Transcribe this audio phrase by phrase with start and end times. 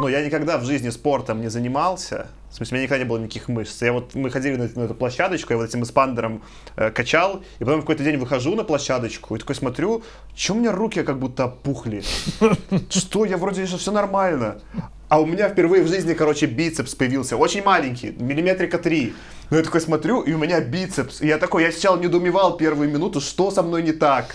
[0.00, 2.28] Ну, я никогда в жизни спортом не занимался.
[2.50, 3.82] В смысле, у меня никогда не было никаких мышц.
[3.82, 6.42] Я вот, мы ходили на, на эту площадочку, я вот этим эспандером
[6.76, 10.02] э, качал, и потом в какой-то день выхожу на площадочку и такой смотрю,
[10.34, 12.02] что у меня руки как будто опухли.
[12.88, 14.62] Что, я вроде еще все нормально.
[15.10, 17.36] А у меня впервые в жизни, короче, бицепс появился.
[17.36, 19.12] Очень маленький, миллиметрика 3.
[19.50, 21.20] Но я такой смотрю, и у меня бицепс.
[21.20, 24.34] И я такой, я сначала недоумевал первую минуту, что со мной не так.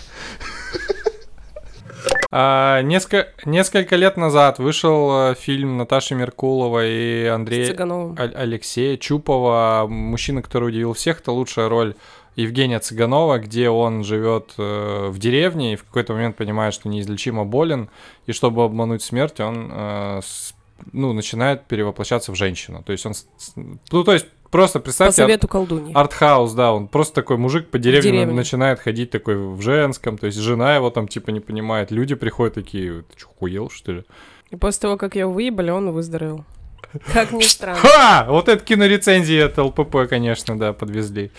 [2.37, 7.73] А, несколько, несколько лет назад вышел э, фильм Наташи Меркулова и Андрея
[8.17, 11.21] Алексея Чупова «Мужчина, который удивил всех».
[11.21, 11.95] Это лучшая роль
[12.35, 17.45] Евгения Цыганова, где он живет э, в деревне и в какой-то момент понимает, что неизлечимо
[17.45, 17.89] болен,
[18.25, 20.53] и чтобы обмануть смерть, он э, с,
[20.91, 22.83] ну, начинает перевоплощаться в женщину.
[22.83, 23.13] То есть он...
[23.55, 25.21] Ну, то есть Просто представьте...
[25.21, 25.93] По совету колдуни.
[25.93, 30.27] Артхаус, да, он просто такой мужик по деревне, деревне начинает ходить такой в женском, то
[30.27, 34.03] есть жена его там типа не понимает, люди приходят такие, ты что, хуел, что ли?
[34.51, 36.45] И после того, как его выебали, он выздоровел.
[37.13, 37.79] Как ни странно.
[37.79, 38.25] Ха!
[38.29, 41.31] Вот это кинорецензии от ЛПП, конечно, да, подвезли.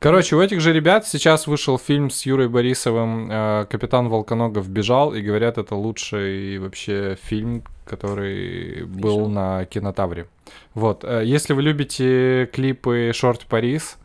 [0.00, 5.12] Короче, у этих же ребят сейчас вышел фильм с Юрой Борисовым э, «Капитан Волконогов бежал»,
[5.12, 10.28] и говорят, это лучший вообще фильм, который был на кинотавре.
[10.74, 13.98] Вот, э, если вы любите клипы Шорт Парис,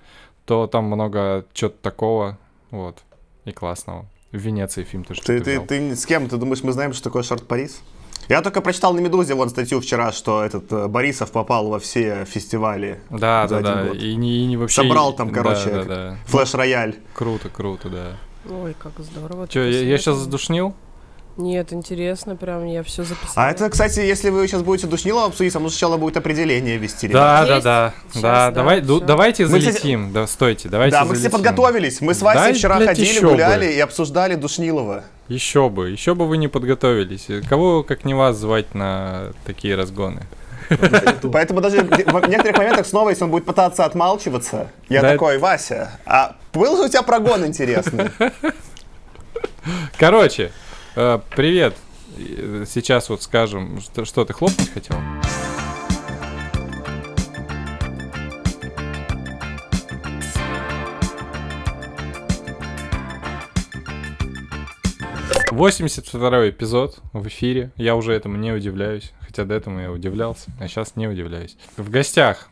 [0.46, 2.40] то там много чего-то такого,
[2.72, 3.04] вот,
[3.46, 4.08] и классного.
[4.32, 5.22] В Венеции фильм тоже.
[5.22, 6.28] Ты, ты, ты с кем?
[6.28, 7.84] Ты думаешь, мы знаем, что такое Шорт Парис?
[8.30, 12.26] Я только прочитал на Медузе вон статью вчера, что этот э, Борисов попал во все
[12.26, 13.02] фестивали.
[13.10, 13.84] Да, да, да.
[13.86, 13.98] Год.
[13.98, 14.82] И не, и не вообще.
[14.82, 16.18] Собрал там, короче, да, да, да.
[16.26, 16.96] флеш-рояль.
[17.14, 18.18] Круто, круто, да.
[18.50, 19.48] Ой, как здорово.
[19.48, 20.74] Че, я, я сейчас задушнил?
[21.36, 23.48] Нет, интересно, прям я все записала.
[23.48, 27.08] А это, кстати, если вы сейчас будете Душнилова обсудить, там сначала будет определение вести.
[27.08, 31.06] Да, да, да, Сейчас, да, давай, ду, давайте мы, залетим, кстати, да, стойте, давайте Да,
[31.06, 33.74] мы, кстати, подготовились, мы с Васей да, вчера ходили, гуляли бы.
[33.74, 35.06] и обсуждали Душнилова.
[35.28, 37.28] Еще бы, еще бы вы не подготовились.
[37.50, 40.28] Кого, как не вас, звать на такие разгоны?
[41.32, 46.36] Поэтому даже в некоторых моментах снова, если он будет пытаться отмалчиваться, я такой, Вася, а
[46.54, 48.12] был же у тебя прогон интересный?
[49.98, 50.52] Короче,
[50.96, 51.76] Э, привет.
[52.68, 54.96] Сейчас вот скажем, что, что ты хлопнуть хотел?
[65.50, 67.72] Восемьдесят второй эпизод в эфире.
[67.76, 69.14] Я уже этому не удивляюсь.
[69.22, 71.58] Хотя до этого я удивлялся, а сейчас не удивляюсь.
[71.76, 72.50] В гостях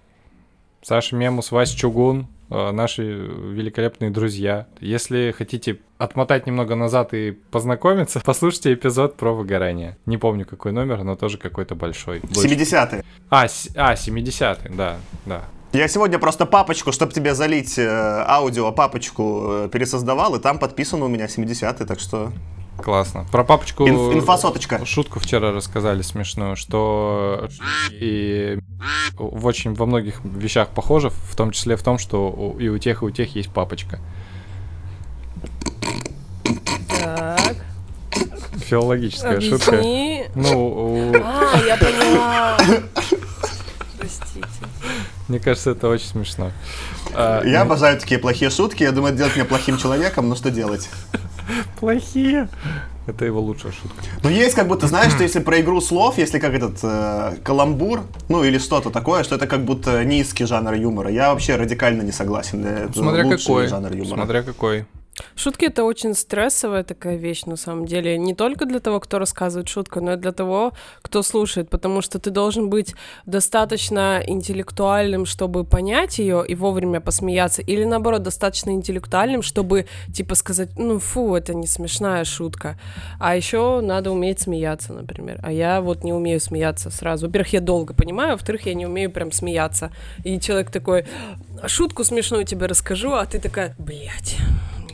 [0.81, 4.67] Саша Мемус, Вась Чугун, наши великолепные друзья.
[4.79, 9.97] Если хотите отмотать немного назад и познакомиться, послушайте эпизод про выгорание.
[10.05, 12.19] Не помню, какой номер, но тоже какой-то большой.
[12.19, 13.03] 70-й.
[13.29, 13.69] А, с...
[13.75, 15.43] а 70-й, да, да.
[15.73, 21.01] Я сегодня просто папочку, чтобы тебе залить э, аудио, папочку э, пересоздавал, и там подписан
[21.01, 22.33] у меня 70-й, так что
[22.77, 23.25] Классно.
[23.31, 23.87] Про папочку...
[23.87, 24.83] Инф, инфосоточка.
[24.85, 27.47] Шутку вчера рассказали смешную, что
[27.91, 28.59] и
[29.17, 33.03] в очень во многих вещах похоже, в том числе в том, что и у тех,
[33.03, 33.99] и у тех есть папочка.
[36.89, 37.55] Так.
[38.65, 39.49] Филологическая Объясни.
[39.49, 39.83] шутка.
[40.35, 41.13] Ну, у...
[41.15, 42.57] А, я поняла.
[43.97, 44.47] Простите.
[45.27, 46.51] Мне кажется, это очень смешно.
[47.13, 47.65] А, я ну...
[47.65, 48.83] обожаю такие плохие шутки.
[48.83, 50.89] Я думаю, это делать меня плохим человеком, но что делать?
[51.79, 52.49] Плохие.
[53.07, 53.97] Это его лучшая шутка.
[54.23, 58.03] Ну, есть как будто, знаешь, что если про игру слов, если как этот э, каламбур,
[58.29, 61.09] ну, или что-то такое, что это как будто низкий жанр юмора.
[61.09, 62.63] Я вообще радикально не согласен.
[62.63, 63.67] Это Смотря какой.
[63.67, 64.17] жанр юмора.
[64.17, 64.85] Смотря какой.
[65.35, 68.17] Шутки это очень стрессовая такая вещь, на самом деле.
[68.17, 72.19] Не только для того, кто рассказывает шутку, но и для того, кто слушает, потому что
[72.19, 72.95] ты должен быть
[73.25, 80.69] достаточно интеллектуальным, чтобы понять ее и вовремя посмеяться, или наоборот, достаточно интеллектуальным, чтобы типа сказать,
[80.77, 82.79] ну фу, это не смешная шутка.
[83.19, 85.39] А еще надо уметь смеяться, например.
[85.43, 87.27] А я вот не умею смеяться сразу.
[87.27, 89.91] Во-первых, я долго понимаю, во-вторых, я не умею прям смеяться.
[90.23, 91.05] И человек такой,
[91.65, 94.37] шутку смешную тебе расскажу, а ты такая, блядь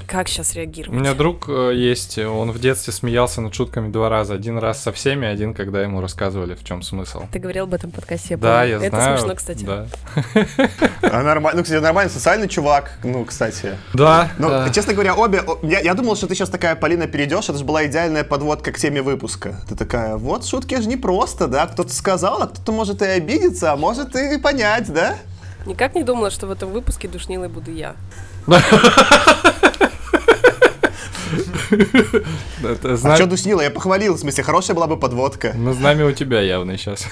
[0.08, 0.98] как сейчас реагировать?
[0.98, 4.36] У меня друг э, есть, он в детстве смеялся над шутками два раза.
[4.36, 7.24] Один раз со всеми, один, когда ему рассказывали, в чем смысл.
[7.32, 9.14] Ты говорил об этом подкасте, я Да, я Это знаю.
[9.14, 9.66] Это смешно, кстати.
[9.66, 9.88] Да.
[11.10, 13.78] А нормально, ну, кстати, нормальный социальный чувак, ну, кстати.
[13.94, 14.32] Да.
[14.38, 14.70] Ну, да.
[14.70, 15.44] честно говоря, обе...
[15.62, 18.78] Я, я думал, что ты сейчас такая, Полина, перейдешь, это же была идеальная подводка к
[18.78, 19.60] теме выпуска.
[19.68, 21.68] Ты такая, вот шутки же не просто, да?
[21.68, 25.18] Кто-то сказал, а кто-то может и обидеться, а может и понять, да?
[25.66, 27.96] Никак не думала, что в этом выпуске душнилой буду я.
[33.04, 33.62] А что дуснила?
[33.62, 35.54] Я похвалил, в смысле, хорошая была бы подводка.
[35.56, 37.08] Ну, знамя у тебя явно сейчас.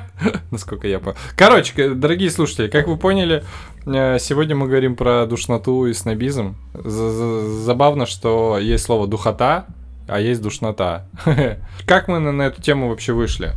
[0.50, 1.16] Насколько я понял.
[1.36, 3.44] Короче, дорогие слушатели, как вы поняли,
[3.86, 6.56] э, сегодня мы говорим про душноту и снобизм.
[6.74, 9.66] Забавно, что есть слово духота,
[10.08, 11.06] а есть душнота.
[11.86, 13.52] Как мы на эту тему вообще вышли?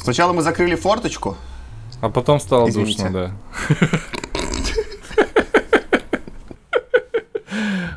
[0.00, 1.36] Сначала мы закрыли форточку.
[2.00, 3.04] А потом стало Извините.
[3.04, 3.76] душно, да.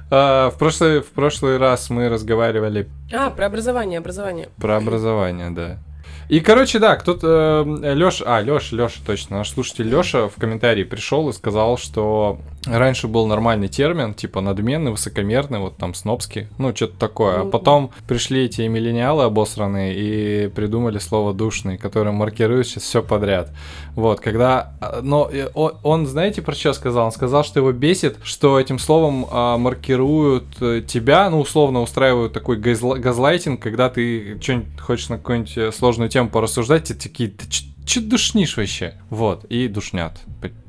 [0.09, 4.49] А, В прошлый, в прошлый раз мы разговаривали А, про образование, образование.
[4.57, 5.77] про образование, да.
[6.29, 7.63] И, короче, да, кто-то...
[7.81, 8.23] Леша...
[8.27, 9.37] А, Леша, Леша, точно.
[9.37, 14.91] Наш слушатель Леша в комментарии пришел и сказал, что раньше был нормальный термин, типа надменный,
[14.91, 17.41] высокомерный, вот там снобский, ну, что-то такое.
[17.41, 23.01] А Ну, потом пришли эти миллениалы обосранные и придумали слово душный, которое маркирует сейчас все
[23.01, 23.51] подряд.
[23.95, 24.73] Вот, когда...
[24.81, 27.05] а, Но э, он, знаете, про что сказал?
[27.05, 32.33] Он сказал, что его бесит, что этим словом а, маркируют э, тебя, ну, условно устраивают
[32.33, 37.29] такой газла- газлайтинг, когда ты что-нибудь хочешь на какую-нибудь э, сложную тему порассуждать, тебе такие,
[37.29, 37.45] ты
[37.85, 38.95] что душнишь вообще?
[39.09, 40.19] Вот, и душнят,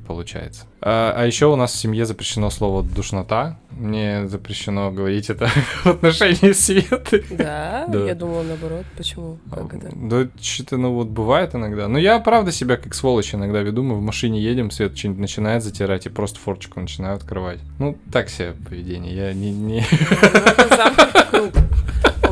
[0.09, 0.65] получается.
[0.81, 3.59] А, еще у нас в семье запрещено слово душнота.
[3.69, 5.45] Мне запрещено говорить это
[5.83, 7.23] в отношении Светы.
[7.29, 7.69] Да?
[7.89, 8.05] Да.
[8.05, 8.85] Я думала наоборот.
[8.97, 9.37] Почему?
[9.51, 9.91] Как это?
[9.95, 11.87] Да что-то, ну вот бывает иногда.
[11.87, 13.83] Но я правда себя как сволочь иногда веду.
[13.83, 17.59] Мы в машине едем, Свет что-нибудь начинает затирать и просто форчику начинаю открывать.
[17.77, 19.15] Ну, так себе поведение.
[19.15, 19.51] Я не...
[19.51, 19.85] не...
[20.21, 21.53] Это замкнутый круг.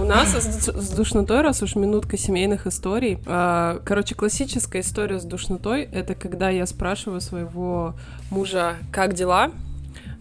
[0.07, 3.19] Нас с, душнотой, раз уж минутка семейных историй.
[3.25, 7.94] а, Короче, классическая история с душнотой— это когда я спрашиваю своего
[8.31, 9.51] мужа, как дела,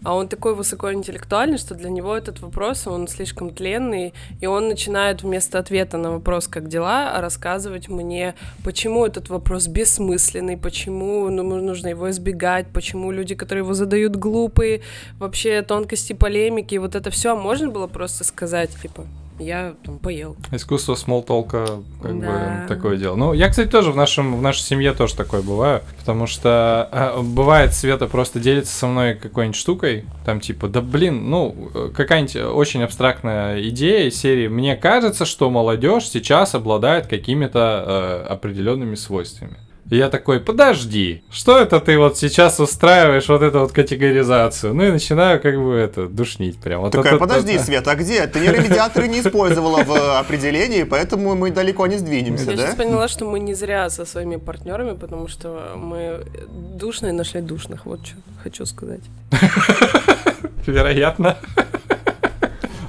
[0.02, 5.22] а он такой высокоинтеллектуальный, что для него этот вопрос, он слишком тленный, и он начинает
[5.22, 8.34] вместо ответа на вопрос «как дела?» рассказывать мне,
[8.64, 14.80] почему этот вопрос бессмысленный, почему ну, нужно его избегать, почему люди, которые его задают, глупые,
[15.20, 19.06] вообще тонкости полемики, вот это все можно было просто сказать, типа,
[19.38, 20.36] я там поел.
[20.52, 21.66] Искусство смолтолка,
[22.02, 22.62] как Да.
[22.62, 23.16] бы, такое дело.
[23.16, 27.20] Ну, я, кстати, тоже в, нашем, в нашей семье тоже такое бываю, потому что э,
[27.22, 32.36] бывает, Света просто делится со мной какой-нибудь штукой, там типа, да блин, ну, э, какая-нибудь
[32.36, 37.84] очень абстрактная идея из серии «Мне кажется, что молодежь сейчас обладает какими-то
[38.26, 39.56] э, определенными свойствами».
[39.88, 44.74] И я такой, подожди, что это ты вот сейчас устраиваешь вот эту вот категоризацию?
[44.74, 46.80] Ну и начинаю как бы это, душнить прям.
[46.80, 48.26] Вот Такая, это- подожди, это- Света, а где?
[48.26, 52.82] Ты нейромедиаторы не использовала в определении, поэтому мы далеко не сдвинемся, Я сейчас да?
[52.84, 58.04] поняла, что мы не зря со своими партнерами, потому что мы душные нашли душных, вот
[58.04, 59.02] что хочу сказать.
[60.66, 61.36] Вероятно.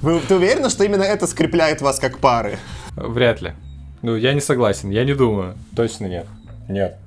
[0.01, 2.57] Вы, ты уверена, что именно это скрепляет вас как пары?
[2.95, 3.53] Вряд ли.
[4.01, 5.55] Ну, я не согласен, я не думаю.
[5.75, 6.25] Точно нет.
[6.67, 6.97] Нет.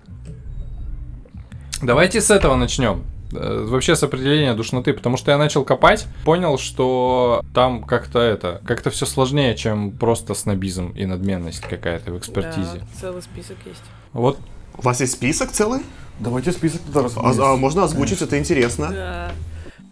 [1.82, 3.04] Давайте с этого начнем.
[3.32, 8.60] Э, Вообще с определения душноты, потому что я начал копать, понял, что там как-то это,
[8.66, 12.80] как-то все сложнее, чем просто снобизм и надменность какая-то в экспертизе.
[12.80, 13.82] Да, целый список есть.
[14.12, 14.38] Вот
[14.76, 15.80] У вас есть список целый?
[16.18, 17.14] Давайте список туда раз.
[17.16, 18.88] А, а можно озвучить, это интересно.
[18.90, 19.32] Да.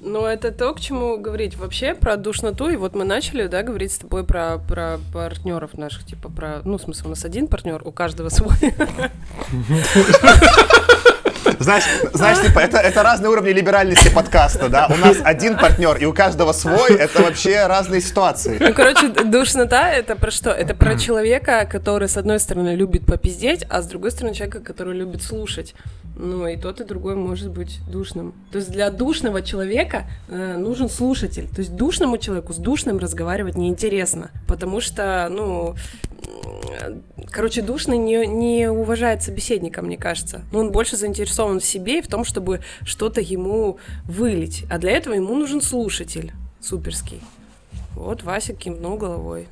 [0.00, 2.68] Но это то, к чему говорить вообще про душноту.
[2.68, 6.78] И вот мы начали, да, говорить с тобой про, про партнеров наших, типа про, ну,
[6.78, 8.54] в смысле, у нас один партнер, у каждого свой.
[11.58, 14.86] Знаешь, знаешь, типа, это, это разные уровни либеральности подкаста, да?
[14.88, 18.58] У нас один партнер, и у каждого свой, это вообще разные ситуации.
[18.60, 20.50] Ну, короче, душнота это про что?
[20.50, 24.94] Это про человека, который, с одной стороны, любит попиздеть, а с другой стороны, человека, который
[24.94, 25.74] любит слушать.
[26.16, 28.34] Ну, и тот, и другой может быть душным.
[28.50, 31.48] То есть для душного человека э, нужен слушатель.
[31.48, 35.76] То есть душному человеку с душным разговаривать неинтересно, потому что, ну,
[37.30, 40.42] короче, душный не, не уважает собеседника, мне кажется.
[40.52, 44.64] Но он больше заинтересован в себе и в том, чтобы что-то ему вылить.
[44.70, 47.20] А для этого ему нужен слушатель суперский.
[47.94, 49.48] Вот Вася кивнул головой.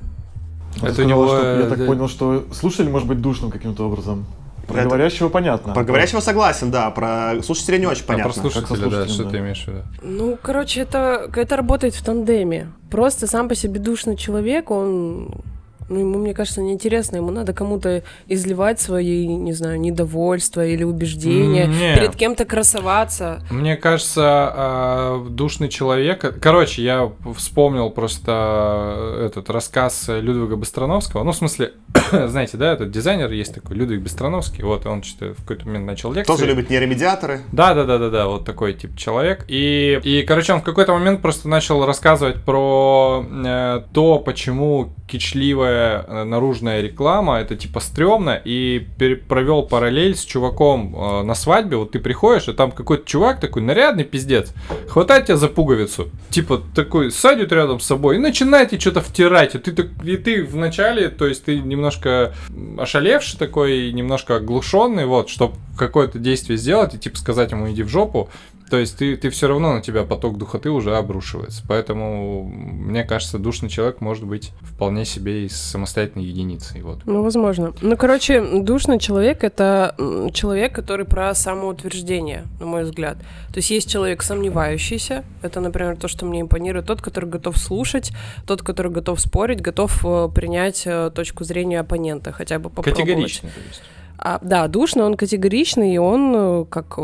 [0.77, 1.85] Это у сказал, него, что- я так да.
[1.85, 4.25] понял, что слушатель может быть душным каким-то образом.
[4.67, 5.73] Про Это- говорящего понятно.
[5.73, 8.33] Про говорящего согласен, да, про слушателя не очень а понятно.
[8.33, 9.29] про слушателя, да, слушателем, что да.
[9.29, 9.83] ты имеешь в виду?
[10.01, 12.67] Ну, короче, это, это работает в тандеме.
[12.91, 15.41] Просто сам по себе душный человек, он...
[15.89, 17.17] Ну, ему, мне кажется, неинтересно.
[17.17, 21.95] Ему надо кому-то изливать свои, не знаю, недовольства или убеждения, не.
[21.95, 23.41] перед кем-то красоваться.
[23.49, 26.39] Мне кажется, а, душный человек.
[26.41, 31.23] Короче, я вспомнил просто этот рассказ Людвига Быстроновского.
[31.23, 31.73] Ну, в смысле,
[32.11, 34.63] знаете, да, этот дизайнер есть такой, Людвиг Быстроновский.
[34.63, 36.35] Вот, он что-то в какой-то момент начал лекцию.
[36.35, 37.41] Тоже любит нейромедиаторы.
[37.51, 39.45] Да, да, да, да, да, вот такой тип человек.
[39.47, 45.76] И, и короче, он в какой-то момент просто начал рассказывать про э, то, почему кичливая
[45.77, 48.85] э, наружная реклама это типа стрёмно, и
[49.27, 51.77] провел параллель с чуваком э, на свадьбе.
[51.77, 54.53] Вот ты приходишь, и там какой-то чувак такой нарядный пиздец,
[54.87, 59.55] хватает тебя за пуговицу, типа такой садит рядом с собой и начинает что-то втирать.
[59.55, 62.33] И ты, так, и ты вначале, то есть ты немножко
[62.77, 67.89] ошалевший такой, немножко оглушенный, вот, чтобы какое-то действие сделать и типа сказать ему иди в
[67.89, 68.29] жопу,
[68.69, 71.63] То есть ты, ты все равно на тебя поток духоты уже обрушивается.
[71.67, 76.81] Поэтому, мне кажется, душный человек может быть вполне себе и самостоятельной единицей.
[76.81, 76.99] Вот.
[77.05, 77.73] Ну, возможно.
[77.81, 79.95] Ну, короче, душный человек— это
[80.33, 83.17] человек, который про самоутверждение, на мой взгляд.
[83.49, 88.11] То есть есть человек сомневающийся, это, например, то, что мне импонирует, тот, который готов слушать,
[88.45, 92.97] тот, который готов спорить, готов э, принять э, точку зрения оппонента, хотя бы попробовать.
[92.97, 93.81] Категорично, то есть.
[94.17, 96.97] А, да, душный, он категоричный, и он э, как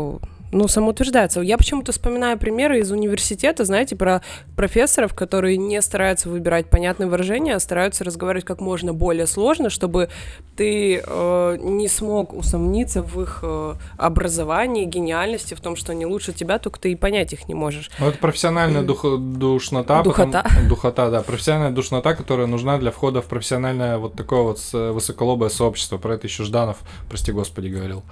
[0.52, 1.40] ну, самоутверждается.
[1.40, 4.22] Я почему-то вспоминаю примеры из университета, знаете, про
[4.56, 10.10] профессоров, которые не стараются выбирать понятные выражения, а стараются разговаривать как можно более сложно, чтобы
[10.56, 16.32] ты э, не смог усомниться в их э, образовании, гениальности, в том, что они лучше
[16.32, 17.90] тебя, только ты и понять их не можешь.
[17.98, 20.02] Ну, это профессиональная дух- душнота.
[20.04, 20.48] потом- Духота.
[20.68, 21.22] Духота, да.
[21.22, 25.98] Профессиональная душнота, которая нужна для входа в профессиональное вот такое вот с- высоколобое сообщество.
[25.98, 26.76] Про это еще Жданов,
[27.08, 28.04] прости господи, говорил.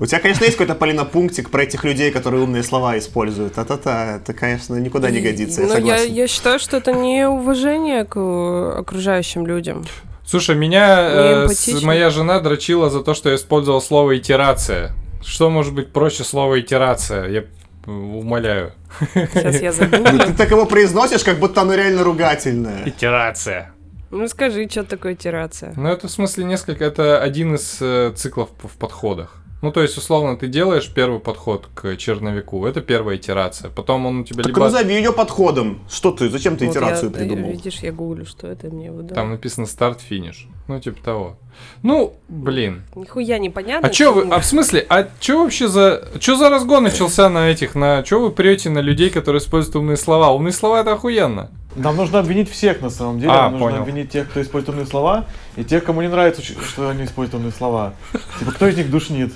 [0.00, 3.58] У тебя, конечно, есть какой-то, Полина, пунктик про этих людей, которые умные слова используют.
[3.58, 6.14] А-та-та, это, конечно, никуда не годится, я Но Ну, я, согласен.
[6.14, 9.84] я считаю, что это не уважение к э, окружающим людям.
[10.24, 10.98] Слушай, меня
[11.44, 14.92] э, с- моя жена дрочила за то, что я использовал слово итерация.
[15.24, 17.28] Что может быть проще слова итерация?
[17.28, 17.44] Я
[17.86, 18.72] умоляю.
[19.14, 20.18] Сейчас я Ну, загуглю.
[20.26, 22.82] Ты так его произносишь, как будто оно реально ругательное.
[22.86, 23.72] Итерация.
[24.10, 25.72] Ну скажи, что такое итерация?
[25.76, 29.41] Ну, это в смысле несколько, это один из э, циклов в подходах.
[29.62, 33.70] Ну, то есть, условно, ты делаешь первый подход к черновику, это первая итерация.
[33.70, 34.60] Потом он у тебя Так либо...
[34.60, 35.80] назови ее подходом.
[35.88, 37.50] Что ты, зачем ты Вот итерацию я- придумал?
[37.52, 39.14] Видишь, я гуглю, что это мне выдало.
[39.14, 40.48] Там написано старт-финиш.
[40.68, 41.36] Ну, типа того.
[41.82, 42.82] Ну, блин.
[42.96, 43.86] Нихуя непонятно.
[43.86, 47.48] А чё вы, а в смысле, а чё вообще за, чё за разгон начался на
[47.48, 50.30] этих, на, чё вы прете на людей, которые используют умные слова?
[50.32, 51.50] Умные слова это охуенно.
[51.76, 53.32] Нам нужно обвинить всех на самом деле.
[53.32, 53.82] А, Нам нужно понял.
[53.82, 57.52] обвинить тех, кто использует умные слова, и тех, кому не нравится, что они используют умные
[57.52, 57.94] слова.
[58.38, 59.32] Типа, кто из них душнит?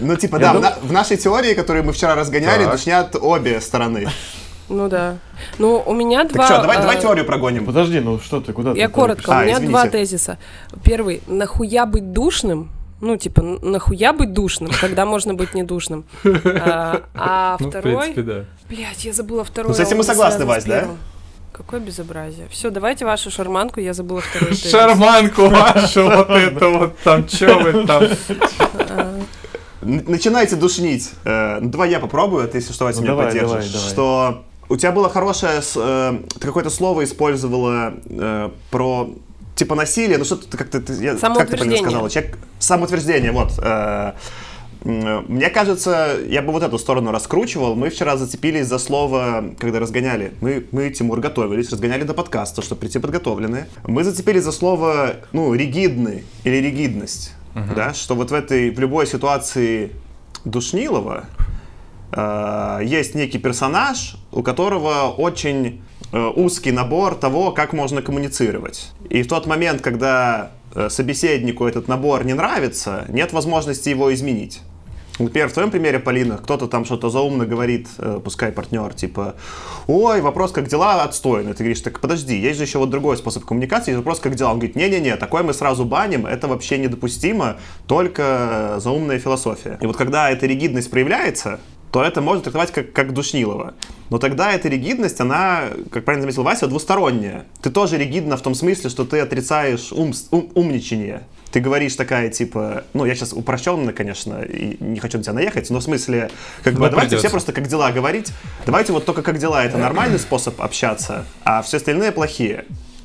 [0.00, 2.72] Ну, типа, Я да, в, дум- на- в нашей теории, которую мы вчера разгоняли, Так.
[2.72, 4.06] душнят обе стороны.
[4.68, 5.18] Ну да.
[5.58, 6.46] Ну, у меня Так два...
[6.46, 7.66] что, давай, э, давай теорию прогоним.
[7.66, 8.78] Подожди, ну что ты, куда ты?
[8.78, 9.70] Я коротко, А, у меня извините.
[9.70, 10.38] два тезиса.
[10.82, 12.70] Первый, нахуя быть душным?
[13.00, 16.04] Ну, типа, нахуя быть душным, когда можно быть недушным?
[16.24, 17.96] А, а Ну, в второй...
[17.96, 18.44] принципе, да.
[18.68, 19.68] Блять, я забыла второй.
[19.70, 20.86] Ну, с этим а мы согласны, Вась, да?
[21.64, 22.46] Какое безобразие.
[22.50, 24.70] Все, давайте вашу шарманку, я забыла второй тезис.
[24.70, 28.02] Шарманку вашу, вот это вот, там, чё вы там?
[29.82, 31.10] Н- Начинайте душнить.
[31.24, 33.70] Э, ну, давай я попробую, а ты, если что, Вася, Ну, меня поддержишь.
[33.88, 35.60] Что у тебя было хорошее...
[35.76, 39.10] э, ты какое-то слово использовала э, про...
[39.54, 40.80] Типа насилие, ну что ты как-то...
[40.80, 41.78] ты- как ты, Полина, Самоутверждение.
[41.82, 42.10] сказала?
[42.10, 42.38] Человек...
[42.58, 43.52] Самоутверждение, вот.
[44.84, 47.74] Э, Мне кажется, я бы вот эту сторону раскручивал.
[47.74, 50.32] Мы вчера зацепились за слово, когда разгоняли.
[50.40, 53.68] Мы, мы Тимур, готовились, разгоняли до подкаста, чтобы прийти подготовленные.
[53.86, 57.34] Мы зацепились за слово, ну, ригидный или ригидность.
[57.54, 59.92] Да, что вот в этой, в любой ситуации
[60.44, 61.26] Душнилова
[62.12, 68.92] э, есть некий персонаж, у которого очень э, узкий набор того, как можно коммуницировать.
[69.10, 74.62] И в тот момент, когда э, собеседнику этот набор не нравится, нет возможности его изменить.
[75.18, 79.34] Например, в твоем примере, Полина, кто-то там что-то заумно говорит, э, пускай партнер, типа,
[79.86, 81.52] ой, вопрос, как дела, отстойно.
[81.52, 84.50] Ты говоришь, так подожди, есть же еще вот другой способ коммуникации, есть вопрос, как дела.
[84.50, 89.78] Он говорит, не-не-не, такое мы сразу баним, это вообще недопустимо, только заумная философия.
[89.82, 91.60] И вот когда эта ригидность проявляется,
[91.92, 93.74] то это можно трактовать как, как душнилово.
[94.08, 97.44] Но тогда эта ригидность, она, как правильно заметил Вася, двусторонняя.
[97.60, 101.24] Ты тоже ригидна в том смысле, что ты отрицаешь ум, ум- умничание.
[101.52, 105.68] Ты говоришь такая, типа, ну, я сейчас упрощенно, конечно, и не хочу на тебя наехать,
[105.68, 106.30] но в смысле,
[106.64, 108.32] как бы, давайте все просто как дела говорить.
[108.64, 112.64] Давайте вот только как дела, это нормальный способ общаться, а все остальные плохие.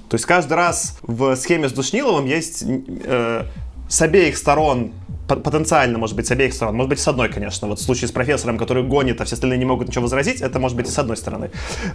[0.10, 3.44] То есть каждый раз в схеме с Душниловым есть э,
[3.89, 4.94] с обеих сторон,
[5.27, 7.68] по- потенциально, может быть, с обеих сторон, может быть, с одной, конечно.
[7.68, 10.60] Вот в случае с профессором, который гонит, а все остальные не могут ничего возразить, это
[10.60, 11.51] может быть и с одной стороны.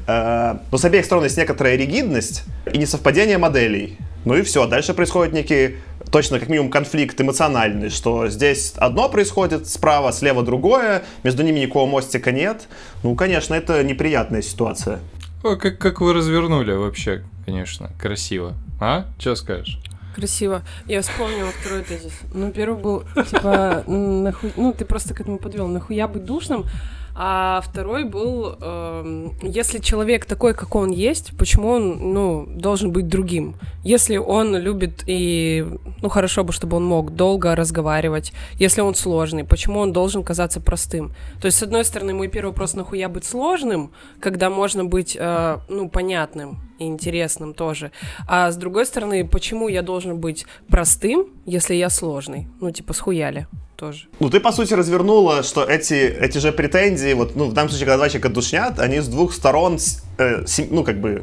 [0.07, 3.97] Э, но с обеих сторон есть некоторая ригидность и несовпадение моделей.
[4.25, 5.77] Ну и все, дальше происходит некий,
[6.13, 11.89] точно как минимум, конфликт эмоциональный, что здесь одно происходит, справа, слева другое, между ними никакого
[11.89, 12.69] мостика нет.
[13.03, 15.01] Ну, конечно, это неприятная ситуация.
[15.43, 18.55] О, как, как вы развернули вообще, конечно, красиво.
[18.79, 19.07] А?
[19.19, 19.79] Чё скажешь?
[20.15, 20.63] Красиво.
[20.87, 22.13] Я вспомнила второй тезис.
[22.35, 24.53] Ну, первый был, типа, нахуй...
[24.57, 25.67] Ну, ты просто к этому подвел.
[25.67, 26.67] Нахуя быть душным?
[27.15, 33.09] А второй был, эм, если человек такой, как он есть, почему он, ну, должен быть
[33.09, 33.55] другим?
[33.85, 35.67] Если он любит и,
[36.01, 38.33] ну, хорошо бы, чтобы он мог долго разговаривать.
[38.55, 41.13] Если он сложный, почему он должен казаться простым?
[41.41, 43.91] То есть, с одной стороны, мой первый вопрос, нахуя быть сложным,
[44.21, 47.91] когда можно быть, э, ну, понятным и интересным тоже.
[48.29, 52.49] А с другой стороны, почему я должен быть простым, если я сложный?
[52.61, 53.47] Ну, типа, схуяли
[53.77, 54.07] тоже.
[54.21, 57.87] Ну, ты, по сути, развернула, что эти, эти же претензии вот, ну, в данном случае,
[57.87, 59.79] когда два человека душнят, они с двух сторон,
[60.19, 61.23] э, сим- ну, как бы,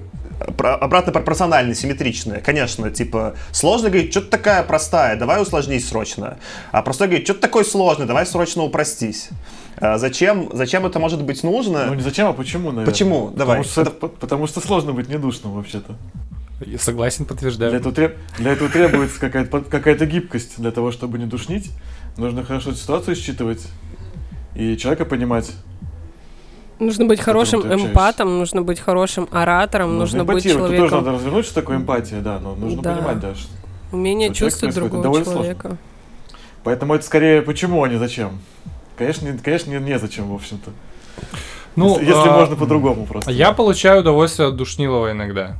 [0.58, 2.40] про- обратно пропорционально, симметричные.
[2.42, 6.38] Конечно, типа, сложно говорить, что ты такая простая, давай усложнись срочно.
[6.72, 9.30] А простой говорит, что ты такой сложный, давай срочно упростись.
[9.78, 11.86] А зачем, зачем это может быть нужно?
[11.86, 12.86] Ну не зачем, а почему, наверное?
[12.92, 13.32] Почему?
[13.36, 13.58] Давай.
[13.60, 15.96] Потому что, это- потому что сложно быть недушным вообще-то.
[16.78, 17.74] Согласен, Для подтверждаю.
[17.74, 20.56] этого, треб- для этого требуется какая-то, какая-то гибкость.
[20.58, 21.72] Для того, чтобы не душнить,
[22.18, 23.62] нужно хорошо ситуацию считывать
[24.56, 25.52] и человека понимать.
[26.80, 30.70] Нужно быть хорошим эмпатом, нужно быть хорошим оратором, нужно, быть эмпатировать.
[30.72, 30.98] Тут тоже человеком.
[31.06, 32.96] надо развернуть, что такое эмпатия, да, но нужно Да.
[32.96, 33.36] понимать, да.
[33.36, 33.50] что-
[33.92, 35.42] Умение что чувствовать другого довольно сложно.
[35.42, 35.78] человека.
[36.64, 38.40] Поэтому это скорее почему, а не зачем.
[38.98, 40.72] Конечно, не- конечно, не- незачем, в общем-то.
[41.76, 43.32] Ну, если если а, можно по-другому просто.
[43.32, 45.56] Я получаю удовольствие от Душнилова иногда.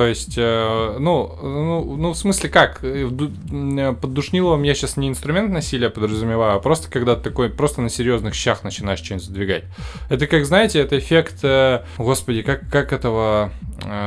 [0.00, 2.78] То есть, э, ну, ну, ну, в смысле как?
[2.82, 7.50] Э, э, Под Душниловым я сейчас не инструмент насилия подразумеваю, а просто когда ты такой,
[7.50, 9.64] просто на серьезных щах начинаешь что-нибудь задвигать.
[10.08, 11.44] Это как, знаете, это эффект,
[11.98, 13.52] господи, как, как этого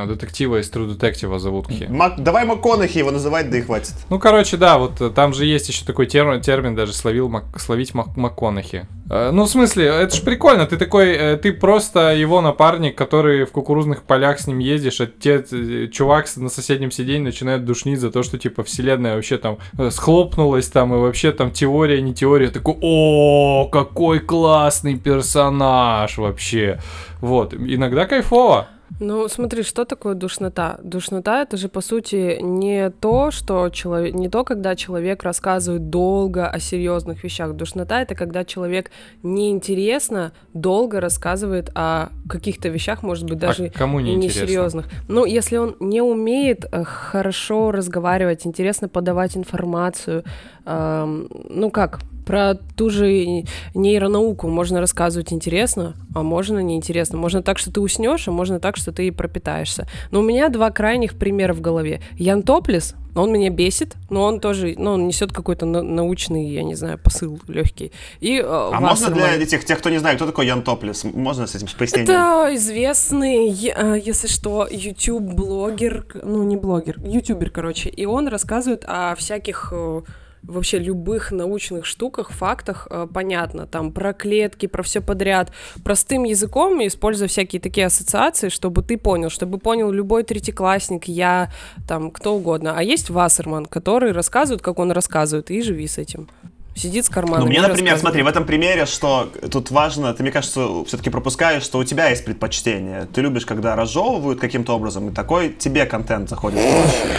[0.07, 1.67] детектива из True Detective зовут?
[1.89, 3.93] Мак- давай МакКонахи его называть, да и хватит.
[4.09, 7.93] Ну, короче, да, вот там же есть еще такой термин, термин даже словил Мак- словить
[7.93, 8.87] Мак- МакКонахи.
[9.13, 13.45] Э, Ну, в смысле, это ж прикольно, ты такой, э, ты просто его напарник, который
[13.45, 15.43] в кукурузных полях с ним ездишь, а те,
[15.91, 20.67] чувак на соседнем сиденье начинает душнить за то, что, типа, вселенная вообще там э, схлопнулась
[20.67, 26.79] там, и вообще там теория, не теория, такой, о, какой классный персонаж вообще.
[27.21, 28.67] Вот, иногда кайфово.
[28.99, 30.79] Ну, смотри, что такое душнота?
[30.83, 36.47] Душнота это же по сути не то, что человек, не то, когда человек рассказывает долго
[36.47, 37.53] о серьезных вещах.
[37.53, 38.91] Душнота это когда человек
[39.23, 44.87] неинтересно долго рассказывает о каких-то вещах, может быть, даже а кому не несерьезных.
[45.07, 50.23] Ну, если он не умеет э, хорошо разговаривать, интересно подавать информацию,
[50.65, 57.17] эм, ну как, про ту же нейронауку можно рассказывать интересно, а можно неинтересно.
[57.17, 59.87] Можно так, что ты уснешь, а можно так, что ты и пропитаешься.
[60.11, 62.01] Но у меня два крайних примера в голове.
[62.17, 66.63] Ян Топлис, он меня бесит, но он тоже, ну, он несет какой-то на- научный, я
[66.63, 67.91] не знаю, посыл легкий.
[68.19, 71.03] И, э, А можно для этих, тех, кто не знает, кто такой Ян Топлес?
[71.03, 72.09] Можно с этим пояснением?
[72.11, 79.13] Это известный, э, если что, YouTube-блогер, ну не блогер, ютубер, короче, и он рассказывает о
[79.15, 80.01] всяких э,
[80.43, 85.51] вообще любых научных штуках, фактах, э, понятно, там про клетки, про все подряд,
[85.83, 91.51] простым языком, используя всякие такие ассоциации, чтобы ты понял, чтобы понял любой третьеклассник, я,
[91.87, 92.73] там, кто угодно.
[92.77, 96.27] А есть Вассерман, который рассказывает, как он рассказывает, и живи с этим.
[96.75, 97.45] Сидит с карманом.
[97.45, 101.61] Ну, мне, например, смотри, в этом примере, что тут важно, ты, мне кажется, все-таки пропускаешь,
[101.61, 103.07] что у тебя есть предпочтение.
[103.13, 106.59] Ты любишь, когда разжевывают каким-то образом, и такой тебе контент заходит.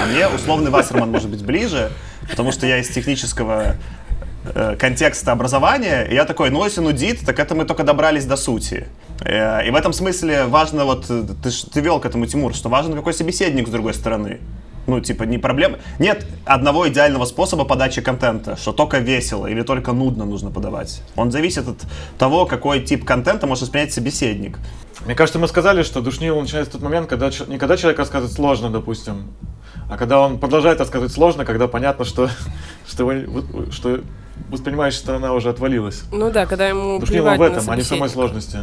[0.02, 1.92] А мне условный Вассерман может быть ближе,
[2.28, 3.76] потому что я из технического
[4.54, 8.36] э, контекста образования, и я такой, ну, если нудит, так это мы только добрались до
[8.36, 8.86] сути.
[9.20, 12.68] Э, и в этом смысле важно, вот, э, ты, ты вел к этому, Тимур, что
[12.68, 14.40] важен какой собеседник с другой стороны.
[14.86, 15.78] Ну, типа, не проблема.
[15.98, 21.02] Нет одного идеального способа подачи контента, что только весело или только нудно нужно подавать.
[21.16, 21.78] Он зависит от
[22.18, 24.58] того, какой тип контента может воспринять собеседник.
[25.06, 28.34] Мне кажется, мы сказали, что душнило начинается в тот момент, когда не когда человек рассказывает
[28.34, 29.28] сложно, допустим,
[29.88, 32.28] а когда он продолжает рассказывать сложно, когда понятно, что,
[32.86, 34.00] что, его- вот- что
[34.50, 36.02] воспринимающая сторона уже отвалилась.
[36.12, 38.58] Ну да, когда ему Душнило плевать в этом, а не в самой сложности.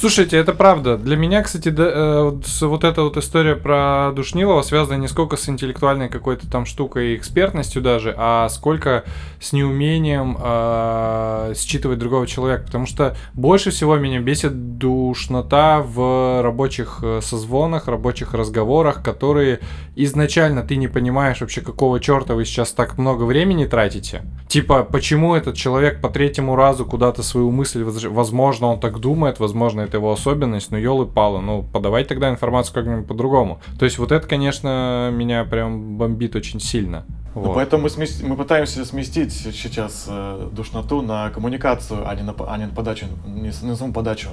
[0.00, 0.96] Слушайте, это правда.
[0.96, 2.30] Для меня, кстати, да, э,
[2.60, 7.16] вот эта вот история про Душнилова связана не сколько с интеллектуальной какой-то там штукой и
[7.16, 9.02] экспертностью даже, а сколько
[9.40, 12.62] с неумением э, считывать другого человека.
[12.66, 19.58] Потому что больше всего меня бесит душнота в рабочих э, созвонах, рабочих разговорах, которые
[19.96, 24.22] изначально ты не понимаешь вообще, какого черта вы сейчас так много времени тратите.
[24.46, 29.40] Типа, почему этот человек по третьему разу куда-то свою мысль, воз- возможно, он так думает,
[29.40, 33.60] возможно, это его особенность, но елы палы, ну, подавай тогда информацию как-нибудь по-другому.
[33.78, 37.04] То есть вот это, конечно, меня прям бомбит очень сильно.
[37.34, 37.54] Ну, Вот.
[37.54, 42.56] поэтому мы, смес- мы пытаемся сместить сейчас э, душноту на коммуникацию, а не на, а
[42.58, 44.28] не на подачу, не, на саму подачу,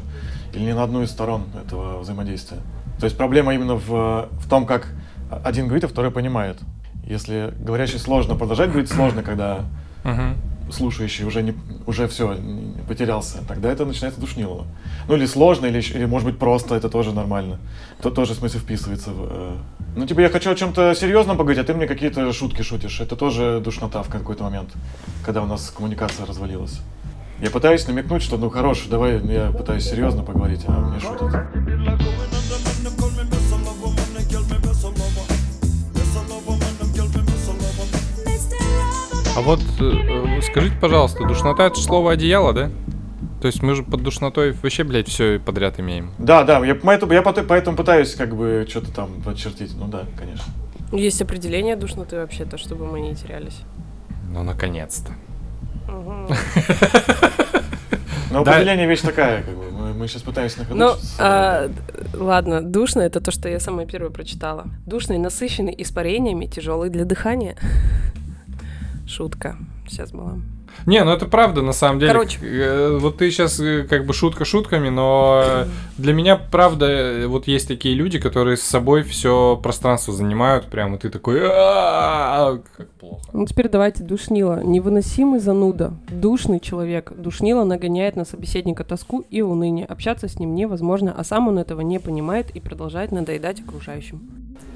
[0.53, 2.57] или не на одну из сторон этого взаимодействия.
[2.99, 4.93] То есть проблема именно в, в том, как
[5.43, 6.59] один говорит, а второй понимает.
[7.05, 9.65] Если говорящий сложно, продолжать говорить сложно, когда
[10.03, 10.35] Мгм.
[10.71, 11.53] Слушающий уже, не,
[11.85, 12.37] уже все,
[12.87, 14.65] потерялся, тогда это начинается душнилово.
[15.07, 17.59] Ну или сложно, или, или может быть просто, это тоже нормально.
[18.01, 19.27] То тоже в смысле вписывается в...
[19.29, 19.57] э,
[19.95, 22.99] Ну типа я хочу о чем-то серьезном поговорить, а ты мне какие-то шутки шутишь.
[22.99, 24.69] Это тоже душнота в какой-то момент,
[25.23, 26.81] когда у нас коммуникация развалилась.
[27.41, 32.34] Я пытаюсь намекнуть, что ну хорош, давай я пытаюсь серьезно поговорить, а мне шутят.
[39.35, 42.69] А вот э, э, скажите, пожалуйста, душнота это ж слово одеяло, да?
[43.41, 46.11] То есть мы же под душнотой вообще, блядь, все подряд имеем.
[46.17, 49.75] Да, да, я поэтому, я поэтому пытаюсь как бы что-то там подчертить.
[49.77, 50.45] Ну да, конечно.
[50.91, 53.59] Есть определение душноты вообще-то, чтобы мы не терялись.
[54.31, 55.11] Ну, наконец-то.
[58.31, 58.51] Но Да.
[58.53, 59.65] определение вещь такая, как бы.
[59.71, 61.69] Мы, мы сейчас пытаемся на ходу Ну, а,
[62.13, 64.65] ладно, душно это то, что я самое первое прочитала.
[64.85, 67.55] Душный, насыщенный испарениями, тяжелый для дыхания.
[69.07, 69.57] Шутка.
[69.87, 70.39] Сейчас была.
[70.85, 72.11] Не, ну это правда, на самом деле.
[72.11, 72.39] Короче.
[72.41, 75.65] Э, Вот ты сейчас как бы шутка шутками, но э,
[75.97, 80.95] для меня, правда, э, вот есть такие люди, которые с собой все пространство занимают, прям,
[80.95, 83.21] и ты такой, как плохо.
[83.33, 84.61] Ну, теперь давайте душнила.
[84.63, 85.93] Невыносимый зануда.
[86.09, 87.13] Душный человек.
[87.15, 89.85] Душнила нагоняет на собеседника тоску и уныние.
[89.85, 94.21] Общаться с ним невозможно, а сам он этого не понимает и продолжает надоедать окружающим.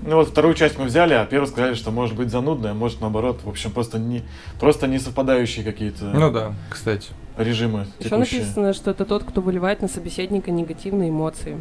[0.01, 3.41] Ну вот вторую часть мы взяли, а первую сказали, что может быть занудная, может наоборот,
[3.43, 4.23] в общем, просто не,
[4.59, 7.09] просто не совпадающие какие-то Ну да, кстати.
[7.37, 8.41] режимы Еще текущие.
[8.41, 11.57] написано, что это тот, кто выливает на собеседника негативные эмоции.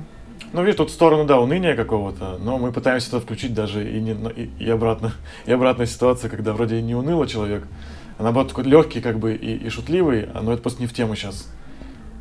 [0.52, 4.00] Ну, видишь, тут в сторону, да, уныния какого-то, но мы пытаемся это включить даже и,
[4.00, 5.12] не, и, и обратно.
[5.46, 7.66] И обратная ситуация, когда вроде и не уныло человек,
[8.18, 10.92] а наоборот такой легкий как бы и, и шутливый, а, но это просто не в
[10.94, 11.48] тему сейчас.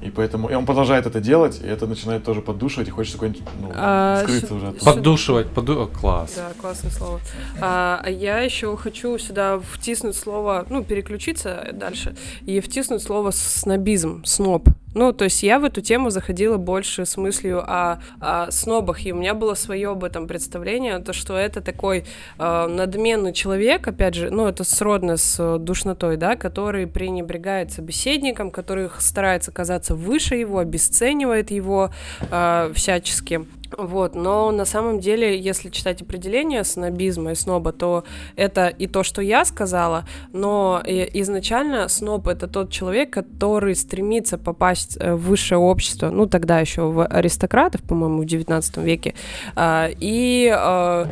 [0.02, 3.44] И поэтому, и он продолжает это делать, и это начинает тоже поддушивать, и хочется какой-нибудь,
[3.62, 4.68] ну, А, скрыться ш- уже.
[4.68, 4.94] от- Сюда.
[4.94, 5.88] Поддушивать, поду...
[6.00, 6.34] Класс.
[6.36, 7.20] Да, классное слово.
[7.60, 14.24] А, а я еще хочу сюда втиснуть слово, ну, переключиться дальше, и втиснуть слово снобизм,
[14.24, 14.70] сноб.
[14.98, 19.14] Ну, то есть я в эту тему заходила больше с мыслью о, о снобах, и
[19.14, 22.04] у меня было свое об этом представление, то, что это такой
[22.40, 28.50] э, надменный человек, опять же, ну, это сродно с э, душнотой, да, который пренебрегает собеседником,
[28.50, 31.92] который старается казаться выше его, обесценивает его
[32.32, 33.46] э, всячески.
[33.78, 38.04] Вот, но на самом деле, если читать определение снобизма и сноба, то
[38.36, 44.38] это и то, что я сказала, но э, изначально сноб это тот человек, который стремится
[44.38, 49.14] попасть э, в высшее общество, ну тогда еще в аристократов, по-моему, в 19 веке,
[49.56, 51.10] а, и а,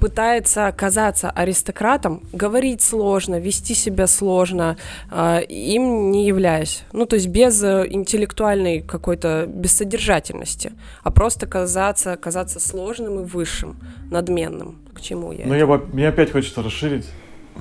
[0.00, 4.76] пытается казаться аристократом, говорить сложно, вести себя сложно,
[5.10, 6.84] а, им не являясь.
[6.92, 13.76] Ну, то есть без э, интеллектуальной какой-то бессодержательности, а просто казаться, казаться сложным и высшим,
[14.10, 14.78] надменным.
[14.94, 15.46] К чему я?
[15.46, 17.06] Ну, я мне опять хочется расширить,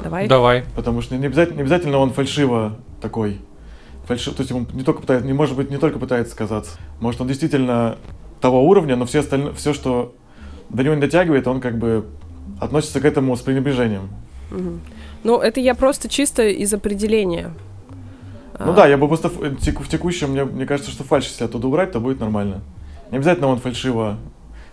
[0.02, 0.28] Давай.
[0.28, 0.64] Давай.
[0.76, 3.40] потому что не обязательно, не обязательно он фальшиво такой.
[4.06, 4.32] Фальши...
[4.32, 6.78] То есть он не только пытается, не может быть, не только пытается казаться.
[7.00, 7.98] Может, он действительно
[8.40, 10.14] того уровня, но все остальное, все, что
[10.70, 12.06] до него не дотягивает, он как бы
[12.60, 14.10] относится к этому с пренебрежением.
[14.52, 14.82] Мгм.
[15.24, 17.52] Ну, это я просто чисто из определения.
[18.58, 21.26] Ну А, да, я бы просто в, теку- в текущем, мне, мне кажется, что фальш,
[21.26, 22.62] если оттуда убрать, то будет нормально.
[23.12, 24.18] Не обязательно он фальшиво,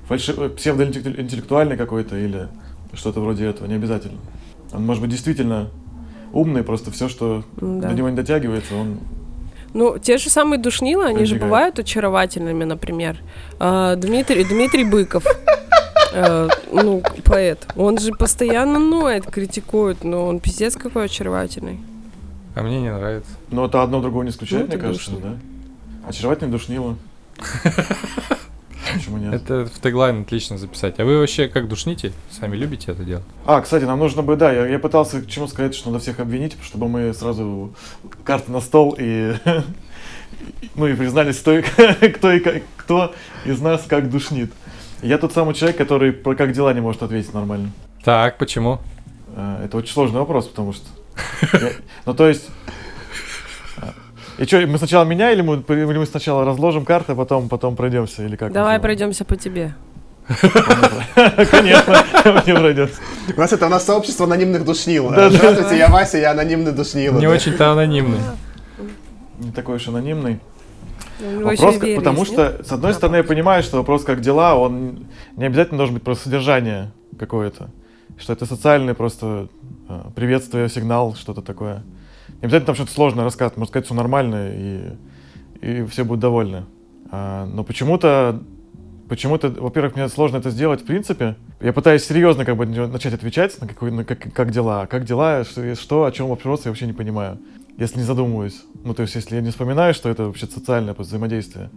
[0.06, 2.48] фальши, э, псевдоинтеллектуальный какой-то или
[2.92, 4.18] что-то вроде этого, не обязательно.
[4.72, 5.70] Он может быть действительно
[6.32, 7.88] умный, просто все, что м-да.
[7.88, 8.98] до него не дотягивается, он...
[9.74, 13.18] Ну, те же самые душнила, они же бывают очаровательными, например.
[13.58, 15.24] А, Дмитрий, Дмитрий Быков,
[16.12, 21.80] э, ну, поэт, он же постоянно ноет, критикует, но он пиздец какой очаровательный.
[22.54, 23.30] А мне не нравится.
[23.50, 25.38] Но это одно другого не исключает, Ну, мне кажется, душно.
[26.02, 26.08] да?
[26.08, 26.96] Очаровательный душнило.
[28.94, 29.34] Почему нет?
[29.34, 30.98] Это в теглайн отлично записать.
[30.98, 32.12] А вы вообще как душните?
[32.30, 33.24] Сами любите это делать?
[33.46, 36.20] А, кстати, нам нужно бы, да, я, я пытался к чему сказать, что надо всех
[36.20, 37.74] обвинить, чтобы мы сразу
[38.24, 39.34] карты на стол и
[40.74, 41.60] ну и признались, кто,
[42.14, 44.52] кто, и кто из нас как душнит.
[45.02, 47.70] Я тот самый человек, который про как дела не может ответить нормально.
[48.04, 48.80] Так, почему?
[49.34, 50.86] А, Это очень сложный вопрос, потому что...
[52.06, 52.48] Ну, то есть...
[54.42, 57.76] И что, мы сначала меня или мы, или мы сначала разложим карты, а потом, потом
[57.76, 58.52] пройдемся, или как?
[58.52, 59.72] Давай пройдемся по тебе.
[61.50, 62.04] Конечно,
[62.44, 63.00] не пройдется.
[63.36, 65.10] У нас это, у нас сообщество анонимных душнил.
[65.10, 67.20] Здравствуйте, я Вася, я анонимный душнил.
[67.20, 68.18] Не очень-то анонимный.
[69.38, 70.40] Не такой уж анонимный.
[71.20, 74.56] У него ещё Вопрос, потому что, с одной стороны, я понимаю, что вопрос как дела,
[74.56, 77.70] он не обязательно должен быть про содержание какое-то.
[78.18, 79.46] Что это социальный просто
[79.88, 81.84] э, приветствие, сигнал, что-то такое.
[82.42, 84.96] Не обязательно там что-то сложное рассказывать, можно сказать, все нормально, и,
[85.60, 86.64] и все будут довольны.
[87.08, 88.42] А, но почему-то,
[89.08, 91.36] почему-то, во-первых, мне сложно это сделать в принципе.
[91.60, 94.86] Я пытаюсь серьезно как бы начать отвечать на, какой, на как, как дела.
[94.86, 97.38] Как дела, что, о чем вопрос, я вообще не понимаю.
[97.78, 98.60] Если не задумываюсь.
[98.82, 101.70] Ну, то есть, если я не вспоминаю, что это вообще социальное взаимодействие.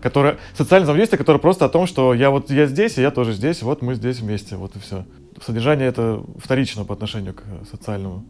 [0.00, 3.32] Которое, социальное взаимодействие, которое просто о том, что я вот я здесь, и я тоже
[3.32, 5.04] здесь, вот мы здесь вместе, вот и все.
[5.44, 8.24] Содержание это вторично по отношению к социальному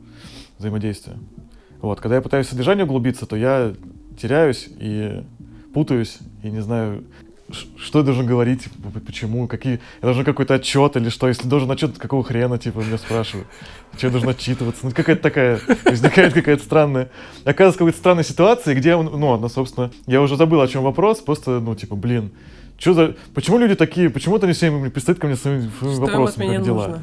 [0.62, 1.18] взаимодействию.
[1.81, 3.75] Вот, когда я пытаюсь в содержание углубиться, то я
[4.20, 5.25] теряюсь и
[5.75, 7.05] путаюсь, и не знаю,
[7.77, 8.68] что я должен говорить,
[9.07, 12.98] почему, какие, я должен какой-то отчет или что, если должен отчет, какого хрена, типа, меня
[12.98, 13.48] спрашивают,
[13.96, 17.11] что я должен отчитываться, ну, какая-то такая, возникает какая-то странная,
[17.44, 21.20] оказывается, какой-то странной ситуации, где, он, ну, она, собственно, я уже забыл, о чем вопрос,
[21.20, 22.31] просто, ну, типа, блин,
[22.79, 26.57] что за, почему люди такие, почему-то они все время пристают ко мне своими, Что вопросами,
[26.57, 26.87] как дела?
[26.87, 27.03] нужно?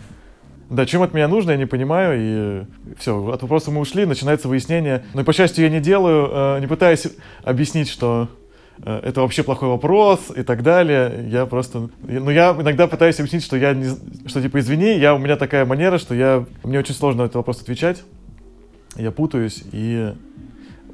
[0.69, 4.47] Да, чем от меня нужно, я не понимаю, и все, от вопроса мы ушли, начинается
[4.47, 5.03] выяснение.
[5.15, 7.07] Но, по счастью, я не делаю, э, не пытаюсь
[7.43, 8.27] объяснить, что
[8.83, 11.25] э, это вообще плохой вопрос и так далее.
[11.27, 13.95] Я просто, ну, я иногда пытаюсь объяснить, что я не,
[14.27, 17.37] что типа извини, я у меня такая манера, что я мне очень сложно на этот
[17.37, 18.03] вопрос отвечать,
[18.95, 20.13] я путаюсь и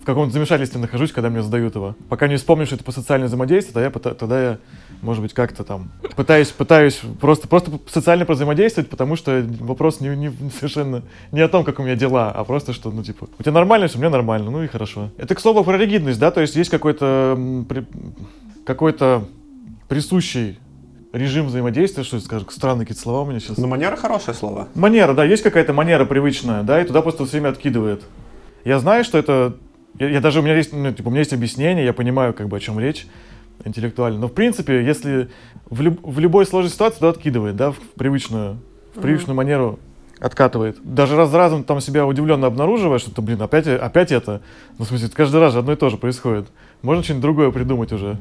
[0.05, 1.95] в каком-то замешательстве нахожусь, когда мне задают его.
[2.09, 4.57] Пока не вспомню, что это по социальному взаимодействию, тогда я, тогда я,
[5.01, 10.31] может быть, как-то там пытаюсь, пытаюсь просто, просто социально взаимодействовать, потому что вопрос не, не-
[10.59, 13.51] совершенно не о том, как у меня дела, а просто, что, ну, типа, у тебя
[13.51, 15.09] нормально, все, у меня нормально, ну и хорошо.
[15.17, 17.65] Это, к слову, про ригидность, да, то есть есть какой-то
[18.63, 19.27] какой-то
[19.87, 20.59] присущий
[21.13, 23.57] режим взаимодействия, что скажем, странные какие-то слова у меня сейчас.
[23.57, 24.67] Ну, манера хорошее слово.
[24.75, 28.03] Манера, да, есть какая-то манера привычная, да, и туда просто все время откидывает.
[28.65, 29.55] Я знаю, что это...
[29.99, 32.47] Я, я даже, у меня есть, ну, типа, у меня есть объяснение, я понимаю, как
[32.47, 33.07] бы, о чем речь
[33.63, 34.19] интеллектуально.
[34.19, 35.29] Но, в принципе, если
[35.69, 38.57] в, люб- в любой сложной ситуации туда откидывает, да, в привычную,
[38.95, 39.79] в привычную манеру
[40.19, 40.77] откатывает.
[40.83, 44.41] Даже раз за разом там себя удивленно обнаруживая, что, блин, опять, опять это.
[44.77, 46.47] Ну, в смысле, каждый раз же одно и то же происходит.
[46.81, 48.17] Можно что-нибудь другое придумать уже.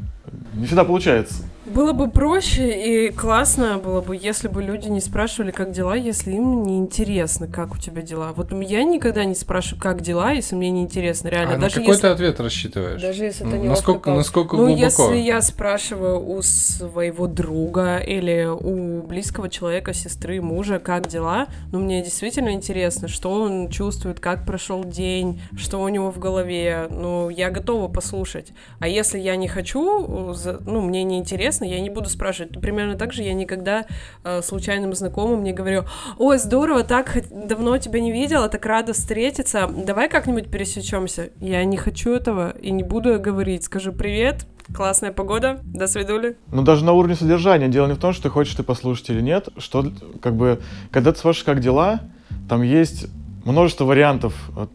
[0.55, 1.45] Не всегда получается.
[1.67, 6.33] Было бы проще и классно было бы, если бы люди не спрашивали, как дела, если
[6.33, 8.33] им не интересно, как у тебя дела.
[8.37, 11.55] Вот я никогда не спрашиваю, как дела, если мне не интересно, реально.
[11.55, 12.03] А на даже какой если...
[12.03, 13.01] ты ответ рассчитываешь?
[13.01, 14.85] Даже если это Ну, не насколько, насколько Ну, глубоко?
[14.85, 21.81] если я спрашиваю у своего друга или у близкого человека, сестры, мужа, как дела, ну,
[21.81, 27.31] мне действительно интересно, что он чувствует, как прошел день, что у него в голове, ну,
[27.31, 28.53] я готова послушать.
[28.81, 32.61] А если я не хочу, э, ну, мне не интересно, я не буду спрашивать.
[32.61, 33.87] Примерно так же я никогда
[34.25, 35.85] э, случайным знакомым не говорю,
[36.19, 41.31] ой, здорово, так давно тебя не видела, так рада встретиться, давай как-нибудь пересечемся.
[41.41, 43.65] Я не хочу этого и не буду говорить.
[43.65, 46.37] Скажу привет, классная погода, до свидули.
[46.51, 47.69] Ну, даже на уровне содержания.
[47.69, 51.13] Дело не в том, что ты хочешь ты послушать или нет, что, как бы, когда
[51.13, 52.01] ты спрашиваешь, как дела,
[52.49, 53.07] там есть
[53.45, 54.67] множество вариантов, э,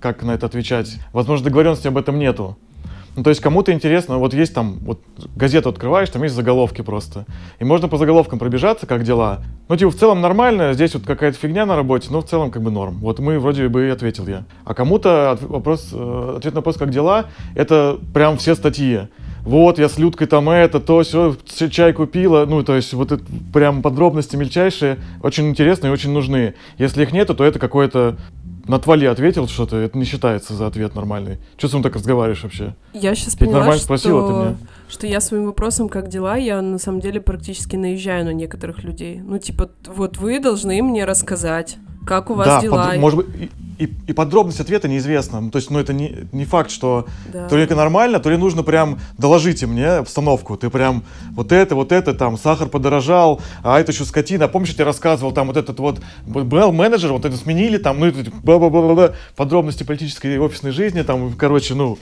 [0.00, 0.98] как на это отвечать.
[1.12, 2.58] Возможно, договоренности об этом нету.
[3.18, 5.00] Ну, то есть кому-то интересно, вот есть там, вот
[5.34, 7.26] газету открываешь, там есть заголовки просто.
[7.58, 9.40] И можно по заголовкам пробежаться, как дела.
[9.68, 12.62] Ну, типа, в целом нормально, здесь вот какая-то фигня на работе, но в целом как
[12.62, 12.98] бы норм.
[12.98, 14.44] Вот мы вроде бы и ответил я.
[14.64, 17.24] А кому-то вопрос, э, ответ на вопрос, как дела,
[17.56, 19.08] это прям все статьи.
[19.42, 22.46] Вот, я с Людкой там это, то, все, чай купила.
[22.46, 26.54] Ну, то есть, вот это прям подробности мельчайшие, очень интересные и очень нужны.
[26.78, 28.16] Если их нету, то это какое-то
[28.68, 31.38] на твали ответил что-то, это не считается за ответ нормальный.
[31.58, 32.76] С ним так разговариваешь вообще?
[32.92, 34.56] Я сейчас поняла, нормально что, спросила, ты мне.
[34.88, 39.20] что я своим вопросом, как дела, я на самом деле практически наезжаю на некоторых людей.
[39.24, 42.88] Ну, типа, вот вы должны мне рассказать, как у вас да, дела.
[42.90, 45.40] под- может быть, и, и- подробность ответа неизвестна.
[45.40, 47.48] Ну, То есть, ну, это не, не факт, что Да.
[47.48, 50.56] то ли это нормально, то ли нужно прям доложите мне обстановку.
[50.56, 51.04] Ты прям
[51.36, 54.48] вот это, вот это, там, сахар подорожал, а это еще скотина.
[54.48, 58.06] Помнишь, я тебе рассказывал, там, вот этот вот был менеджер, вот это сменили, там, ну,
[58.06, 61.98] это, бла-бла-бла-бла, подробности политической и офисной жизни, там, короче, ну,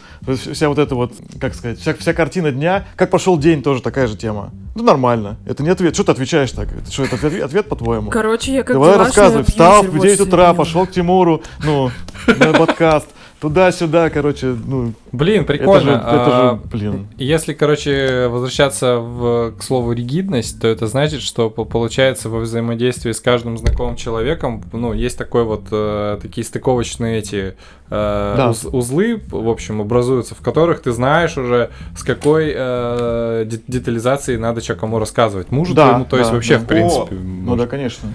[0.52, 4.06] вся вот эта вот, как сказать, вся, вся картина дня, как прошел день, тоже такая
[4.06, 4.50] же тема.
[4.76, 5.38] Ну, нормально.
[5.46, 5.94] Это не ответ.
[5.94, 6.68] Что ты отвечаешь так?
[6.70, 8.10] Это что, это ответ, ответ по-твоему?
[8.10, 9.42] Короче, я как Давай рассказывай.
[9.42, 11.90] Встал в абьюзер, 9 вот утра, пошел к Тимуру, ну,
[12.26, 13.06] на подкаст.
[13.40, 15.90] Туда-сюда, короче, ну, Блин, это же, прикольно.
[15.90, 17.06] это А, же, блин.
[17.18, 23.12] Если, короче, возвращаться в, к слову ригидность, то это значит, что по- получается во взаимодействии
[23.12, 27.56] с каждым знакомым человеком, ну, есть такой вот э, такие стыковочные эти
[27.90, 28.50] э, Да.
[28.50, 34.38] уз- узлы, в общем, образуются, в которых ты знаешь уже, с какой э, де- детализацией
[34.38, 35.50] надо кому рассказывать.
[35.50, 36.64] Мужу Да, твоему, то есть да, вообще, да.
[36.64, 37.14] в принципе.
[37.16, 38.08] Ну да, конечно.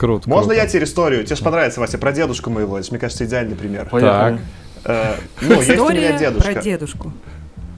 [0.00, 0.30] Круто.
[0.30, 0.62] Можно круто.
[0.62, 1.24] я теперь историю?
[1.24, 2.78] Тебе же понравится, Вася, про дедушку моего.
[2.78, 3.86] Это, мне кажется, идеальный пример.
[3.86, 4.40] Поехали.
[4.82, 6.52] Э, ну, есть у меня дедушка.
[6.52, 7.12] про дедушку.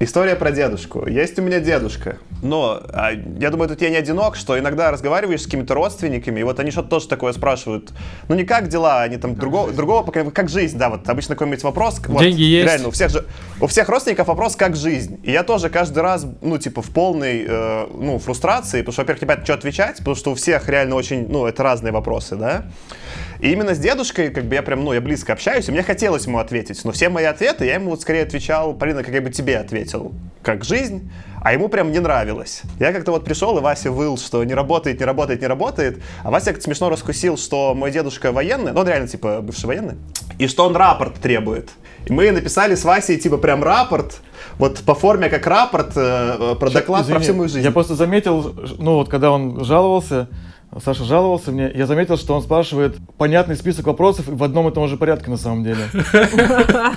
[0.03, 1.07] История про дедушку.
[1.07, 2.19] Есть у меня дедушка.
[2.43, 6.43] Но а, я думаю, тут я не одинок, что иногда разговариваешь с какими-то родственниками, и
[6.43, 7.93] вот они что-то тоже такое спрашивают.
[8.27, 11.63] Ну не как дела, они там другого, другого пока, как жизнь, да, вот обычно какой-нибудь
[11.63, 12.01] вопрос.
[12.09, 12.67] вот, Деньги есть?
[12.67, 13.25] Реально, у всех же,
[13.61, 15.21] у всех родственников вопрос, как жизнь.
[15.23, 19.23] И я тоже каждый раз, ну типа в полной, э, ну, фрустрации, потому что, во-первых,
[19.23, 22.65] не понятно, что отвечать, потому что у всех реально очень, ну, это разные вопросы, да.
[23.43, 26.27] И именно с дедушкой, как бы я прям, ну, я близко общаюсь, и мне хотелось
[26.27, 26.85] ему ответить.
[26.85, 30.13] Но все мои ответы, я ему вот скорее отвечал, Полина, как я бы тебе ответил.
[30.43, 32.63] как жизнь, а ему прям не нравилось.
[32.79, 36.31] Я как-то вот пришел, и Вася выл, что не работает, не работает, не работает, а
[36.31, 39.95] Вася как-то смешно раскусил, что мой дедушка военный, ну он реально типа бывший военный,
[40.39, 41.71] и что он рапорт требует.
[42.07, 44.21] И мы написали с Васей типа прям рапорт,
[44.59, 47.65] вот по форме как рапорт э, про доклад Извини, про всю мою жизнь.
[47.65, 50.29] Я просто заметил, ну вот когда он жаловался,
[50.81, 54.89] Саша жаловался мне, я заметил, что он спрашивает понятный список вопросов в одном и том
[54.89, 55.85] же порядке на самом деле.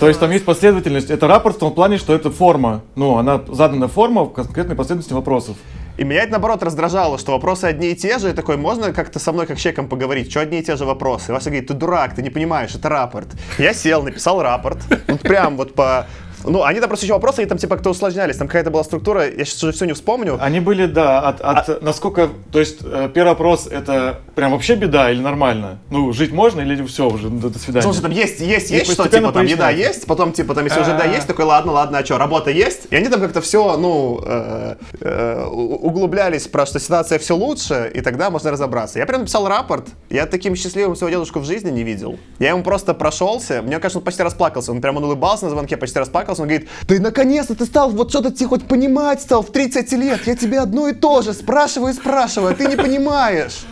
[0.00, 1.10] То есть там есть последовательность.
[1.10, 2.80] Это рапорт в том плане, что это форма.
[2.96, 5.56] Ну, она задана форма в конкретной последовательности вопросов.
[5.98, 9.18] И меня это, наоборот, раздражало, что вопросы одни и те же, и такой, можно как-то
[9.18, 11.30] со мной как с человеком поговорить, что одни и те же вопросы?
[11.30, 13.28] И Вася говорит, ты дурак, ты не понимаешь, это рапорт.
[13.58, 16.06] Я сел, написал рапорт, вот прям вот по...
[16.44, 19.26] Ну, они там просто еще вопросы, они там типа как-то усложнялись, там какая-то была структура,
[19.26, 20.38] я сейчас уже все не вспомню.
[20.40, 25.10] Они были, да, от, от насколько, то есть э, первый вопрос это прям вообще беда
[25.10, 25.78] или нормально?
[25.90, 27.82] Ну, жить можно или все уже, до, до свидания?
[27.82, 30.90] Слушай, там есть, есть, есть, что типа там еда есть, потом типа там если уже
[30.90, 31.06] еда А.
[31.06, 32.86] есть, такой ладно, ладно, а что, работа есть?
[32.90, 38.00] И они там как-то все, ну, э, э, углублялись про что ситуация все лучше, и
[38.00, 38.98] тогда можно разобраться.
[38.98, 42.18] Я прям написал рапорт, я таким счастливым своего дедушку в жизни не видел.
[42.38, 45.76] Я ему просто прошелся, мне кажется, он почти расплакался, он прям он улыбался на звонке,
[45.76, 49.50] почти расплакался, он говорит, ты наконец-то ты стал вот что-то тебе хоть понимать стал в
[49.50, 53.64] 30 лет, я тебе одно и то же спрашиваю и спрашиваю, а ты не понимаешь.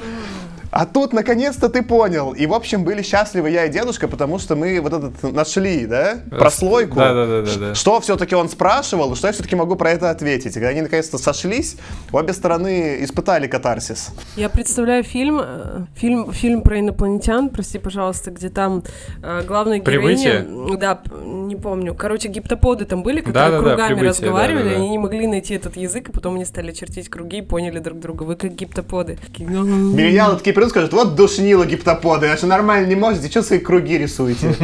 [0.70, 2.32] А тут, наконец-то, ты понял.
[2.32, 6.18] И, в общем, были счастливы я и дедушка, потому что мы вот этот нашли, да,
[6.30, 6.96] прослойку.
[6.96, 7.74] Да-да-да-да-да.
[7.74, 10.52] Что все-таки он спрашивал, и что я все-таки могу про это ответить.
[10.52, 11.76] И когда они наконец-то сошлись,
[12.12, 14.10] обе стороны испытали катарсис.
[14.36, 18.82] Я представляю фильм, э, фильм, фильм про инопланетян, прости, пожалуйста, где там
[19.22, 20.42] э, главная Прибытие?
[20.42, 24.76] героиня, да, не помню, короче, гиптоподы там были, которые Да-да-да, кругами «Прибытие», разговаривали, да-да-да.
[24.76, 27.98] они не могли найти этот язык, и потом они стали чертить круги и поняли друг
[27.98, 28.24] друга.
[28.24, 29.18] Вы как гиптоподы.
[29.26, 33.42] Такие, «Ну, Миллениалы такие придут, скажут, вот душнило гиптоподы, а что нормально не можете, что
[33.42, 34.56] свои круги рисуете?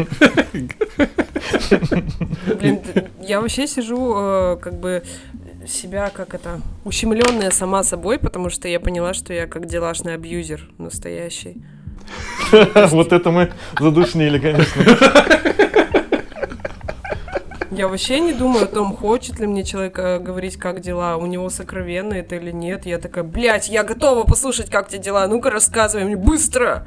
[2.58, 2.80] Блин,
[3.20, 5.04] я вообще сижу, э, как бы
[5.68, 10.68] себя как это ущемленная сама собой, потому что я поняла, что я как делашный абьюзер
[10.78, 11.62] настоящий.
[12.90, 15.53] Вот это мы задушнили, конечно.
[17.76, 21.26] Я вообще не думаю о том, хочет ли мне человек э, говорить, как дела, у
[21.26, 22.86] него сокровенно это или нет.
[22.86, 26.86] Я такая, блядь, я готова послушать, как тебе дела, ну-ка рассказывай мне быстро.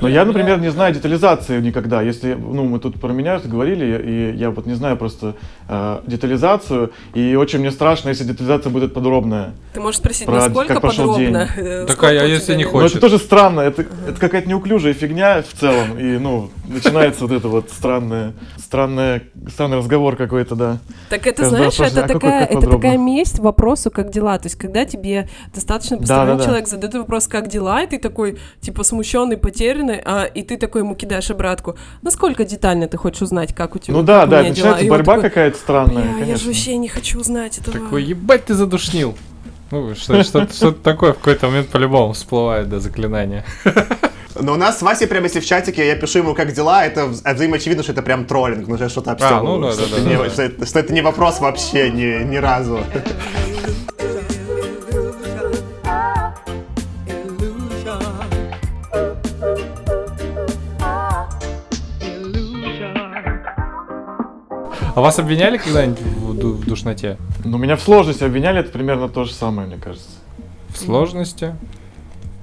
[0.00, 2.02] Но я, например, не знаю детализации никогда.
[2.02, 5.36] Если, ну, мы тут про меня говорили, и я вот не знаю просто
[5.68, 9.52] э, детализацию, и очень мне страшно, если детализация будет подробная.
[9.74, 11.48] Ты можешь спросить, Про- насколько как прошел подробно?
[11.56, 12.72] э, Так, сколько а если не лет?
[12.72, 12.96] Но Хочет.
[12.96, 17.48] это тоже странно, это, это какая-то неуклюжая фигня в целом, и, ну, начинается вот это
[17.48, 20.78] вот странное, странное, странный разговор какой-то, да.
[21.10, 24.38] Так это, Каждый знаешь, это а такая, как это такая месть вопросу, как дела.
[24.38, 26.44] То есть, когда тебе достаточно посторонний да.
[26.44, 30.82] человек задает вопрос, как дела, и ты такой, типа, смущенный, потерянный, а, и ты такой
[30.82, 31.76] ему кидаешь обратку.
[32.02, 34.66] Насколько детально ты хочешь узнать, как у тебя Ну да, да, меня дела?
[34.70, 36.46] начинается он борьба такой, какая-то странная, «Бля, я же конечно.
[36.46, 37.78] вообще не хочу узнать этого.
[37.78, 39.14] Такой, ебать ты задушнил.
[39.70, 43.44] Ну, что- что-то что такое в какой-то момент по-любому всплывает, да, заклинание.
[44.40, 47.02] Но у нас с Васей, прям если в чатике я пишу ему, как дела, это
[47.02, 49.96] вз- взаимоочевидно, что это прям троллинг, ну, что что-то А, ну да, что, да, это
[50.04, 50.30] да, не- да, да.
[50.30, 52.80] что это- что это не вопрос вообще ни, ни разу.
[64.94, 67.16] А вас обвиняли когда-нибудь в, ду- в душноте?
[67.44, 70.08] Ну, меня в сложности обвиняли, это примерно то же самое, мне кажется.
[70.68, 71.54] В сложности?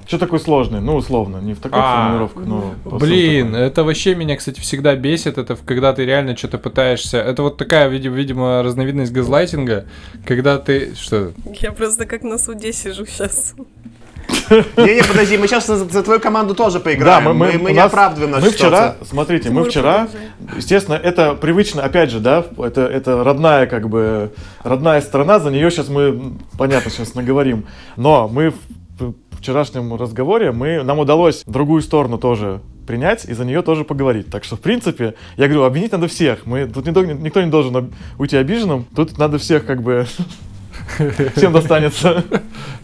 [0.09, 0.81] Что такое сложное?
[0.81, 2.73] Ну, условно, не в такой А, формулировке, но...
[2.97, 5.37] Блин, это вообще меня, кстати, всегда бесит.
[5.37, 7.19] Это когда ты реально что-то пытаешься.
[7.19, 9.85] Это вот такая, видимо, видимо, разновидность газлайтинга,
[10.25, 10.95] когда ты.
[10.95, 11.31] Что?
[11.61, 13.53] Я просто как на суде сижу сейчас.
[14.49, 17.25] Не-не, подожди, мы сейчас за, твою команду тоже Да, поиграем.
[17.25, 19.05] мы, мы, мы у не нас- оправдываем нашу Мы вчера, ситуацию.
[19.05, 20.07] смотрите, мы вчера,
[20.57, 24.31] естественно, это привычно, опять же, да, это, это родная, как бы,
[24.63, 28.53] родная сторона, за нее сейчас мы, понятно, сейчас наговорим, но мы
[29.39, 34.29] вчерашнем разговоре, мы, нам удалось другую сторону тоже принять и за нее тоже поговорить.
[34.29, 36.45] Так что, в принципе, я говорю, обвинить надо всех.
[36.45, 40.07] Мы, тут никто, никто не должен уйти обиженным, тут надо всех как бы...
[41.35, 42.23] Всем достанется.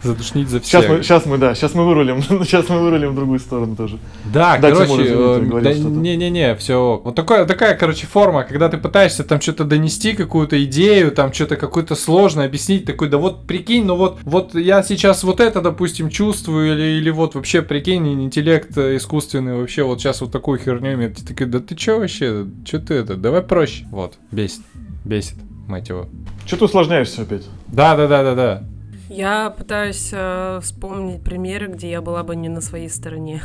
[0.02, 0.96] Задушнить за Сейчас всех.
[0.96, 2.22] мы, сейчас мы, да, сейчас мы вырулим.
[2.44, 3.98] Сейчас мы вырулим в другую сторону тоже.
[4.24, 7.00] Да, Да, короче, э, да не-не-не, все.
[7.02, 11.56] Вот такая, такая, короче, форма, когда ты пытаешься там что-то донести, какую-то идею, там что-то
[11.56, 16.10] какое-то сложное объяснить, такой, да вот прикинь, ну вот, вот я сейчас вот это, допустим,
[16.10, 20.94] чувствую, или, или вот вообще, прикинь, интеллект э, искусственный, вообще вот сейчас вот такую херню
[20.94, 21.16] имеет.
[21.16, 23.86] Ты такой, да ты чё вообще, чё ты это, давай проще.
[23.90, 24.60] Вот, бесит,
[25.04, 25.36] бесит,
[25.68, 26.08] мать его.
[26.46, 27.44] Что ты усложняешь все опять?
[27.68, 28.62] Да-да-да-да-да.
[29.08, 33.40] Я пытаюсь э, вспомнить примеры, где я была бы не на своей стороне.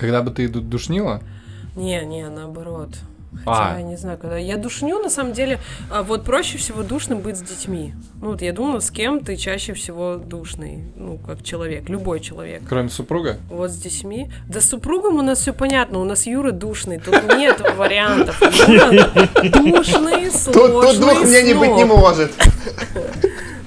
[0.00, 1.20] Когда бы ты ду- душнила,
[1.76, 2.90] Не, не, наоборот.
[3.44, 3.78] Хотя, А.
[3.78, 4.36] я не знаю, когда.
[4.36, 5.58] Я душню, на самом деле,
[5.90, 7.94] а, вот проще всего душным быть с детьми.
[8.20, 10.84] Ну, вот я думаю, с кем ты чаще всего душный.
[10.96, 12.62] Ну, как человек, любой человек.
[12.68, 13.38] Кроме супруга?
[13.48, 14.30] Вот с детьми.
[14.48, 18.38] Да с супругом у нас все понятно, у нас Юра душный, тут нет вариантов.
[19.42, 22.32] Душный, Тут, тут двух сложный мнений быть не может.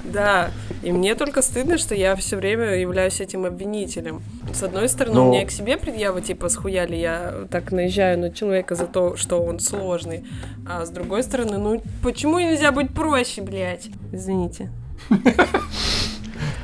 [0.04, 0.50] Да,
[0.86, 4.22] и мне только стыдно, что я все время являюсь этим обвинителем.
[4.54, 8.20] С одной стороны, Ну- у меня и к себе предъява, типа, схуяли я так наезжаю
[8.20, 10.24] на человека за то, что он сложный.
[10.64, 13.88] А с другой стороны, ну почему нельзя быть проще, блядь?
[14.12, 14.70] Извините.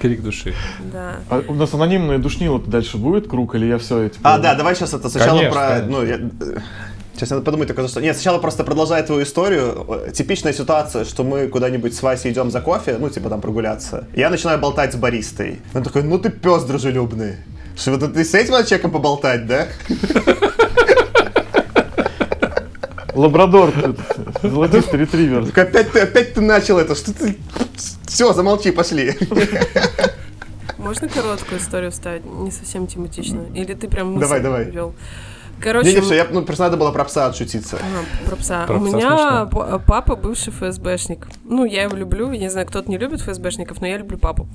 [0.00, 0.54] Крик души.
[0.92, 1.16] Да.
[1.28, 4.20] А у нас анонимные душнило дальше будет круг, или я все эти...
[4.22, 5.68] А, да, давай сейчас это сначала Конечно, про...
[5.68, 5.90] конечно.
[5.90, 6.20] Ну, я...
[7.22, 8.00] Сейчас надо подумать только за что.
[8.00, 9.86] Нет, сначала просто продолжая твою историю.
[10.12, 14.08] Типичная ситуация, что мы куда-нибудь с Васей идем за кофе, ну, типа там прогуляться.
[14.12, 15.60] Я начинаю болтать с баристой.
[15.72, 17.36] Он такой, ну ты пес дружелюбный.
[17.76, 19.68] Что вот ты с этим надо человеком поболтать, да?
[23.14, 23.72] Лабрадор,
[24.42, 25.46] золотистый ретривер.
[25.46, 27.36] Так опять ты, опять ты начал это, что ты...
[28.04, 29.16] Все, замолчи, пошли.
[30.76, 32.24] Можно короткую историю вставить?
[32.24, 33.46] Не совсем тематичную.
[33.54, 34.64] Или ты прям мысль Давай, давай.
[34.64, 34.92] ввёл?
[35.62, 37.76] Короче, Не, не, все, я, ну, просто надо было про пса отшутиться.
[37.76, 38.64] Ага, про пса.
[38.66, 39.82] Про У пса меня смешно.
[39.86, 41.28] папа бывший ФСБшник.
[41.44, 42.32] Ну, я его люблю.
[42.32, 44.48] Я не знаю, кто-то не любит ФСБшников, но я люблю папу.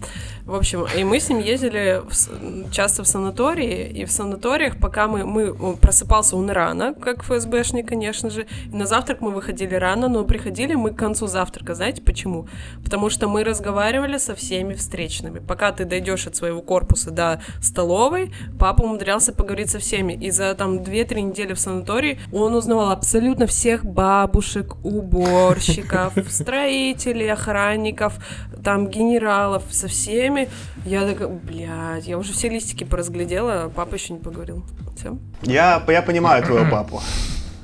[0.45, 3.89] В общем, и мы с ним ездили в часто в санатории.
[3.89, 5.25] И в санаториях, пока мы...
[5.25, 8.45] мы просыпался он рано, как ФСБшник, конечно же.
[8.71, 11.75] И на завтрак мы выходили рано, но приходили мы к концу завтрака.
[11.75, 12.47] Знаете почему?
[12.83, 15.39] Потому что мы разговаривали со всеми встречными.
[15.39, 20.13] Пока ты дойдешь от своего корпуса до столовой, папа умудрялся поговорить со всеми.
[20.13, 28.19] И за там 2-3 недели в санатории он узнавал абсолютно всех бабушек, уборщиков, строителей, охранников,
[28.63, 30.49] там генералов, со всеми.
[30.85, 34.63] Я такая, блядь, я уже все листики поразглядела, а папа еще не поговорил.
[34.97, 35.17] Все.
[35.43, 37.01] Я, я понимаю твоего папу.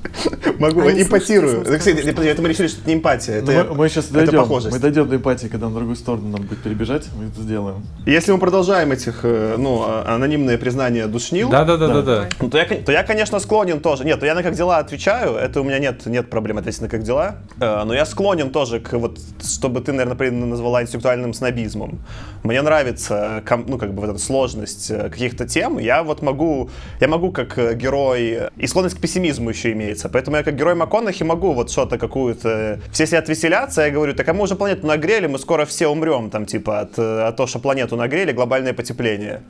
[0.59, 1.97] Могу, А слушайте, Да, кстати,
[2.27, 3.41] это мы решили, что это не эмпатия.
[3.41, 4.39] Ну, Это, мы, мы сейчас это дойдем.
[4.39, 4.73] похожесть.
[4.73, 7.85] Мы дойдем до эмпатии, когда на другую сторону нам будет перебежать, мы это сделаем.
[8.05, 12.29] Если мы продолжаем этих, э, ну, а- анонимные признания душнил, Да-да-да-да-да.
[12.39, 14.05] ну, то, я, то я, конечно, склонен тоже.
[14.05, 16.89] Нет, то я на как дела отвечаю, это у меня нет, нет проблем ответить на
[16.89, 17.37] как дела.
[17.59, 21.99] Э, но я склонен тоже к вот, чтобы ты, наверное, назвала интеллектуальным снобизмом.
[22.43, 25.77] Мне нравится, ком- ну, как бы вот эта сложность э, каких-то тем.
[25.79, 30.09] Я вот могу, я могу как э, герой, и склонность к пессимизму еще имеется.
[30.09, 32.79] Поэтому я как герой МакКонахи могу вот что-то какую-то...
[32.91, 36.29] Все сидят веселятся, я говорю, так а мы уже планету нагрели, мы скоро все умрем,
[36.29, 39.41] там, типа, от, э, от того, что планету нагрели, глобальное потепление.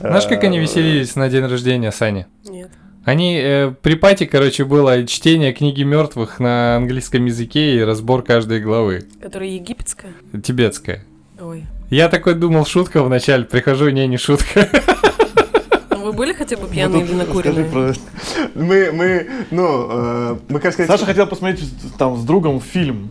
[0.00, 2.26] Знаешь, как они Э, веселились на день рождения Сани?
[2.44, 2.70] Нет.
[3.04, 8.60] Они э, при пати, короче, было чтение книги мертвых на английском языке и разбор каждой
[8.60, 9.06] главы.
[9.22, 10.12] Которая египетская?
[10.44, 11.04] Тибетская.
[11.40, 11.64] Ой.
[11.90, 14.68] Я такой думал, шутка вначале, прихожу, не, не шутка.
[16.18, 17.64] Ну были хотя бы пьяные или Скажи накуренные?
[17.70, 17.94] про-
[18.56, 21.62] Мы, мы, ну, э, мы, как сказать, Саша хотел посмотреть
[21.96, 23.10] там с другом фильм.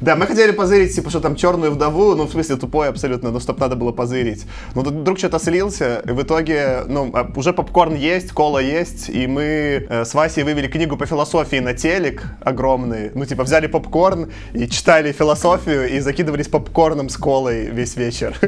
[0.00, 3.40] Да, мы хотели позырить, типа, что там черную вдову, ну, в смысле, тупой абсолютно, ну,
[3.40, 4.46] чтоб надо было позырить.
[4.74, 9.08] Но тут вдруг что-то слился, и в итоге, ну, а, уже попкорн есть, кола есть,
[9.08, 13.66] и мы э, с Васей вывели книгу по философии на телек огромный, ну, типа, взяли
[13.66, 18.38] попкорн и читали философию, и закидывались попкорном с колой весь вечер.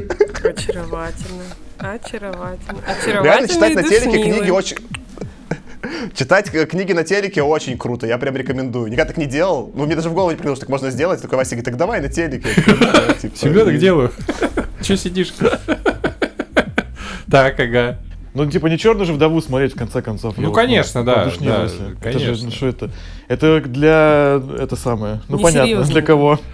[0.43, 1.43] Очаровательно.
[1.77, 2.79] Очаровательно.
[2.85, 3.23] Очаровательно.
[3.23, 4.77] Реально читать на телеке книги очень...
[6.15, 8.87] Читать книги на телеке очень круто, я прям рекомендую.
[8.87, 9.71] Никогда так не делал.
[9.75, 11.21] Ну, мне даже в голову не пришло, что так можно сделать.
[11.21, 12.49] Такой Вася говорит, так давай на телеке.
[12.79, 14.11] «Да, Всегда так делаю.
[14.81, 15.33] Че сидишь?
[17.29, 17.99] Так, ага.
[18.33, 20.37] Ну, типа, не черную же вдову смотреть, в конце концов.
[20.37, 21.97] Ну, конечно, да, подушнил, да, если.
[22.01, 22.45] Это же, конечно.
[22.45, 22.91] ну, что это?
[23.27, 24.41] Это для...
[24.59, 25.21] Это самое...
[25.27, 26.39] Ну, понятно, для кого.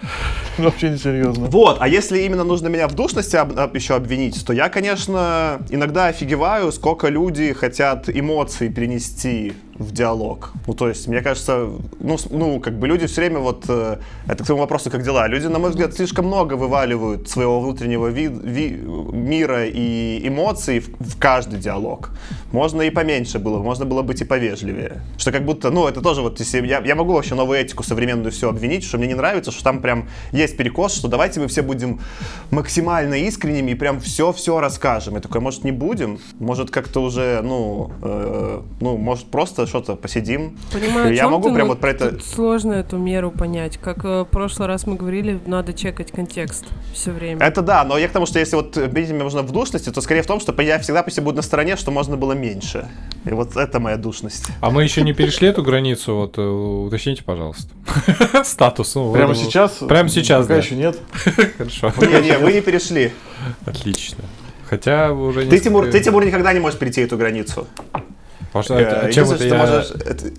[0.60, 1.48] Ну, Вообще не серьезно.
[1.48, 5.60] Вот, а если именно нужно меня в душности об- об- еще обвинить, то я, конечно,
[5.72, 10.52] иногда офигеваю, сколько люди хотят эмоций перенести в диалог.
[10.68, 11.70] Ну, то есть, мне кажется,
[12.00, 13.98] ну, ну как бы люди все время вот, э,
[14.28, 18.10] это к тому вопросу, как дела, люди, на мой взгляд, слишком много вываливают своего внутреннего
[18.10, 18.80] ви- ви-
[19.12, 22.12] мира и эмоций в, в каждый диалог.
[22.54, 25.02] Можно и поменьше было, можно было быть и повежливее.
[25.18, 28.32] Что как будто, ну, это тоже вот, если я, я могу вообще новую этику современную
[28.32, 31.64] все обвинить, что мне не нравится, что там прям есть перекос, что давайте мы все
[31.64, 32.00] будем
[32.52, 35.16] максимально искренними и прям все-все расскажем.
[35.16, 36.20] Я такой, может, не будем?
[36.40, 40.56] Может, как-то уже, ну, э, ну, может, просто что-то посидим?
[40.72, 42.20] Понимаю, я могу ты, прям вот про это...
[42.20, 43.78] сложно эту меру понять.
[43.78, 47.44] Как э, в прошлый раз мы говорили, надо чекать контекст все время.
[47.44, 50.02] Это да, но я к тому, что если вот видеть меня можно в душности, то
[50.02, 52.88] скорее в том, что я всегда по себе буду на стороне, что можно было меньше.
[53.26, 54.48] И вот это моя душность.
[54.60, 57.70] А мы еще не перешли эту границу, вот э, уточните, пожалуйста.
[58.44, 58.96] Статус.
[58.96, 59.72] ну, Прямо сейчас?
[59.88, 60.58] Прямо сейчас, да.
[60.58, 61.00] еще нет.
[61.58, 61.94] Хорошо.
[62.02, 63.14] Не-не, вы не перешли.
[63.66, 64.26] Отлично.
[64.70, 67.66] Хотя уже Ты, несколько- Тимур, ты, Тимур, никогда не можешь перейти эту границу.
[68.52, 69.84] Потому что- Э, чем это я...
[70.06, 70.32] это-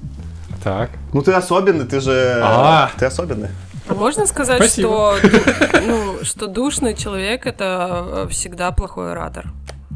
[0.62, 0.90] Так.
[1.14, 2.38] Ну ты особенный, ты же...
[2.42, 2.90] А.
[2.98, 3.48] Ты особенный.
[3.88, 5.16] Можно сказать, Спасибо.
[5.18, 9.52] что, ну, что душный человек это э, всегда плохой оратор.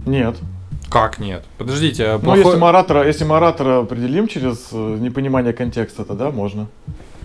[0.06, 0.36] Нет.
[0.91, 1.45] Как нет?
[1.59, 6.05] Подождите, а Ну, плохой- если мы оратора, если мы оратора определим через э, непонимание контекста,
[6.05, 6.66] тогда можно.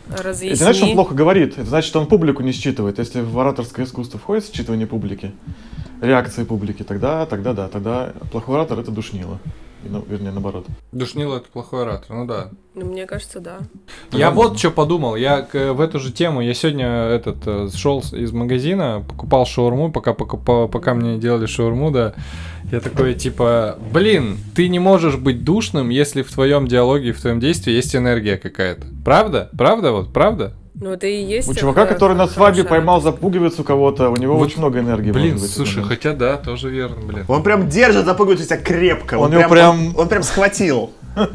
[0.09, 0.49] Разъясни.
[0.49, 1.53] Это значит, что он плохо говорит.
[1.57, 2.99] Это значит, что он публику не считывает.
[2.99, 5.31] Если в ораторское искусство входит считывание публики,
[6.01, 9.39] реакции публики, тогда, тогда да, тогда плохой оратор это душнило.
[9.85, 10.65] И, ну, вернее, наоборот.
[10.91, 12.49] Душнило это плохой оратор, ну да.
[12.73, 13.59] Ну, мне кажется, да.
[14.11, 18.31] Я вот что подумал, я к- в эту же тему, я сегодня этот шел из
[18.31, 22.13] магазина, покупал шаурму, пока, пока, пока мне делали шаурму, да,
[22.71, 27.39] я такой типа, блин, ты не можешь быть душным, если в твоем диалоге, в твоем
[27.39, 28.87] действии есть энергия какая-то.
[29.03, 29.49] Правда?
[29.57, 30.53] Правда вот, правда?
[30.83, 31.47] Ну, это и есть...
[31.47, 35.13] У чувака, который на свадьбе поймал за пуговицу кого-то, у него Вот, очень много энергии.
[35.13, 35.93] Блин, быть, слушай, момент.
[35.93, 37.23] хотя да, тоже верно, блин.
[37.29, 39.17] Он прям держит за пуговицу тебя крепко.
[39.17, 40.91] Он его прям- Он, он прям схватил.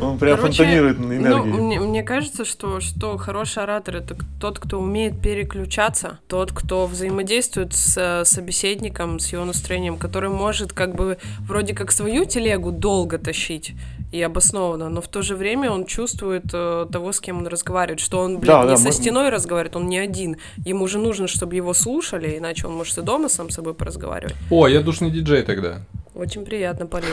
[0.00, 1.52] Он прям Короче, фонтанирует Ну, энергией.
[1.54, 7.74] мне, мне кажется, что, что хороший оратор это тот, кто умеет переключаться, тот, кто взаимодействует
[7.74, 13.18] с э, собеседником, с его настроением, который может как бы вроде как свою телегу долго
[13.18, 13.72] тащить
[14.12, 18.00] и обоснованно, но в то же время он чувствует э, того, с кем он разговаривает,
[18.00, 20.36] что он, блядь, Да, не да, со мы- стеной разговаривает, он не один.
[20.64, 24.34] Ему же нужно, чтобы его слушали, иначе он может и дома сам с собой поразговаривать.
[24.50, 25.80] О, я душный диджей тогда.
[26.14, 27.12] Очень приятно, Полина.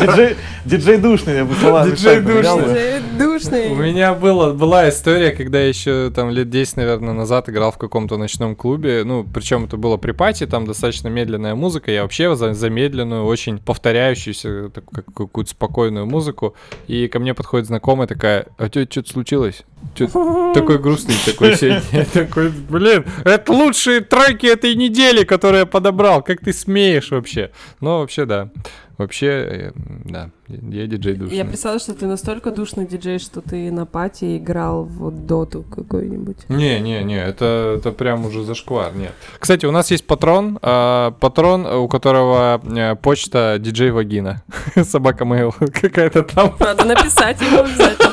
[0.00, 2.20] Диджей, диджей душный, я бы слова Диджей.
[2.20, 3.70] Диджей Душный.
[3.70, 7.78] У меня было, была история, когда я еще там лет 10, наверное, назад играл в
[7.78, 9.04] каком-то ночном клубе.
[9.04, 11.90] Ну, причем это было при пати, там достаточно медленная музыка.
[11.92, 16.54] Я вообще за, за медленную, очень повторяющуюся, так, как, какую-то спокойную музыку.
[16.86, 19.64] И ко мне подходит знакомая такая, а что-то случилось?
[19.94, 21.82] Чё такой грустный такой сегодня.
[22.12, 26.22] Такой, блин, это лучшие треки этой недели, которые я подобрал.
[26.22, 27.50] Как ты смеешь вообще?
[27.80, 28.50] Ну, вообще, да.
[28.96, 29.72] Вообще, э,
[30.04, 31.36] да, я диджей душный.
[31.36, 36.48] Я представила, что ты настолько душный диджей, что ты на пати играл в доту какой-нибудь.
[36.48, 39.12] Не, не, не, это, это прям уже зашквар, нет.
[39.40, 44.42] Кстати, у нас есть патрон, а, патрон, у которого э, почта диджей Вагина.
[44.84, 46.54] Собака Mail какая-то там.
[46.60, 48.03] Надо написать ему обязательно.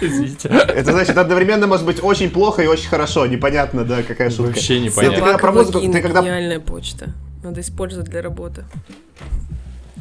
[0.00, 0.48] Извините.
[0.48, 3.26] Это значит одновременно может быть очень плохо и очень хорошо.
[3.26, 4.52] Непонятно, да, какая шутка.
[4.52, 5.20] Вообще Ты непонятно.
[5.20, 7.10] когда про музыку, ты когда гениальная почта.
[7.42, 8.64] Надо использовать для работы.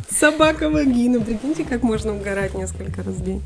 [0.09, 1.19] Собака вагина.
[1.19, 3.41] Прикиньте, как можно угорать несколько раз в день.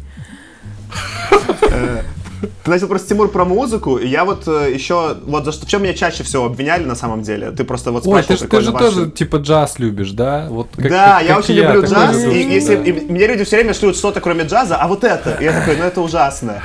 [2.64, 5.70] Ты начал просто, Тимур, про музыку, и я вот э, еще, вот за что, в
[5.70, 7.52] чем меня чаще всего обвиняли на самом деле?
[7.52, 10.48] Ты просто вот Ой, спрашивал ты, ты же прикольно тоже ваши- типа джаз любишь, да?
[10.50, 12.84] Вот как- да, как- я как очень люблю такой джаз, люблю, и, если, да.
[12.84, 15.78] и мне люди все время шлют что-то кроме джаза, а вот это, и я такой,
[15.78, 16.62] ну это ужасно.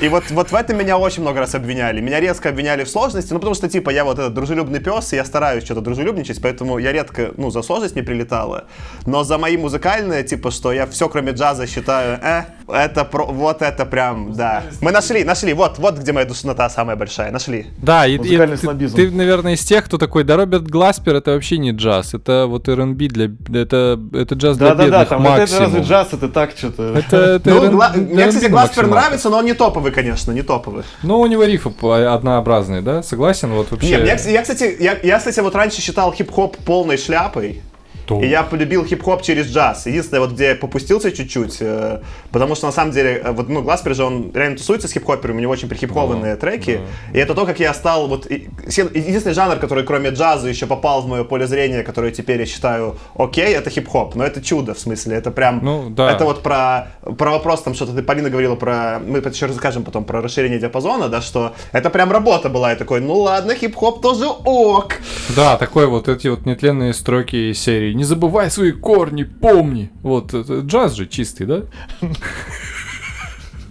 [0.00, 2.00] И вот, вот в этом меня очень много раз обвиняли.
[2.00, 5.16] Меня резко обвиняли в сложности, ну потому что, типа, я вот этот дружелюбный пес, и
[5.16, 8.64] я стараюсь что-то дружелюбничать, поэтому я редко, ну, за сложность не прилетала.
[9.06, 13.62] Но за мои музыкальные, типа, что я все кроме джаза считаю, э, это про, вот
[13.62, 14.62] это прям, да.
[14.80, 17.66] Мы нашли, нашли, вот, вот где моя душнота самая большая, нашли.
[17.78, 18.96] Да, и, и ты, снобизм.
[18.96, 22.68] ты, наверное, из тех, кто такой, да, Роберт Гласпер это вообще не джаз, это вот
[22.68, 26.52] R&B для, это, это джаз для Да-да-да, бедных там вот это разве джаз, это так
[26.56, 26.94] что-то.
[26.94, 30.42] Это, это Ну, R&B Гла- мне, кстати, Гласпер нравится, но он не топовый, конечно, не
[30.42, 30.84] топовый.
[31.02, 33.02] Ну, у него рифы однообразные, да?
[33.02, 33.50] Согласен?
[33.50, 33.90] Вот вообще.
[33.90, 37.62] Не, мне, я, кстати, я, я, кстати, вот раньше считал хип-хоп полной шляпой.
[38.10, 39.86] То- И я полюбил хип-хоп через джаз.
[39.86, 42.00] Единственное, вот где я попустился чуть-чуть, э,
[42.32, 45.38] потому что на самом деле, э, вот, ну, Гласпер же, он реально тусуется с хип-хоперами,
[45.38, 46.80] у него очень прихип-хованные треки.
[47.14, 51.02] И это то, как я стал, вот, и- единственный жанр, который кроме джаза еще попал
[51.02, 54.14] в мое поле зрения, который теперь я считаю окей, это хип-хоп.
[54.16, 56.10] Но это чудо, в смысле, это прям, Ну, да.
[56.10, 56.88] это вот про,
[57.18, 61.08] про вопрос, там, что-то ты, Полина, говорила про, мы еще расскажем потом про расширение диапазона,
[61.08, 64.94] да, что это прям работа была, и такой, ну ладно, хип-хоп тоже ок.
[65.36, 67.94] Да, такой вот эти вот нетленные строки серии.
[68.00, 69.90] Не забывай свои корни, помни.
[70.02, 71.62] Вот, это джаз же чистый, да?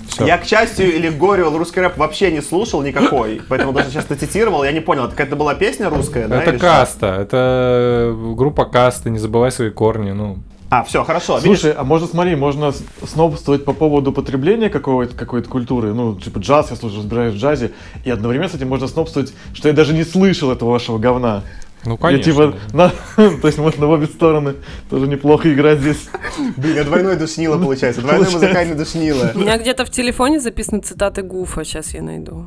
[0.08, 0.28] Всё.
[0.28, 4.16] Я, к счастью или к горю, русский рэп вообще не слушал никакой, поэтому даже часто
[4.16, 6.44] цитировал, я не понял, это какая-то была песня русская, да?
[6.44, 6.68] Это или что?
[6.68, 10.38] каста, это группа каста, не забывай свои корни, ну.
[10.70, 11.40] А, все, хорошо.
[11.40, 11.62] видишь?
[11.62, 12.72] Слушай, а можно, смотри, можно
[13.04, 17.72] снобствовать по поводу потребления какой-то какой культуры, ну, типа джаз, я слушаю, разбираюсь в джазе,
[18.06, 21.42] и одновременно с этим можно снобствовать, что я даже не слышал этого вашего говна.
[21.86, 22.32] Ну, Я конечно.
[22.32, 24.56] типа, на- то есть можно в обе стороны
[24.90, 26.10] тоже неплохо играть здесь.
[26.58, 29.32] Блин, я двойной душнило получается, двойной музыкальный душнило.
[29.34, 32.46] У меня где-то в телефоне записаны цитаты Гуфа, сейчас я найду.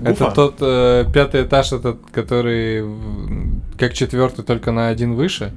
[0.00, 0.30] Это Гуфа?
[0.30, 2.84] тот э, пятый этаж, этот, который
[3.78, 5.52] как четвертый, только на один выше.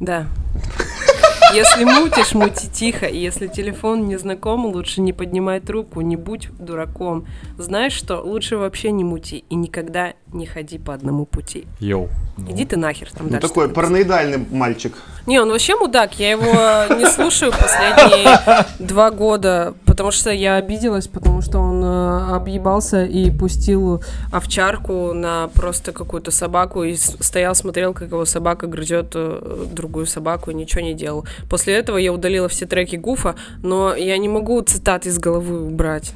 [0.00, 0.26] Да.
[1.54, 3.06] Если мутишь, мути тихо.
[3.06, 7.26] И если телефон не знаком, лучше не поднимай трубку, не будь дураком.
[7.56, 8.20] Знаешь что?
[8.20, 11.66] Лучше вообще не мути и никогда не ходи по одному пути.
[11.80, 12.08] Йоу.
[12.48, 14.94] Иди ты нахер там Ну, дальше такой параноидальный мальчик.
[15.26, 16.18] Не, он вообще мудак.
[16.18, 22.34] Я его не слушаю последние два года, потому что я обиделась, потому что он э,
[22.34, 29.12] объебался и пустил овчарку на просто какую-то собаку и стоял, смотрел, как его собака грызет
[29.14, 31.26] э, другую собаку и ничего не делал.
[31.48, 36.12] После этого я удалила все треки Гуфа, но я не могу цитаты из головы убрать.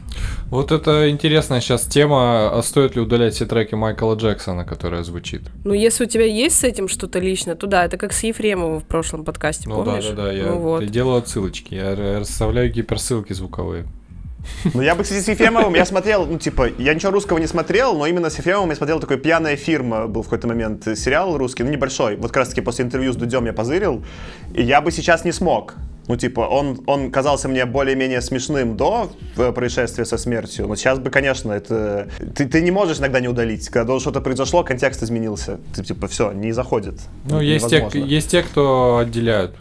[0.47, 5.43] Вот это интересная сейчас тема, а стоит ли удалять все треки Майкла Джексона, которая звучит.
[5.65, 8.81] Ну, если у тебя есть с этим что-то личное, то да, это как с Ефремовым
[8.81, 10.07] в прошлом подкасте, Ну да, помнишь?
[10.09, 10.85] да, да, я Ну вот.
[10.87, 13.87] делаю отсылочки, я расставляю гиперссылки звуковые.
[14.75, 17.95] Ну, я бы, кстати, с Ефремовым, я смотрел, ну, типа, я ничего русского не смотрел,
[17.95, 21.37] но именно с Ефремовым я смотрел такой «Пьяная фирма», был в какой-то момент э, сериал
[21.37, 22.17] русский, ну, небольшой.
[22.17, 24.05] Вот как раз-таки после интервью с Дудем я позырил,
[24.55, 25.75] и я бы сейчас не смог.
[26.09, 30.99] Ну, типа, он, он казался мне более-менее смешным до э, происшествия со смертью, но сейчас
[30.99, 32.09] бы, конечно, это...
[32.35, 33.69] Ты, ты не можешь иногда не удалить.
[33.69, 35.61] Когда что-то произошло, контекст изменился.
[35.75, 36.95] Ты, типа, все, не заходит.
[37.25, 39.55] Ну, есть те, есть те, кто отделяют.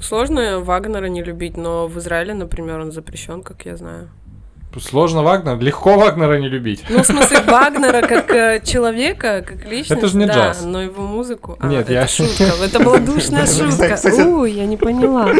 [0.00, 4.08] Сложно Вагнера не любить, но в Израиле, например, он запрещен, как я знаю.
[4.78, 6.84] Сложно Вагнер, легко Вагнера не любить.
[6.88, 10.62] Ну, в смысле, Вагнера как э, человека, как личность, Это же не да, джаз.
[10.64, 11.56] но его музыку...
[11.58, 13.98] А, Нет, это я- шутка, это была душная шутка.
[14.26, 15.32] У, я не поняла.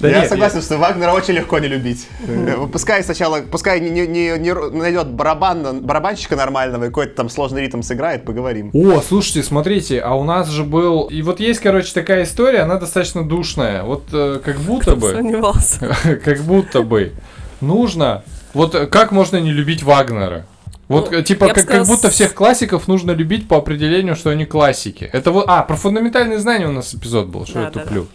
[0.00, 2.06] Да я нет, согласен, что Вагнера очень легко не любить.
[2.26, 7.62] Э, Пускай сначала, пускай не, не, не- найдет барабан, барабанщика нормального и какой-то там сложный
[7.62, 8.70] ритм сыграет, поговорим.
[8.72, 11.04] О, слушайте, смотрите, а у нас же был...
[11.04, 13.82] И вот есть, короче, такая история, она достаточно душная.
[13.82, 15.10] Вот э, как будто бы...
[15.12, 15.96] Сомневался.
[16.24, 17.12] как будто бы
[17.60, 18.24] нужно...
[18.54, 20.46] Вот как можно не любить Вагнера?
[20.88, 24.30] Вот Ну, типа как, как сказала, будто с- всех классиков нужно любить по определению, что
[24.30, 25.08] они классики.
[25.12, 25.46] Это вот...
[25.48, 28.06] А, про фундаментальные знания у нас эпизод был, что Да, я да, туплю.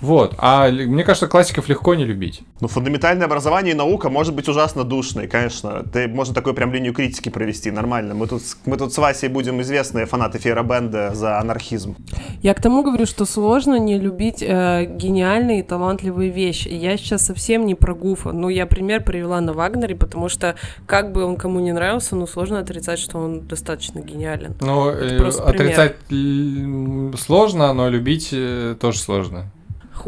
[0.00, 0.34] Вот.
[0.38, 2.40] А мне кажется, классиков легко не любить.
[2.60, 5.84] Ну, фундаментальное образование и наука может быть ужасно душной, конечно.
[5.92, 8.14] Ты, можно такую прям линию критики провести, нормально.
[8.14, 11.96] Мы тут, с- мы тут с Васей будем известные фанаты Фейербенда за анархизм.
[12.42, 16.68] Я к тому говорю, что сложно не любить э, гениальные и талантливые вещи.
[16.68, 18.32] Я сейчас совсем не про Гуфа.
[18.32, 20.54] Ну, я пример привела на Вагнере, потому что,
[20.86, 24.54] как бы он кому не нравился, ну, сложно отрицать, что он достаточно гениален.
[24.60, 25.32] Ну, э, пример.
[25.46, 29.50] отрицать л- сложно, но любить э, тоже сложно.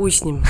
[0.00, 0.42] Хуй с ним.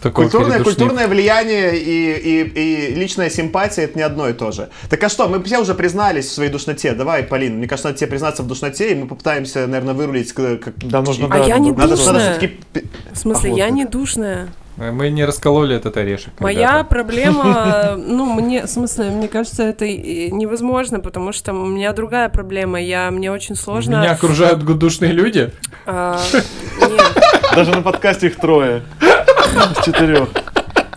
[0.12, 4.68] Культурное, культурное влияние и, и, и личная симпатия это не одно и то же.
[4.88, 6.92] Так а что, мы все уже признались в своей душноте.
[6.92, 10.32] Давай, Полин, мне кажется, надо тебе признаться в душноте, и мы попытаемся, наверное, вырулить.
[10.32, 10.76] Как...
[10.76, 12.12] Да, нужно, А да, я не надо- Надо, Душная.
[12.12, 12.88] надо все-таки...
[13.10, 13.74] В смысле, я Охотно.
[13.74, 14.48] не душная.
[14.76, 16.40] Э, Мы не раскололи этот орешек.
[16.40, 16.84] Моя ребята.
[16.84, 22.80] проблема, ну, мне, в смысле, мне кажется, это невозможно, потому что у меня другая проблема.
[22.80, 24.00] Я, мне очень сложно...
[24.00, 25.50] Меня окружают душные люди.
[25.86, 26.20] а,
[26.80, 27.22] нет.
[27.54, 28.82] Даже на подкасте их трое.
[29.00, 30.28] С четырех.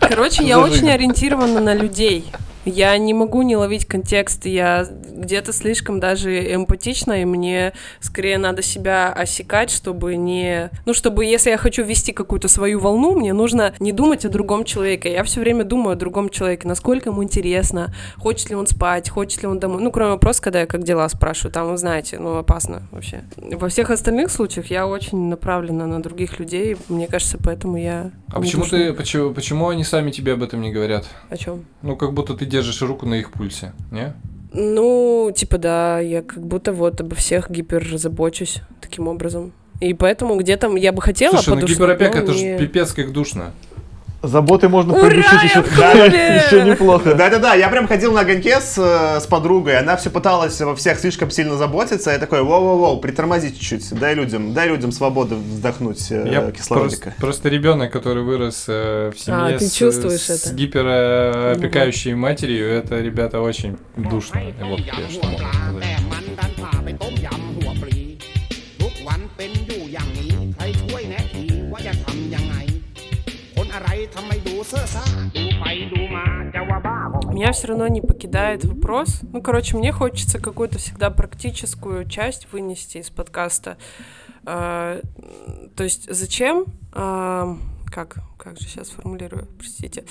[0.00, 2.24] Короче, я очень ориентирована на людей.
[2.68, 4.86] Я не могу не ловить контекст, я
[5.18, 10.70] где-то слишком даже эмпатична, и мне скорее надо себя осекать, чтобы не...
[10.84, 14.64] Ну, чтобы, если я хочу вести какую-то свою волну, мне нужно не думать о другом
[14.64, 15.10] человеке.
[15.12, 19.42] Я все время думаю о другом человеке, насколько ему интересно, хочет ли он спать, хочет
[19.42, 19.82] ли он домой.
[19.82, 23.22] Ну, кроме вопроса, когда я как дела спрашиваю, там, вы знаете, ну, опасно вообще.
[23.36, 28.10] Во всех остальных случаях я очень направлена на других людей, мне кажется, поэтому я...
[28.28, 28.76] А почему душу.
[28.76, 31.06] ты, почему, почему они сами тебе об этом не говорят?
[31.30, 31.64] О чем?
[31.82, 34.14] Ну, как будто ты держишь руку на их пульсе, не?
[34.52, 39.52] Ну, типа, да, я как будто вот обо всех гиперзабочусь таким образом.
[39.80, 43.52] И поэтому где-то я бы хотела Слушай, ну гиперопека это не- же пипец как душно.
[44.20, 46.42] Заботы можно Ура, придушить еще, курсе!
[46.46, 47.14] еще неплохо.
[47.14, 50.98] Да-да-да, я прям ходил на огоньке с, э, с подругой, она все пыталась во всех
[50.98, 56.28] слишком сильно заботиться, я такой, воу-воу-воу, притормози чуть-чуть, дай людям, дай людям свободу вздохнуть э,
[56.32, 57.02] Я кислородика.
[57.10, 60.54] просто, просто ребенок, который вырос э, в семье А, ты с, чувствуешь с это?
[60.54, 64.52] гиперопекающей матерью, это ребята очень душные.
[64.60, 66.27] Вот я что могу сказать.
[77.32, 79.20] Меня все равно не покидает вопрос.
[79.22, 83.78] Ну, короче, мне хочется какую-то всегда практическую часть вынести из подкаста.
[84.44, 85.00] А,
[85.74, 86.66] то есть зачем...
[86.92, 87.56] а,
[87.86, 88.18] как?
[88.36, 89.48] Как же сейчас формулирую?
[89.58, 90.04] Простите.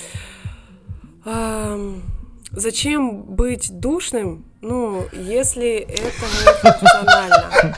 [1.24, 2.02] Ам,
[2.50, 7.76] зачем быть душным, ну, если это не функционально?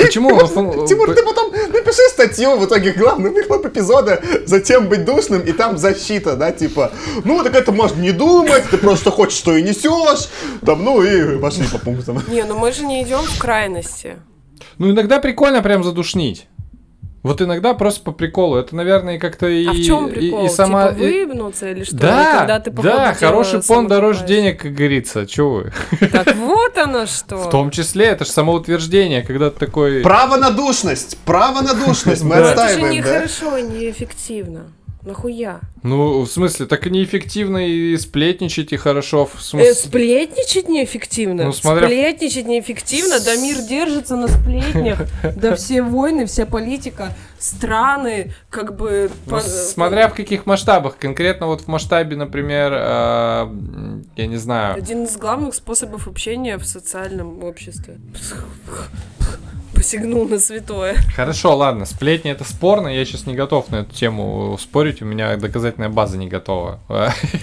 [0.00, 0.30] Почему?
[0.86, 5.78] Тимур, ты потом напиши статью в итоге главный выхлоп эпизода «Затем быть душным» и там
[5.78, 6.92] защита, да, типа,
[7.24, 10.28] ну, так это можно не думать, ты просто хочешь, что и несешь,
[10.64, 12.22] там, ну, и пошли по пунктам.
[12.28, 14.16] Не, ну мы же не идем в крайности.
[14.78, 16.46] Ну, иногда прикольно прям задушнить.
[17.22, 18.56] Вот иногда просто по приколу.
[18.56, 19.66] Это, наверное, как-то и...
[19.66, 20.46] А в чем и- прикол?
[20.46, 20.88] И, сама...
[20.88, 21.96] Типа и- выебнуться или что?
[21.96, 25.26] Да, Или когда ты по ходу да, хороший пон дороже денег, как говорится.
[25.26, 25.72] Чё вы?
[26.12, 27.36] Так вот оно что.
[27.36, 30.00] В том числе, это же самоутверждение, когда ты такой...
[30.00, 31.18] Право на душность!
[31.26, 32.22] Право на душность!
[32.22, 32.40] Мы Да.
[32.40, 34.72] Это же отстаиваем, нехорошо, неэффективно.
[35.02, 35.60] Нахуя?
[35.82, 39.24] Ну, в смысле, так и неэффективно и сплетничать, и хорошо.
[39.24, 39.74] В Э, смысле...
[39.74, 41.44] сплетничать неэффективно.
[41.44, 43.18] Ну, смотря- Сплетничать неэффективно.
[43.20, 45.00] Да мир держится на сплетнях.
[45.36, 49.10] Да все войны, вся политика, страны, как бы...
[49.26, 50.98] Ну, по- смотря в каких масштабах.
[50.98, 52.76] Конкретно вот в масштабе, например, э,
[53.44, 57.98] м, я не знаю, Один из главных способов общения в социальном обществе.
[59.80, 60.96] Посягнул на святое.
[61.16, 65.34] Хорошо, ладно, сплетни это спорно, я сейчас не готов на эту тему спорить, у меня
[65.38, 66.80] доказательная база не готова.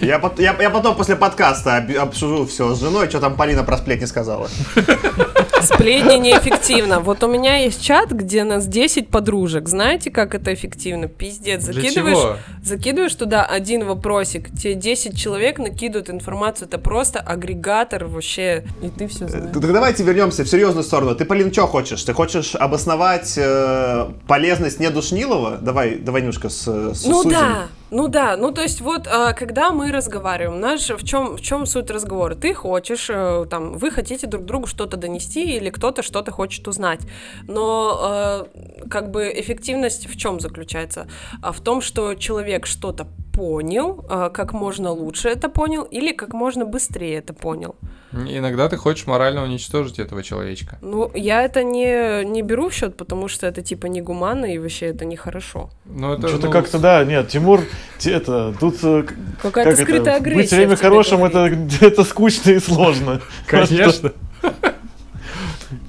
[0.02, 3.78] Я, я- я потом после подкаста об- обсужу все с женой, что там Полина про
[3.80, 4.50] сплетни сказала.
[5.62, 7.00] Сплетни неэффективно.
[7.00, 9.68] Вот у меня есть чат, где нас 10 подружек.
[9.68, 11.08] Знаете, как это эффективно?
[11.08, 11.64] Пиздец.
[11.66, 12.36] Для Закидываешь, чего?
[12.64, 16.68] закидываешь туда один вопросик, тебе 10 человек накидывают информацию.
[16.68, 18.64] Это просто агрегатор вообще.
[18.82, 19.46] И ты все знаешь.
[19.54, 21.16] Так давайте вернемся в серьезную сторону.
[21.16, 22.04] Ты, Полин, что хочешь?
[22.04, 25.58] Ты хочешь обосновать э, полезность недушнилого?
[25.58, 27.32] Давай, давай немножко с, с- Ну сузим.
[27.32, 31.42] да, ну да, ну то есть вот, а, когда мы разговариваем, наш в чем в
[31.42, 32.36] чем суть разговора?
[32.36, 37.02] Ты хочешь, э, там, вы хотите друг другу что-то донести или кто-то что-то хочет узнать,
[37.48, 41.08] но э, как бы эффективность в чем заключается?
[41.42, 43.08] А в том, что человек что-то
[43.38, 47.76] понял, э, как можно лучше это понял или как можно быстрее это понял.
[48.12, 50.80] Иногда ты хочешь морально уничтожить этого человечка.
[50.82, 54.88] Ну, я это не, не беру в счет, потому что это типа негуманно и вообще
[54.88, 55.70] это нехорошо.
[55.86, 57.62] Ну, это, Что-то ну, как-то, да, нет, Тимур,
[58.04, 58.76] это, тут...
[58.84, 59.04] э,
[59.42, 60.38] Какая-то как это, скрытая агрессия.
[60.38, 61.74] Быть все время хорошим, говорит.
[61.76, 63.22] это, это скучно и сложно.
[63.46, 64.14] Конечно.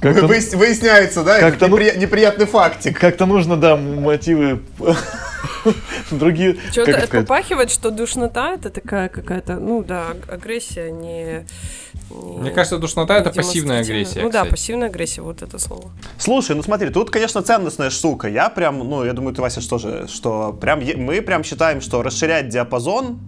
[0.01, 1.41] Как-то, Выяс- Выясняется, да?
[1.41, 2.99] как-то, это ну- непри- неприятный фактик.
[2.99, 4.61] как-то нужно, да, мотивы
[6.11, 6.57] другие...
[6.73, 11.45] Что-то попахивает, что душнота это такая какая-то, ну да, аг- агрессия не.
[12.11, 14.23] не- Мне кажется, душнота это пассивная агрессия.
[14.23, 14.51] Ну да, кстати.
[14.51, 15.91] пассивная агрессия, вот это слово.
[16.19, 18.29] Слушай, ну смотри, тут, конечно, ценностная штука.
[18.29, 22.03] Я прям, ну, я думаю, ты, Вася, что же, что прям мы прям считаем, что
[22.03, 23.19] расширять диапазон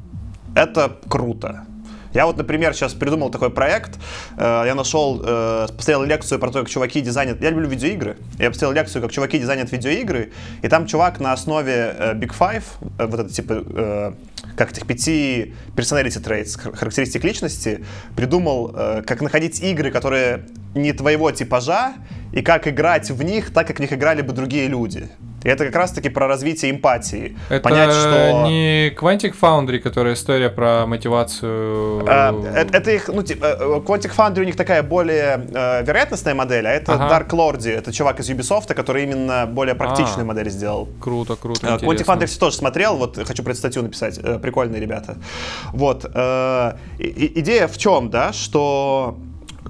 [0.55, 1.67] это круто.
[2.13, 3.99] Я вот, например, сейчас придумал такой проект.
[4.37, 7.41] Э, Я нашел, э, посмотрел лекцию про то, как чуваки дизайнят.
[7.41, 8.17] Я люблю видеоигры.
[8.39, 10.33] Я посмотрел лекцию, как чуваки дизайнят видеоигры.
[10.63, 12.65] И там чувак на основе э, Big Five,
[12.99, 14.15] вот это типа,
[14.57, 17.85] как этих пяти personality traits, хар- характеристик личности,
[18.17, 21.95] придумал, э, как находить игры, которые не твоего типажа,
[22.33, 25.09] и как играть в них так, как в них играли бы другие люди.
[25.43, 27.37] И это как раз-таки про развитие эмпатии.
[27.49, 28.45] Это Понять, что...
[28.47, 32.05] не Quantic Foundry, которая история про мотивацию.
[32.07, 36.35] Э, Это, это их, ну, типа, э, Quantic Foundry у них такая более э, вероятностная
[36.35, 37.09] модель, а это Ага.
[37.25, 40.25] Dark Lordi, это чувак из Ubisoft, который именно более практичную А.
[40.27, 40.89] модель сделал.
[41.01, 41.67] Круто, круто.
[41.67, 42.13] Э, Quantic интересно.
[42.13, 45.17] Foundry тоже смотрел, вот хочу про эту статью написать, э, прикольные ребята.
[45.73, 49.19] Вот, э, идея в чем, да, что,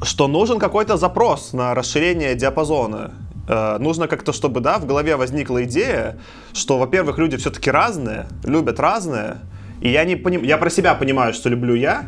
[0.02, 3.12] что нужен какой-то запрос на расширение диапазона.
[3.48, 6.18] Э, нужно как-то, чтобы, да, в голове возникла идея,
[6.52, 9.38] что, во-первых, люди все-таки разные, любят разное,
[9.80, 10.42] и я не поним...
[10.42, 12.04] я про себя понимаю, что люблю я,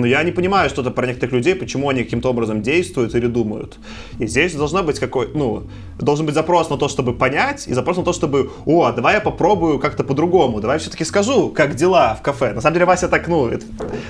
[0.00, 3.78] но я не понимаю что-то про некоторых людей, почему они каким-то образом действуют или думают.
[4.18, 5.64] И здесь должна быть какой, ну,
[5.98, 9.14] должен быть запрос на то, чтобы понять, и запрос на то, чтобы, о, а давай
[9.14, 12.52] я попробую как-то по-другому, давай все-таки скажу, как дела в кафе.
[12.52, 13.66] На самом деле Вася так, ну, это-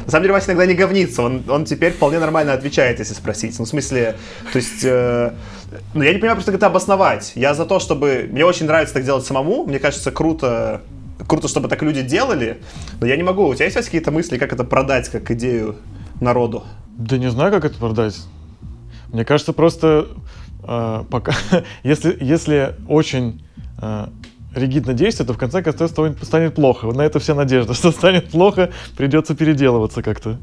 [0.06, 3.58] на самом деле Вася иногда не говнится, он, он теперь вполне нормально отвечает, если спросить.
[3.58, 4.16] Ну, в смысле,
[4.52, 5.32] то есть, э,
[5.94, 7.32] ну, я не понимаю просто, как это обосновать.
[7.34, 10.82] Я за то, чтобы, мне очень нравится так делать самому, мне кажется, круто,
[11.26, 12.60] круто, чтобы так люди делали,
[13.00, 13.46] но я не могу.
[13.46, 15.76] У тебя есть какие-то мысли, как это продать как идею
[16.20, 16.64] народу?
[16.96, 18.18] Да не знаю, как это продать.
[19.12, 20.08] Мне кажется, просто
[20.62, 21.32] э, пока,
[21.82, 23.42] если, если очень
[23.80, 24.06] э,
[24.54, 26.86] ригидно действовать, то в конце концов станет, станет плохо.
[26.86, 30.38] Вот на это вся надежда, что станет плохо, придется переделываться как-то.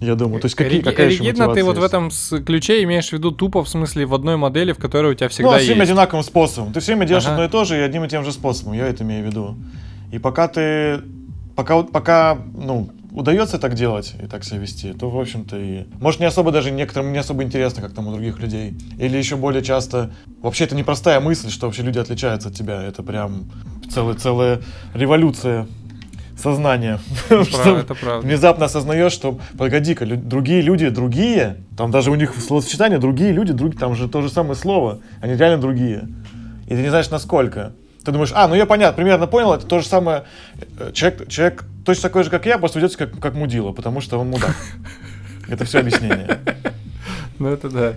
[0.00, 2.32] Я думаю, то есть какие, Риги- какая еще Ригидно ты мотивация вот в есть?
[2.32, 5.28] этом ключе имеешь в виду тупо в смысле в одной модели, в которой у тебя
[5.28, 5.90] всегда ну, время есть.
[5.90, 6.72] одинаковым способом.
[6.72, 7.34] Ты все время делаешь Ага.
[7.34, 8.74] одно и то же и одним и тем же способом.
[8.74, 9.56] Я это имею в виду.
[10.14, 11.02] И пока ты,
[11.56, 15.86] пока, пока, ну, удается так делать и так себя вести, то, в общем-то, и...
[15.98, 18.78] Может, не особо даже некоторым не особо интересно, как там у других людей.
[18.96, 20.12] Или еще более часто...
[20.40, 22.80] Вообще, это непростая мысль, что вообще люди отличаются от тебя.
[22.80, 23.46] Это прям
[23.90, 24.60] целая, целая
[24.94, 25.66] революция
[26.40, 27.00] сознания.
[27.28, 28.24] Что это правда.
[28.24, 33.52] Внезапно осознаешь, что, погоди-ка, лю- другие люди другие, там даже у них словосочетание другие люди,
[33.52, 36.08] друг, там же то же самое слово, они реально другие.
[36.66, 37.72] И ты не знаешь, насколько.
[38.04, 40.24] Ты думаешь, а, ну я понятно, примерно понял, это то же самое.
[40.78, 44.18] э, Человек, человек точно такой же, как я, просто ведется как, как мудила, потому что
[44.18, 44.54] он мудак.
[45.48, 46.38] Это все объяснение.
[47.38, 47.92] Ну это да.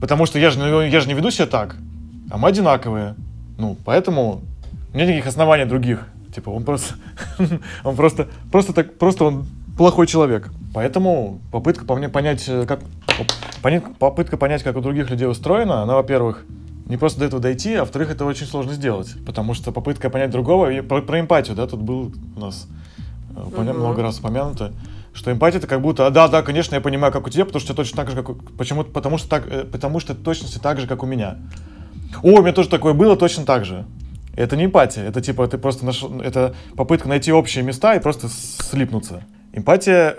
[0.00, 1.76] Потому что я же, ну, я же не веду себя так,
[2.30, 3.14] а мы одинаковые.
[3.58, 4.40] Ну, поэтому
[4.92, 6.08] нет никаких оснований других.
[6.34, 6.94] Типа, он просто,
[7.84, 10.50] он просто, просто так, просто он плохой человек.
[10.74, 12.80] Поэтому попытка по мне понять, э, как,
[13.62, 16.44] понять, попытка понять, как у других людей устроено, она, во-первых,
[16.86, 19.14] не просто до этого дойти, а во-вторых, это очень сложно сделать.
[19.24, 22.68] Потому что попытка понять другого, и про, про эмпатию, да, тут был у нас
[23.36, 24.72] э, поня- много раз упомянуто,
[25.14, 27.60] что эмпатия это как будто, а, да, да, конечно, я понимаю, как у тебя, потому
[27.60, 30.80] что точно так же, как у, почему, потому что так, э, потому что точности так
[30.80, 31.36] же, как у меня.
[32.22, 33.86] О, у меня тоже такое было, точно так же.
[34.34, 38.28] Это не эмпатия, это типа ты просто нашел, это попытка найти общие места и просто
[38.28, 39.24] слипнуться.
[39.52, 40.16] Эмпатия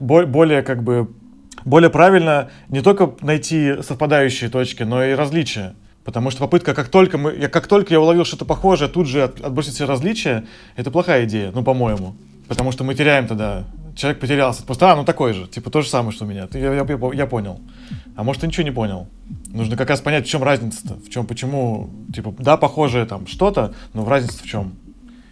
[0.00, 1.08] бо- более как бы
[1.64, 5.74] более правильно не только найти совпадающие точки, но и различия.
[6.04, 9.22] Потому что попытка, как только, мы, я, как только я уловил что-то похожее, тут же
[9.22, 10.44] от- отбросить все различия,
[10.76, 12.14] это плохая идея, ну, по-моему.
[12.46, 13.64] Потому что мы теряем тогда.
[13.96, 14.64] Человек потерялся.
[14.64, 15.46] Просто, а, ну такой же.
[15.46, 16.48] Типа то же самое, что у меня.
[16.52, 17.60] Я, я, я, я понял.
[18.16, 19.06] А может, ты ничего не понял.
[19.46, 20.94] Нужно как раз понять, в чем разница-то.
[20.94, 24.74] В чем, почему, типа, да, похожее там что-то, но в разница в чем.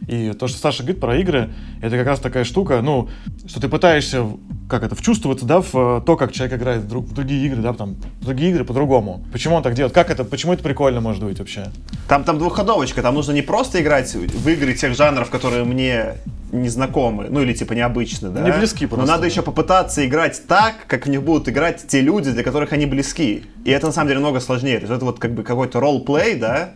[0.09, 1.51] И то, что Саша говорит про игры,
[1.81, 3.09] это как раз такая штука, ну,
[3.47, 4.27] что ты пытаешься,
[4.69, 7.63] как это, вчувствоваться, да, в э, то, как человек играет в, друг- в другие игры,
[7.63, 9.25] да, там, в другие игры по-другому.
[9.33, 9.95] Почему он так делает?
[9.95, 11.71] Как это, почему это прикольно может быть вообще?
[12.09, 16.15] Там, там двухходовочка, там нужно не просто играть в игры тех жанров, которые мне
[16.53, 18.43] не знакомы, ну или типа необычны, да?
[18.43, 19.27] Не близки Но просто, надо да.
[19.29, 23.45] еще попытаться играть так, как в них будут играть те люди, для которых они близки.
[23.65, 24.77] И это на самом деле много сложнее.
[24.77, 26.75] То есть это вот как бы какой-то ролл-плей, да?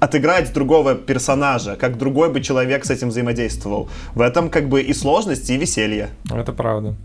[0.00, 3.88] Отыграть другого персонажа, как другой бы человек с этим взаимодействовал.
[4.14, 6.10] В этом как бы и сложность, и веселье.
[6.30, 6.96] Это правда.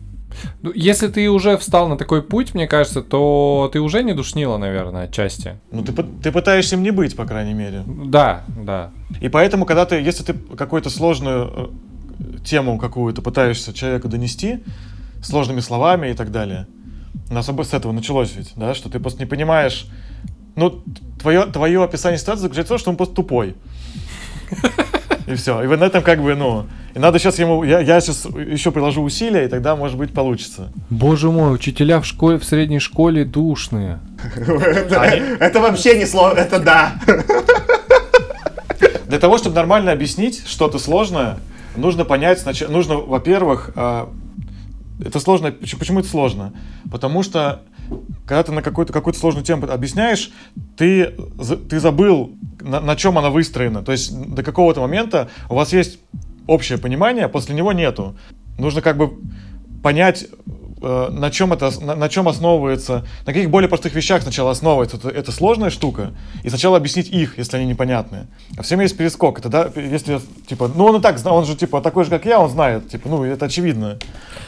[0.61, 4.57] Ну, если ты уже встал на такой путь, мне кажется, то ты уже не душнила,
[4.57, 5.59] наверное, отчасти.
[5.71, 7.83] Ну, ты, ты пытаешься им не быть, по крайней мере.
[7.85, 8.91] Да, да.
[9.21, 11.73] И поэтому, когда ты, если ты какую-то сложную
[12.19, 14.63] э, тему какую-то пытаешься человеку донести,
[15.21, 16.67] сложными словами и так далее,
[17.29, 19.87] у нас с этого началось ведь, да, что ты просто не понимаешь,
[20.55, 20.83] ну,
[21.23, 23.55] твое, твое описание ситуации заключается в том, что он просто тупой.
[25.25, 25.63] И все.
[25.63, 28.71] И вот на этом как бы, ну, и надо сейчас ему, я, я сейчас еще
[28.71, 30.69] приложу усилия, и тогда, может быть, получится.
[30.89, 33.99] Боже мой, учителя в школе, в средней школе душные.
[35.39, 36.95] Это вообще не сложно, это да.
[39.07, 41.37] Для того, чтобы нормально объяснить что-то сложное,
[41.77, 44.09] нужно понять сначала, нужно, во-первых, а,
[44.99, 46.51] это сложно, поч- почему это сложно?
[46.91, 47.61] Потому что,
[48.25, 50.31] когда ты на какую-то какую сложную тему объясняешь,
[50.77, 51.15] ты,
[51.69, 53.83] ты забыл, на, на чем она выстроена.
[53.83, 55.99] То есть до какого-то момента у вас есть
[56.47, 58.15] общее понимание, а после него нету.
[58.57, 59.17] Нужно как бы
[59.81, 60.27] понять,
[60.83, 65.09] на чем это, на, на чем основывается, на каких более простых вещах сначала основывается это,
[65.09, 66.13] это сложная штука,
[66.43, 68.27] и сначала объяснить их, если они непонятные.
[68.57, 69.39] А всем есть перескок.
[69.39, 72.39] Это да, если типа, ну он и так он же типа такой же, как я,
[72.39, 73.97] он знает, типа, ну это очевидно.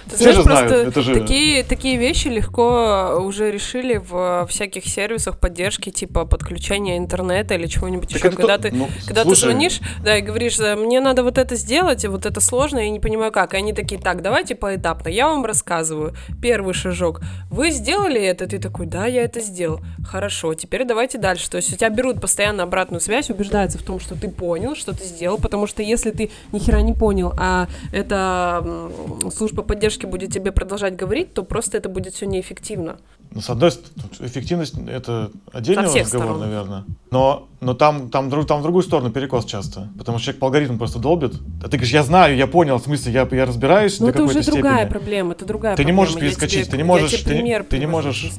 [0.09, 4.85] Ты Все знаешь, же знают, это же- такие, такие вещи легко уже решили в всяких
[4.85, 8.29] сервисах поддержки, типа подключения интернета или чего-нибудь Так еще.
[8.29, 9.41] Когда то- ты, ну, когда слушай.
[9.41, 12.79] ты звонишь, да, и говоришь, «Э, мне надо вот это сделать, и вот это сложно,
[12.79, 13.53] я не понимаю как.
[13.53, 16.13] И они такие, так, давайте поэтапно, я вам рассказываю.
[16.41, 17.21] Первый шажок.
[17.49, 18.47] Вы сделали это?
[18.47, 19.79] Ты такой, да, я это сделал.
[20.03, 21.49] Хорошо, теперь давайте дальше.
[21.49, 24.95] То есть у тебя берут постоянно обратную связь, убеждаются в том, что ты понял, что
[24.95, 28.89] ты сделал, потому что если ты ни хера не понял, а эта
[29.33, 32.97] служба поддержки будет тебе продолжать говорить, то просто это будет все неэффективно.
[33.35, 36.39] Ну, с одной стороны, эффективность это отдельный разговор, сторон.
[36.39, 36.85] наверное.
[37.11, 39.89] Но, но там, там, друг- там в другую сторону перекос часто.
[39.97, 41.33] Потому что человек по алгоритму просто долбит.
[41.61, 44.23] А ты говоришь, я знаю, я понял, в смысле, я, я разбираюсь Но до это
[44.23, 44.91] уже какой-то другая степени.
[44.91, 45.97] проблема, это другая Ты не проблема.
[46.01, 48.31] можешь Я перескочить, тебе- ты не я можешь- тебе ты не- пример ты не можешь-.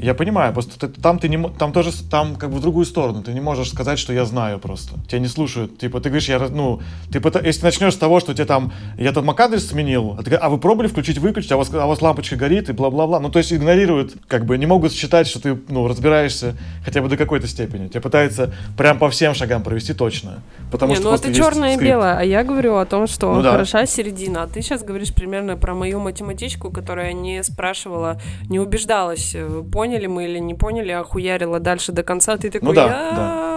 [0.00, 3.22] Я понимаю, просто ты- там ты не там тоже там как бы в другую сторону.
[3.22, 4.94] Ты не можешь сказать, что я знаю просто.
[5.08, 5.78] Тебя не слушают.
[5.78, 6.80] Типа ты говоришь, я ну
[7.10, 10.48] ты если начнешь с того, что тебе там я там MAC-адрес сменил, а, ты а
[10.48, 13.20] вы пробовали включить, выключить, а у вас а у вас лампочка горит и бла-бла-бла.
[13.20, 17.08] Ну то есть игнорируют, как бы не могут считать, что ты ну разбираешься хотя бы
[17.08, 17.88] до какой-то степени.
[17.88, 21.80] Тебя пытаются прям по всем шагам провести точно, потому Не, что ну это черное и
[21.80, 23.52] белое, а я говорю о том, что Ну да.
[23.52, 24.42] хороша середина.
[24.42, 30.06] А ты сейчас говоришь примерно про мою математичку, которая не спрашивала, не убеждалась, э, поняли
[30.06, 32.36] мы или не поняли, а хуярила дальше до конца.
[32.36, 32.86] Ты такой, Ну да,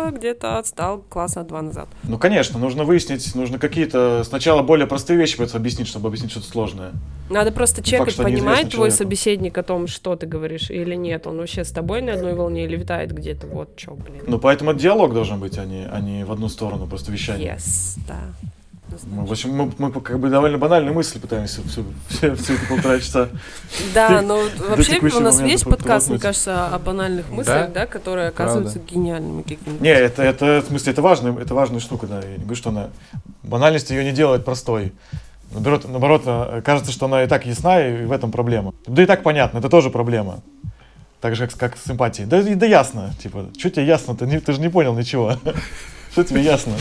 [0.05, 1.88] я где-то отстал класса два назад.
[2.03, 6.47] Ну, конечно, нужно выяснить, нужно какие-то сначала более простые вещи пытаться объяснить, чтобы объяснить что-то
[6.47, 6.91] сложное.
[7.30, 8.97] Надо просто факт, чекать, неизвестно понимает твой человеку.
[8.97, 11.27] собеседник о том, что ты говоришь или нет.
[11.27, 13.47] Он вообще с тобой на одной волне или витает где-то.
[13.47, 14.23] Вот что, блин.
[14.27, 17.55] Ну, поэтому это диалог должен быть, а не, а не в одну сторону, просто вещание.
[17.57, 18.19] Yes, да.
[19.11, 22.65] Мы, в общем, мы, мы как бы довольно банальную мысль пытаемся всю, все, все эти
[22.67, 23.29] полтора часа.
[23.93, 28.79] Да, но вообще у нас по- подкаст, мне кажется, о банальных мыслях, да, которые оказываются
[28.79, 29.83] гениальными какими-то.
[29.83, 32.21] Не, это, это, в смысле, это важная, это важная штука, да.
[32.21, 32.89] Я не говорю, что она...
[33.43, 34.93] Банальность ее не делает простой.
[35.51, 38.73] Наоборот, наоборот, э, кажется, что она и так ясна, и в этом проблема.
[38.85, 40.41] Да и так понятно, это тоже проблема.
[41.21, 42.27] Так же, как, с- как с симпатией.
[42.27, 44.15] Да, да ясно, типа, что тебе ясно?
[44.15, 45.33] Ты, не- ты же не понял ничего.
[46.11, 46.73] Что тебе ясно?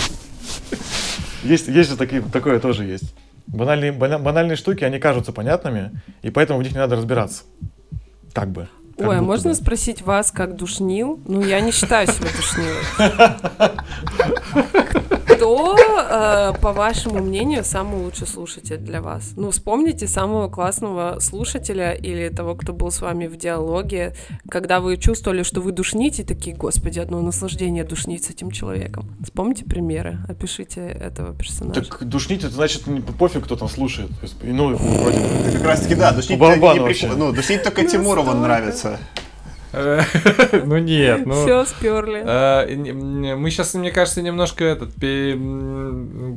[1.43, 3.15] Есть, есть же такие, такое тоже есть.
[3.47, 5.91] Банальные, бана- банальные штуки, они кажутся понятными,
[6.23, 7.45] и поэтому в них не надо разбираться.
[8.35, 8.69] Так бы.
[8.99, 9.57] Как Ой, а можно бы.
[9.57, 11.21] спросить вас, как душнил?
[11.27, 13.79] Ну, я не считаю себя душнилой.
[15.39, 19.33] Кто, э, по вашему мнению, самый лучший слушатель для вас?
[19.37, 24.15] Ну, вспомните самого классного слушателя или того, кто был с вами в диалоге,
[24.51, 29.05] когда вы чувствовали, что вы душните, такие, господи, одно наслаждение душнить с этим человеком.
[29.23, 31.83] Вспомните примеры, опишите этого персонажа.
[31.85, 34.11] Так душнить, это значит не пофиг, кто там слушает.
[34.43, 35.19] Ну, вроде
[35.53, 36.47] как раз таки, да, душнить не
[36.81, 37.07] вообще.
[37.07, 38.41] прикол- Ну, душнить только Тимурову Настолько.
[38.49, 38.99] нравится.
[39.73, 41.35] Ну нет, ну...
[41.43, 42.75] Все сперли.
[42.75, 44.95] Не- Мы сейчас, мне кажется, немножко этот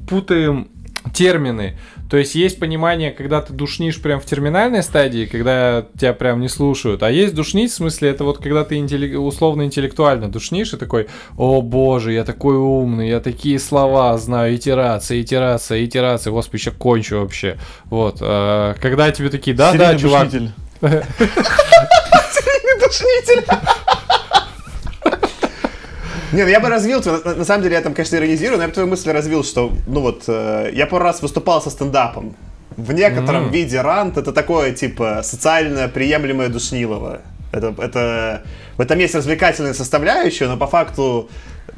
[0.08, 0.70] путаем
[1.14, 1.78] термины.
[2.12, 6.48] То есть есть понимание, когда ты душнишь прям в терминальной стадии, когда тебя прям не
[6.50, 7.02] слушают.
[7.02, 11.08] А есть душнить, в смысле, это вот когда ты интелли- условно-интеллектуально душнишь и такой,
[11.38, 17.20] о боже, я такой умный, я такие слова знаю, итерация, итерация, итерация, господи, сейчас кончу
[17.22, 17.58] вообще.
[17.86, 18.18] Вот.
[18.22, 20.28] э, Когда тебе такие, да, да, чувак,
[22.82, 23.46] душнитель.
[26.34, 28.68] Не, ну я бы развил, на, на самом деле я там, конечно, иронизирую, но я
[28.70, 32.36] бы твою мысль развил, что, ну вот, э, я пару раз выступал со стендапом.
[32.78, 33.52] В некотором Мгм.
[33.52, 37.20] виде рант это такое, типа, социально приемлемое душнилово.
[37.52, 38.44] Это, это,
[38.78, 41.30] в этом есть развлекательная составляющая, но по факту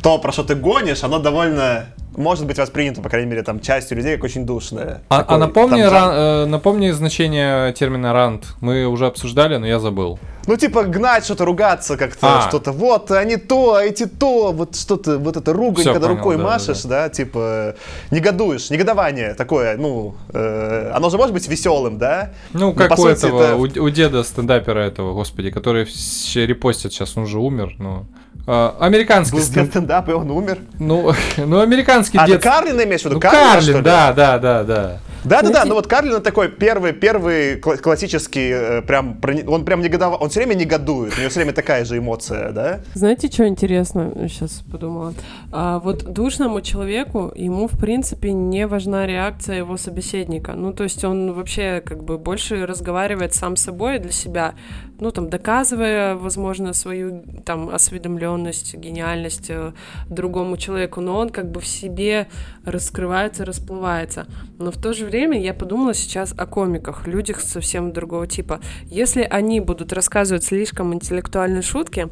[0.03, 3.97] то, про что ты гонишь, оно довольно может быть воспринято, по крайней мере, там, частью
[3.97, 5.01] людей, как очень душное.
[5.09, 8.53] А, Такой, а напомни, там, ран- э, напомни значение термина рант.
[8.61, 10.19] Мы уже обсуждали, но я забыл.
[10.45, 12.47] Ну, типа, гнать что-то, ругаться как-то, А.
[12.49, 16.17] что-то, вот, они то, а эти то, вот что-то, вот это ругань, Всё, когда понял,
[16.19, 17.75] рукой да, машешь, да, типа,
[18.11, 22.33] негодуешь, негодование такое, ну, э, оно же может быть веселым, да?
[22.51, 26.91] Ну, Но, как у этого, это- у, у деда стендапера этого, господи, который все репостит
[26.91, 28.05] сейчас, он же умер, ну.
[28.45, 30.57] А, американский Был стен- стендап, и он умер.
[30.79, 32.41] Ну, ну, американский А, дед.
[32.43, 33.15] Карлина имеешь в виду?
[33.15, 33.83] Ну, Карлина, что Карлин, ли?
[33.83, 34.99] да, да, да, да.
[35.23, 40.17] Да-да-да, Знаете- ну вот Карлин такой первый, первый кла- классический, э, прям, он прям негодовал,
[40.21, 42.81] он все время негодует, у него все время такая же эмоция, да?
[42.93, 44.11] Знаете, что интересно?
[44.27, 45.13] Сейчас подумала.
[45.53, 50.55] А, вот душному человеку, ему, в принципе, не важна реакция его собеседника.
[50.55, 54.55] Ну, то есть он вообще как бы больше разговаривает сам с собой для себя,
[55.03, 59.73] ну, там, доказывая, возможно, свою там осведомленность, гениальность э,
[60.09, 62.27] другому человеку, но он как бы в себе
[62.63, 64.27] раскрывается, расплывается.
[64.59, 68.61] Но в то же время я подумала сейчас о комиках, людях совсем другого типа.
[68.85, 72.07] Если они будут рассказывать слишком интеллектуальные шутки,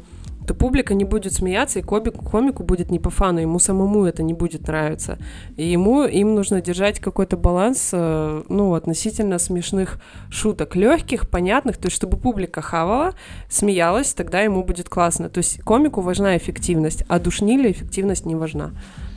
[0.46, 4.22] то публика не будет смеяться, и комику, комику будет не по фану, ему самому это
[4.22, 5.18] не будет нравиться.
[5.56, 9.98] И ему, им нужно держать какой-то баланс, э, ну, относительно смешных
[10.30, 13.14] шуток, легких, понятных, то есть чтобы публика хавала,
[13.48, 15.28] смеялась, тогда ему будет классно.
[15.28, 18.72] То есть комику важна эффективность, а душнили эффективность не важна.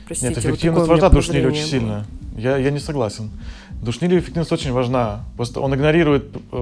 [0.06, 1.70] Простите, Нет, вот эффективность меня важна, душнили очень было.
[1.70, 2.06] сильно.
[2.36, 3.30] Я, я не согласен.
[3.86, 5.20] Душнили эффективность очень важна.
[5.36, 6.56] Просто он игнорирует, э,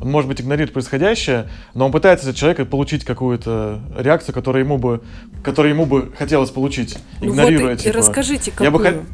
[0.00, 4.78] он может быть игнорирует происходящее, но он пытается от человека получить какую-то реакцию, которую ему
[4.78, 5.02] бы,
[5.44, 7.98] которую ему бы хотелось получить, Ну игнорируя вот, и, типа.
[7.98, 8.64] расскажите, какую.
[8.64, 9.04] Я бы хот-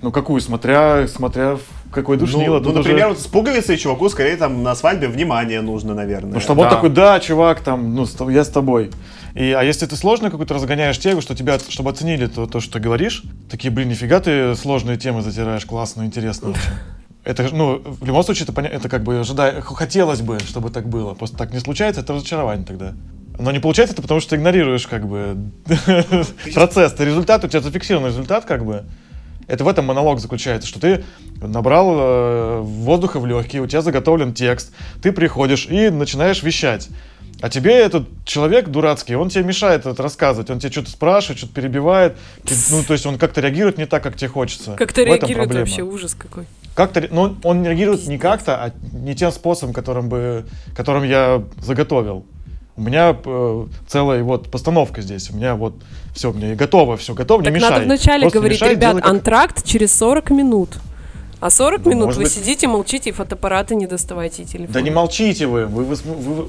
[0.00, 2.58] Ну какую, смотря, смотря в какой душнило.
[2.58, 6.34] ну, ну, уже- например, вот с пуговицей чуваку скорее там на свадьбе внимание нужно, наверное.
[6.34, 6.74] Ну, чтобы он Да.
[6.74, 8.90] такой, да, чувак, там, ну, я с тобой.
[9.34, 12.74] И, а если ты сложно какую-то разгоняешь тему, что тебя, чтобы оценили то, то, что
[12.74, 16.60] ты говоришь, такие, блин, нифига ты сложные темы затираешь, классно, интересно очень.
[17.24, 20.70] Это, ну, в любом случае, это, поня- это как бы ожидая, х- хотелось бы, чтобы
[20.70, 21.14] так было.
[21.14, 22.92] Просто так не случается, это разочарование тогда.
[23.38, 25.36] Но не получается это потому, что ты игнорируешь как бы
[26.54, 26.92] процесс.
[26.92, 28.84] Ты результат, у тебя зафиксирован результат как бы.
[29.46, 31.04] Это в этом монолог заключается, что ты
[31.42, 34.72] набрал э, воздуха в легкие, у тебя заготовлен текст,
[35.02, 36.88] ты приходишь и начинаешь вещать.
[37.42, 41.52] А тебе этот человек дурацкий, он тебе мешает это рассказывать, он тебе что-то спрашивает, что-то
[41.52, 42.16] перебивает,
[42.70, 44.76] ну, то есть он как-то реагирует не так, как тебе хочется.
[44.76, 46.46] Как-то реагирует вообще ужас какой.
[46.74, 50.44] Как-то, ре- ну, он не реагирует не как-то, а не тем способом, которым, бы,
[50.74, 52.24] которым я заготовил.
[52.76, 55.30] У меня э, целая вот постановка здесь.
[55.30, 55.74] У меня вот
[56.14, 57.70] все, у меня и готово, все готово, не Так мешай.
[57.70, 60.70] надо вначале Просто говорить, мешай, ребят, делай как- антракт через 40 минут.
[61.40, 64.72] А 40 Ну, минут вы быть- сидите, молчите, и фотоаппараты не доставайте, и телефон.
[64.72, 66.48] Да не молчите вы, вы, вы, вы-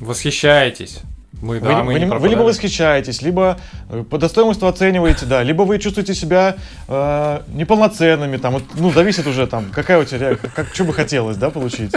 [0.00, 1.00] Восхищаетесь.
[1.44, 3.58] Мы, вы да, не- мы вы не вы либо восхищаетесь, либо
[3.90, 6.56] э, по достоинству оцениваете, да, либо вы чувствуете себя
[6.88, 11.36] э, неполноценными, там, вот, ну, зависит уже там, какая у тебя, как, что бы хотелось,
[11.36, 11.92] да, получить.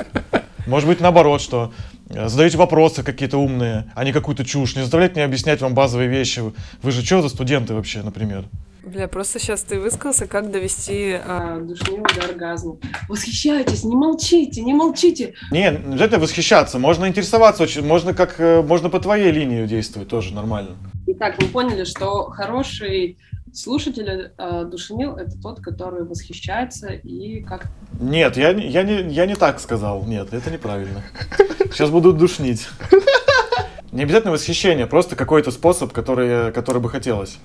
[0.66, 1.72] Может быть, наоборот, что
[2.10, 6.10] э, задаете вопросы какие-то умные, а не какую-то чушь, не заставляйте меня объяснять вам базовые
[6.10, 6.44] вещи.
[6.82, 8.44] Вы же что за студенты вообще, например?
[8.88, 12.78] Бля, просто сейчас ты высказался, как довести а, душнилу до оргазма.
[13.10, 15.34] Восхищайтесь, не молчите, не молчите.
[15.52, 20.08] Не, не обязательно восхищаться, можно интересоваться, очень, можно как, э, можно по твоей линии действовать,
[20.08, 20.78] тоже нормально.
[21.08, 23.18] Итак, мы поняли, что хороший
[23.54, 27.68] слушатель э, душнил— это тот, который восхищается и как
[28.00, 31.04] Нет, я, не- я, не, я не так сказал, нет, это неправильно.
[31.72, 32.70] Сейчас буду душнить.
[33.92, 37.40] Не обязательно восхищение, просто какой-то способ, который, который бы хотелось.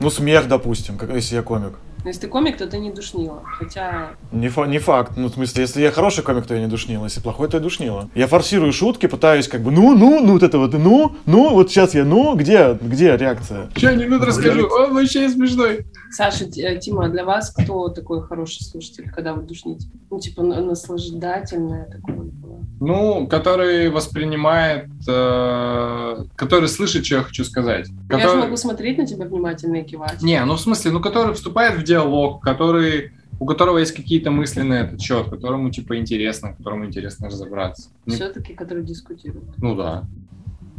[0.00, 1.72] Ну, смех, допустим, как, если я комик.
[2.04, 3.42] Ну, Если ты комик, то ты не душнила.
[3.44, 5.12] Хотя Не, фа- не факт.
[5.16, 7.04] Ну, в смысле, если я хороший комик, то я не душнила.
[7.04, 8.08] Если плохой, то я душнила.
[8.14, 11.70] Я форсирую шутки, пытаюсь как бы, ну, ну, ну, вот это вот, ну, ну, вот
[11.70, 13.68] сейчас я, ну, где, где реакция?
[13.74, 14.68] Че, анекдот расскажу?
[14.68, 15.84] Он вообще смешной.
[16.10, 19.88] Саша, Т- э, Тима, а для вас кто такой хороший слушатель, когда вы душните?
[20.10, 22.58] Ну, типа, на- наслаждательное такое было.
[22.80, 27.88] Ну, который воспринимает, э, который слышит, что я хочу сказать.
[28.10, 30.22] Я же Который- могу смотреть на тебя внимательно и кивать.
[30.22, 34.62] Не, ну в смысле, ну который вступает в диалог, который у которого есть какие-то мысли
[34.62, 37.90] на этот счет, которому типа интересно, которому интересно разобраться.
[38.06, 39.44] Все-таки, которые дискутируют.
[39.58, 40.04] Ну да.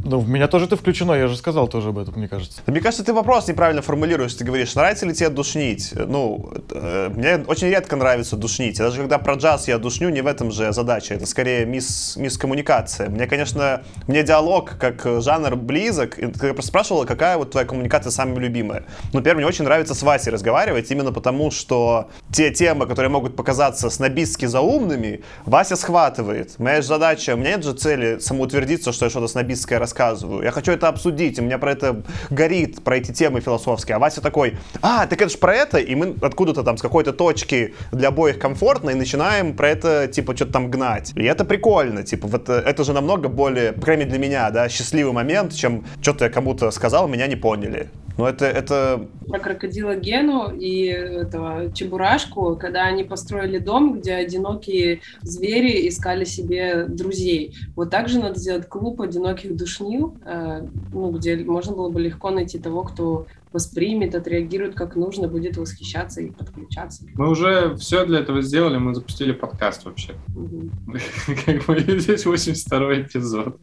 [0.04, 2.62] Ну, в меня тоже это включено, я же сказал тоже об этом, мне кажется.
[2.66, 4.34] Мне кажется, ты вопрос неправильно формулируешь.
[4.34, 5.92] Ты говоришь, нравится ли тебе душнить?
[5.94, 8.78] Ну, э, мне очень редко нравится душнить.
[8.78, 11.14] Даже когда про джаз я душню, не в этом же задача.
[11.14, 13.10] Это скорее мисс, мисс-коммуникация.
[13.10, 16.18] Мне, конечно, мне диалог как жанр близок.
[16.18, 18.84] И Ты просто спрашивала, какая вот твоя коммуникация самая любимая.
[19.12, 23.36] Ну, первое, мне очень нравится с Васей разговаривать, именно потому, что те темы, которые могут
[23.36, 26.58] показаться снобистски заумными, Вася схватывает.
[26.58, 30.42] Моя же задача, у меня нет же цели самоутвердиться, что я что-то снобистское рассказываю.
[30.42, 33.96] Я хочу это обсудить, у меня про это горит, про эти темы философские.
[33.96, 37.12] А Вася такой, а, так это же про это, и мы откуда-то там с какой-то
[37.12, 41.12] точки для обоих комфортно и начинаем про это, типа, что-то там гнать.
[41.16, 44.50] И это прикольно, типа, вот э, это же намного более, по крайней мере для меня,
[44.50, 47.88] да, счастливый момент, чем что-то я кому-то сказал, меня не поняли.
[48.20, 55.00] Но это, это Про крокодила Гену и этого Чебурашку, когда они построили дом, где одинокие
[55.22, 57.54] звери искали себе друзей.
[57.76, 59.79] Вот так же надо сделать клуб одиноких душнил,
[60.24, 65.56] э, ну, где можно было бы легко найти того, кто воспримет, отреагирует как нужно, будет
[65.56, 67.04] восхищаться и подключаться.
[67.14, 70.14] Мы уже все для этого сделали, мы запустили подкаст вообще.
[70.28, 70.70] Мгм.
[71.46, 73.56] Как бы здесь 82 эпизод.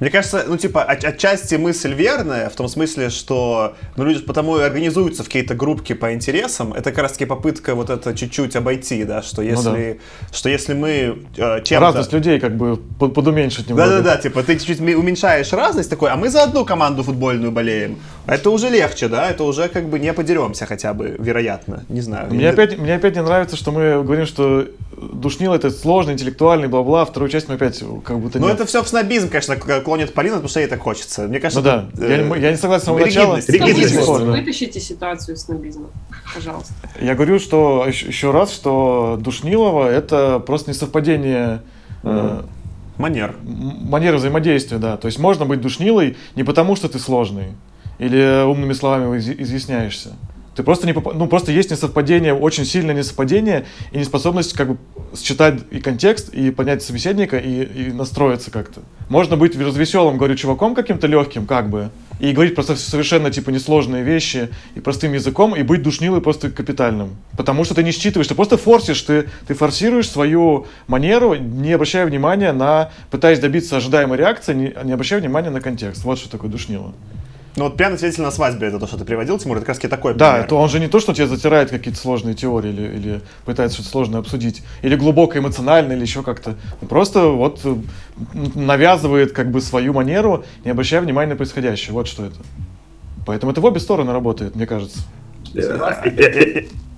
[0.00, 4.58] Мне кажется, ну, типа, от- отчасти мысль верная, в том смысле, что, ну, люди потому
[4.58, 6.72] и организуются в какие-то группки по интересам.
[6.72, 10.00] Это как раз-таки попытка вот это чуть-чуть обойти, да, что если,
[10.32, 11.80] что если мы э, чем-то...
[11.80, 13.90] Разность людей как бы под- подуменьшить немного.
[13.90, 17.98] Да-да-да, типа, ты чуть-чуть уменьшаешь разность такой, а мы за одну команду футбольную болеем.
[18.26, 22.32] Это уже легче, да, это уже как бы не подеремся хотя бы, вероятно, не знаю.
[22.32, 24.66] Мне опять, мне опять не нравится, что мы говорим, что
[24.96, 27.04] душнил это сложный, интеллектуальный, бла-бла.
[27.04, 30.48] Вторую часть мы опять как будто Ну, это все в снобизм, конечно, клонит Полина, потому
[30.48, 31.28] что ей так хочется.
[31.28, 33.36] Мне кажется, Ну да, я, э, не- я не согласен с самого начала.
[33.36, 34.08] ригидность.
[34.26, 35.86] Вытащите ситуацию с снобизма,
[36.34, 36.74] пожалуйста.
[37.00, 41.62] Я говорю, что еще, еще раз, что Душнилова это просто несовпадение
[42.02, 42.42] э,
[42.98, 43.36] манер.
[43.44, 44.96] манеры взаимодействия, да.
[44.96, 47.52] То есть можно быть душнилой не потому, что ты сложный
[48.00, 50.10] или умными словами из- изъясняешься.
[50.56, 54.78] Ты просто не попа- ну просто есть несовпадение, очень сильное несовпадение и неспособность как бы
[55.14, 58.80] считать и контекст, и понять собеседника, и, и настроиться как-то.
[59.10, 61.90] Можно быть развеселым, говорю, чуваком каким-то легким, как бы,
[62.20, 67.16] и говорить просто совершенно типа несложные вещи и простым языком, и быть душнилой просто капитальным.
[67.36, 72.06] Потому что ты не считываешь, ты просто форсишь, ты, ты форсируешь свою манеру, не обращая
[72.06, 76.04] внимания на, пытаясь добиться ожидаемой реакции, не, не обращая внимания на контекст.
[76.04, 76.94] Вот что такое душнило.
[77.56, 79.90] Ну вот пьяный свидетель на свадьбе, это то, что ты приводил, Тимур, это как раз
[79.90, 80.44] такой Да, пример.
[80.46, 83.90] это он же не то, что тебе затирает какие-то сложные теории или, или пытается что-то
[83.90, 86.56] сложное обсудить, или глубоко эмоционально, или еще как-то.
[86.86, 87.74] Просто вот э,
[88.54, 91.94] навязывает как бы свою манеру, не обращая внимания на происходящее.
[91.94, 92.36] Вот что это.
[93.24, 94.98] Поэтому это в обе стороны работает, мне кажется.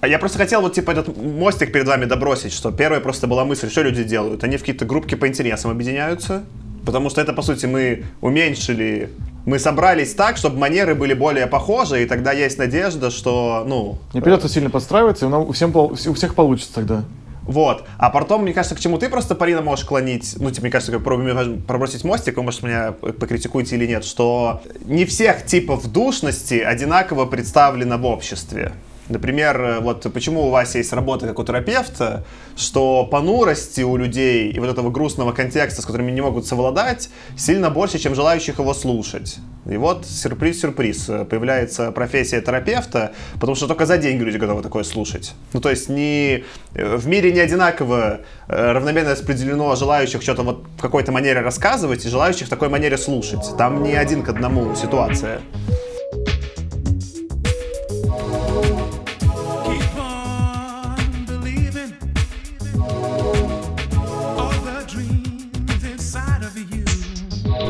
[0.00, 3.44] А Я просто хотел вот типа этот мостик перед вами добросить, что первая просто была
[3.44, 4.44] мысль, что люди делают.
[4.44, 6.44] Они в какие-то группки по интересам объединяются,
[6.84, 9.10] потому что это, по сути, мы уменьшили,
[9.48, 13.98] мы собрались так, чтобы манеры были более похожи, и тогда есть надежда, что, ну...
[14.12, 17.04] Не придется сильно подстраиваться, и у, всем у всех получится тогда.
[17.44, 17.84] Вот.
[17.96, 20.92] А потом, мне кажется, к чему ты просто, Полина, можешь клонить, ну, типа, мне кажется,
[20.92, 27.24] как пробросить мостик, вы, может, меня покритикуете или нет, что не всех типов душности одинаково
[27.24, 28.72] представлено в обществе.
[29.08, 32.24] Например, э, вот почему у вас есть работа как у терапевта,
[32.56, 37.70] что понурости у людей и вот этого грустного контекста, с которыми не могут совладать, сильно
[37.70, 39.38] больше, чем желающих его слушать.
[39.66, 44.84] И вот сюрприз-сюрприз, э, появляется профессия терапевта, потому что только за деньги люди готовы такое
[44.84, 45.34] слушать.
[45.52, 50.80] Ну, то есть не, э, в мире не одинаково равномерно распределено желающих что-то вот в
[50.80, 53.56] какой-то манере рассказывать и желающих в такой манере слушать.
[53.56, 55.40] Там не один к одному ситуация.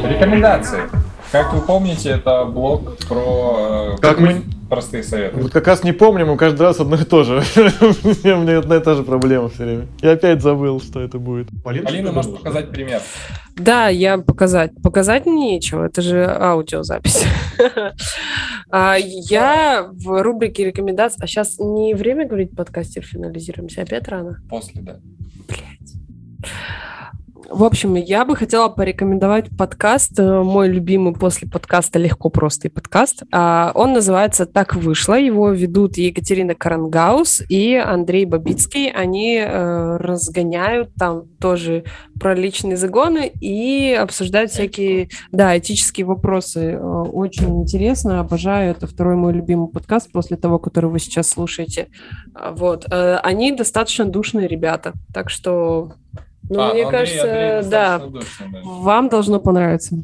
[0.09, 0.81] Рекомендации.
[1.31, 5.37] Как вы помните, это блог про э, Как мы- простые советы.
[5.39, 7.43] Вот как раз не помним, и каждый раз одно и то же.
[7.81, 9.87] У меня одна и та же проблема все время.
[10.01, 11.49] Я опять забыл, что это будет.
[11.63, 13.03] Полина может показать пример.
[13.57, 14.73] Да, я показать.
[14.83, 17.25] Показать нечего, это же аудиозапись.
[18.71, 21.19] А, Я в рубрике рекомендаций...
[21.23, 24.43] А сейчас не время говорить подкастер финализируемся, опять рано?
[24.51, 24.97] После, да.
[27.51, 32.71] В общем, я бы хотела порекомендовать подкаст, э, мой любимый после подкаста «Легко, просто» и
[32.71, 33.23] подкаст.
[33.33, 35.15] А, Он называется «Так вышло».
[35.15, 38.91] Его ведут Екатерина Карангаус и Андрей Бабицкий.
[38.91, 41.85] Они э, разгоняют там тоже
[42.21, 46.73] про личные загоны и обсуждают всякие, да, этические вопросы.
[46.73, 48.73] Э, Очень интересно, обожаю.
[48.73, 51.89] Это второй мой любимый подкаст после того, который вы сейчас слушаете.
[52.35, 52.85] Вот.
[52.91, 55.95] Они достаточно душные ребята, так что...
[56.51, 58.59] Ну, А, мне Андрей- кажется, Андрей да, душный, да.
[58.65, 59.97] вам должно понравиться.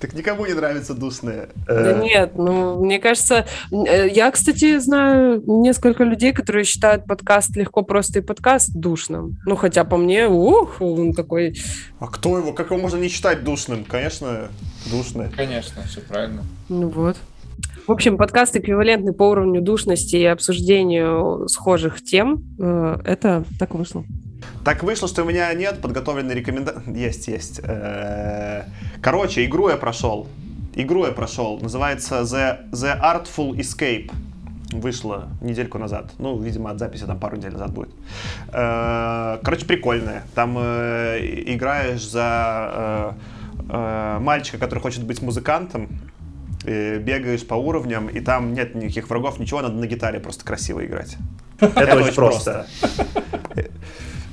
[0.00, 1.48] Так никому не нравится душные.
[1.66, 7.56] Да Э, нет, ну, мне кажется, э, я, кстати, знаю несколько людей, которые считают подкаст
[7.56, 9.38] легко, просто и подкаст душным.
[9.44, 11.56] Ну, хотя по мне, ух, он такой...
[11.98, 12.52] А кто его?
[12.52, 13.84] Как его можно не считать душным?
[13.84, 14.48] Конечно,
[14.90, 15.30] душные.
[15.36, 16.42] Конечно, все правильно.
[16.68, 17.16] Ну вот.
[17.86, 22.44] В общем, подкаст эквивалентный по уровню душности и обсуждению схожих тем.
[22.58, 24.04] Э, Это так вышло.
[24.64, 26.98] Так вышло, что у меня нет подготовленной рекомендации.
[26.98, 27.60] Есть, есть.
[27.62, 28.64] Э,
[29.00, 30.26] Короче, игру я прошел.
[30.74, 31.58] Игру я прошел.
[31.60, 34.10] Называется The, The Artful Escape.
[34.72, 36.10] Вышла недельку назад.
[36.18, 37.90] Ну, видимо, от записи там пару недель назад будет.
[38.52, 40.24] Э, Короче, прикольная.
[40.34, 43.14] Там э, играешь за
[44.20, 45.88] мальчика, который хочет быть музыкантом.
[46.64, 51.16] Бегаешь по уровням, и там нет никаких врагов, ничего, надо на гитаре просто красиво играть.
[51.60, 52.66] Это очень просто.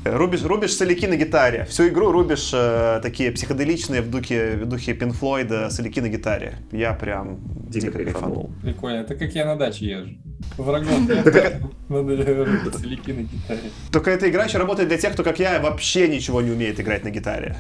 [0.05, 1.63] Рубишь, рубишь соляки на гитаре.
[1.65, 6.55] Всю игру рубишь э, такие психоделичные в духе, в духе Пин Флойда соляки на гитаре.
[6.73, 7.39] Я прям
[7.69, 8.51] дико кайфанул.
[8.61, 8.97] Прикольно.
[8.97, 10.15] Это как я на даче езжу.
[10.57, 11.61] Врагов нет.
[11.87, 13.71] Надо рубить целики на гитаре.
[13.93, 17.05] Только эта игра еще работает для тех, кто, как я, вообще ничего не умеет играть
[17.05, 17.55] на гитаре.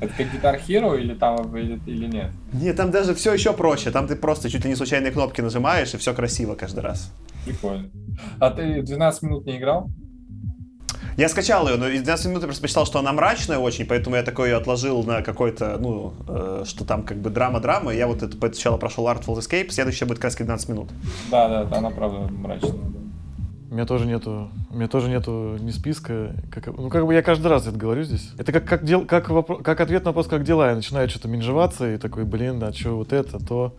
[0.00, 2.30] Это как Guitar Hero или там или, или нет?
[2.52, 3.90] Нет, там даже все еще проще.
[3.90, 7.12] Там ты просто чуть ли не случайные кнопки нажимаешь, и все красиво каждый раз.
[7.44, 7.90] Прикольно.
[8.38, 9.90] А ты 12 минут не играл?
[11.16, 14.16] Я скачал ее, но из 12 минут я просто посчитал, что она мрачная очень, поэтому
[14.16, 17.92] я такой ее отложил на какой-то, ну, э, что там как бы драма-драма.
[17.92, 20.88] Я вот это сначала прошел Artful Escape, следующая будет как раз 12 минут.
[21.30, 22.72] Да, да, она правда мрачная.
[22.72, 22.98] да.
[23.70, 26.34] У меня тоже нету, у меня тоже нету ни списка.
[26.50, 28.30] Как, ну, как бы я каждый раз это говорю здесь.
[28.36, 30.68] Это как, как, дел, как, вопро- как ответ на вопрос, как дела.
[30.68, 33.74] Я начинаю что-то менжеваться и такой, блин, да, что вот это, то.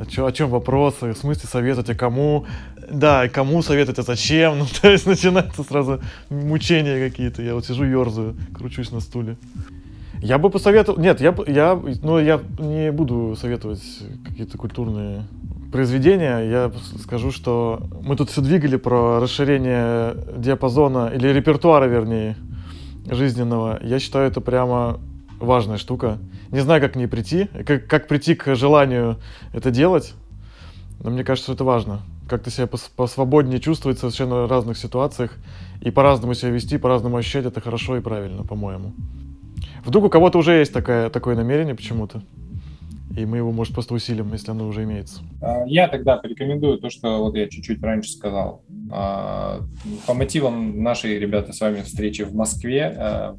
[0.00, 1.12] А чё, о чем вопросы?
[1.12, 2.46] В смысле советовать, а кому?
[2.88, 4.58] Да, кому советовать, а зачем?
[4.58, 6.00] Ну, то есть начинаются сразу
[6.30, 7.42] мучения какие-то.
[7.42, 9.36] Я вот сижу, ерзаю, кручусь на стуле.
[10.22, 11.00] Я бы посоветовал...
[11.00, 13.82] Нет, я, я, ну, я не буду советовать
[14.24, 15.24] какие-то культурные
[15.72, 16.48] произведения.
[16.48, 16.72] Я
[17.02, 22.36] скажу, что мы тут все двигали про расширение диапазона, или репертуара, вернее,
[23.10, 23.80] жизненного.
[23.82, 25.00] Я считаю, это прямо
[25.40, 26.18] важная штука.
[26.50, 29.18] Не знаю, как к ней прийти, как, как прийти к желанию
[29.52, 30.14] это делать,
[31.02, 32.00] но мне кажется, что это важно.
[32.28, 35.36] Как-то себя пос- посвободнее чувствовать в совершенно разных ситуациях
[35.80, 38.92] и по-разному себя вести, по-разному ощущать это хорошо и правильно, по-моему.
[39.84, 42.22] Вдруг у кого-то уже есть такое, такое намерение почему-то,
[43.16, 45.22] и мы его, может, просто усилим, если оно уже имеется.
[45.40, 48.62] А, Я тогда порекомендую то, что вот я чуть-чуть раньше сказал.
[48.90, 49.60] А,
[50.06, 53.34] По мотивам нашей, ребята, с вами встречи в Москве э,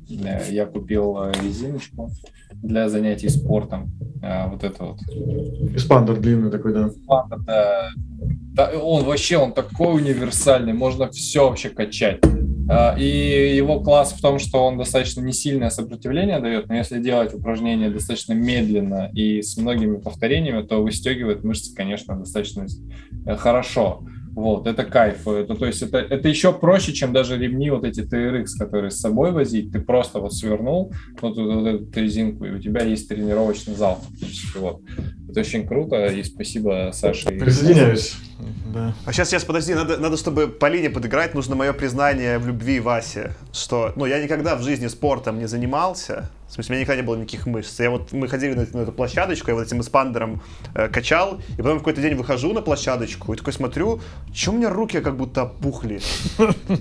[0.50, 2.10] я купил э, резиночку
[2.54, 3.92] для занятий спортом.
[4.22, 5.00] А, Вот это вот.
[5.76, 6.90] Эспандер длинный такой, да.
[7.08, 7.90] Ладно, да.
[8.54, 12.20] Да, он вообще, он такой универсальный, можно все вообще качать.
[13.00, 17.34] И его класс в том, что он достаточно не сильное сопротивление дает, но если делать
[17.34, 22.68] упражнения достаточно медленно и с многими повторениями, то выстегивает мышцы, конечно, достаточно
[23.26, 24.04] э, хорошо.
[24.36, 25.28] Вот, это кайф.
[25.28, 29.00] Это, то есть это, это еще проще, чем даже ремни вот эти TRX, которые с
[29.00, 29.72] собой возить.
[29.72, 34.02] Ты просто вот свернул вот, эту- вот эту резинку, и у тебя есть тренировочный зал.
[34.56, 34.82] Вот.
[35.30, 37.30] Это очень круто, и спасибо Саше.
[37.30, 38.16] Присоединяюсь.
[38.74, 38.94] Да.
[39.06, 43.34] А сейчас, сейчас, подожди, надо, надо, чтобы Полине подыграть, нужно мое признание в любви Васе,
[43.52, 47.06] что, ну, я никогда в жизни спортом не занимался, в смысле, у меня никогда не
[47.06, 47.80] было никаких мышц.
[47.80, 50.42] Я вот, мы ходили на, на эту площадочку, я вот этим эспандером
[50.74, 54.02] э, качал, и потом в какой-то день выхожу на площадочку и такой смотрю,
[54.34, 56.02] что у меня руки как будто опухли?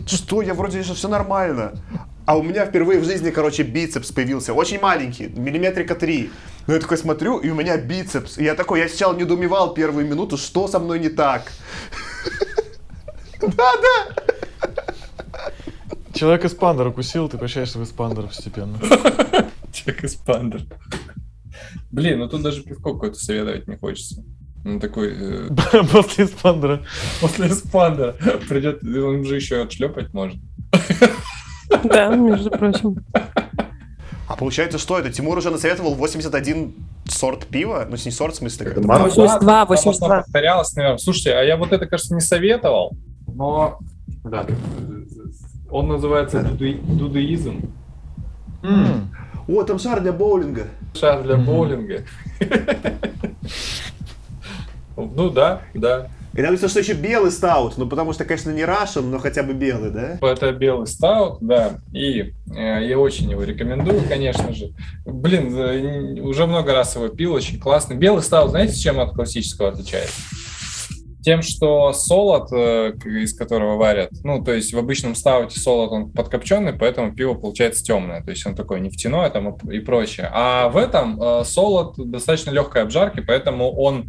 [0.07, 1.73] Что, я вроде все нормально.
[2.25, 6.31] А у меня впервые в жизни, короче, бицепс появился, очень маленький, миллиметрика три.
[6.69, 8.37] Но я такой смотрю, и у меня бицепс.
[8.37, 11.51] И я такой, я сначала недоумевал первую минуту, что со мной не так.
[16.13, 18.79] Человек эспандер укусил, ты превращаешься в эспандер постепенно.
[19.73, 20.61] Человек эспандер.
[21.91, 24.23] Блин, ну тут даже пивко какое-то советовать не хочется.
[24.63, 25.49] Ну такой э,
[25.93, 26.85] После спандера.
[27.23, 28.13] после спандера
[28.47, 30.39] придет, он же еще отшлепать может.
[31.85, 32.97] Да, между прочим.
[34.29, 35.11] А получается, что это?
[35.11, 36.75] Тимур уже насоветовал 81
[37.07, 37.87] сорт пива?
[37.89, 39.05] Ну, не сорт, в смысле, как Марка.
[39.05, 40.23] 82, Там одна 82.
[40.23, 40.99] повторялась, наверное.
[40.99, 42.93] Слушайте, а я вот это, кажется, не советовал,
[43.27, 43.79] но...
[44.25, 44.45] Да.
[45.71, 47.73] Он называется дуду- дудеизм.
[48.63, 49.11] М.
[49.49, 50.65] О, там шар для боулинга.
[50.95, 52.05] Шар для боулинга.
[54.97, 56.09] Ну да, да.
[56.35, 57.79] И там написано, что еще белый стаут.
[57.79, 60.19] Ну, потому что, конечно, не Russian, но хотя бы белый, да?
[60.21, 61.81] Это белый стаут, да.
[61.93, 64.73] И э, я очень его рекомендую, конечно же.
[65.05, 67.97] Блин, э, уже много раз его пил, очень классный.
[67.97, 70.21] Белый стаут, знаете, чем от классического отличается?
[71.21, 76.11] Тем, что солод, э, из которого варят, ну, то есть в обычном стауте солод, он
[76.13, 80.31] подкопченный, поэтому пиво получается темное, то есть он такое нефтяное там и и прочее.
[80.33, 84.09] А в этом э, солод достаточно легкой обжарки, поэтому он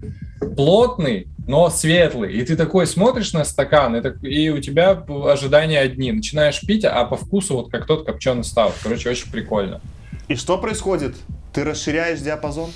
[0.56, 2.32] плотный, но светлый.
[2.34, 6.12] И ты такой смотришь на стакан, и, так- и у тебя ожидания одни.
[6.12, 8.76] Начинаешь пить, а по вкусу вот как тот копченый стаут.
[8.84, 9.82] Короче, очень прикольно.
[10.28, 11.16] И что происходит?
[11.52, 12.70] Ты расширяешь диапазон?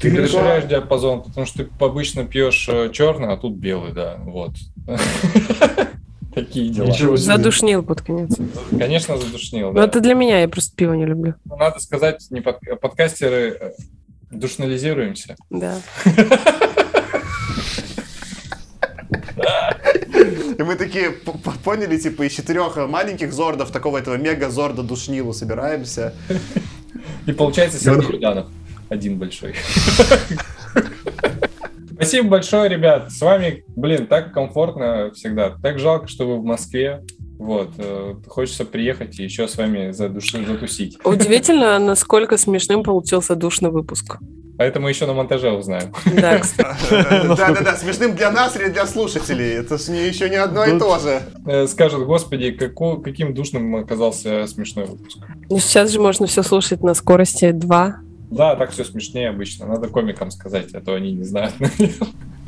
[0.00, 4.54] Ты Ты расширяешь диапазон, потому что ты обычно пьешь черный, а тут белый, да, вот.
[6.34, 6.86] Такие дела.
[6.86, 7.26] Ничего себе.
[7.26, 8.36] Задушнил под конец.
[8.76, 9.84] Конечно, задушнил, Но да.
[9.84, 11.34] это для меня, я просто пиво не люблю.
[11.44, 13.70] Надо сказать, не под- подкастеры э,
[14.32, 15.36] душнализируемся.
[15.48, 15.76] Да.
[20.58, 21.10] И мы такие
[21.64, 26.14] поняли, типа, из четырех маленьких зордов, такого этого мега-зорда душнилу собираемся.
[27.26, 28.46] И получается Сергей Жданов.
[28.88, 29.54] Один большой.
[31.94, 33.10] Спасибо большое, ребят.
[33.10, 35.56] С вами, блин, так комфортно всегда.
[35.62, 37.02] Так жалко, что вы в Москве.
[37.38, 37.72] Вот.
[37.78, 40.98] э, Хочется приехать и еще с вами задуши, затусить.
[41.04, 44.18] Удивительно, насколько смешным получился душный выпуск.
[44.58, 45.92] А это мы еще на монтаже узнаем.
[46.16, 46.76] Да, кстати.
[46.90, 49.52] Да-да-да, смешным для нас или для слушателей.
[49.54, 51.20] Это ж не- еще не одно и то же.
[51.46, 55.18] Э, Скажут, господи, каким душным оказался смешной выпуск.
[55.50, 57.96] Ну, сейчас же можно все слушать на скорости 2.
[58.30, 59.66] Да, так все смешнее обычно.
[59.66, 61.54] Надо комикам сказать, а то они не знают.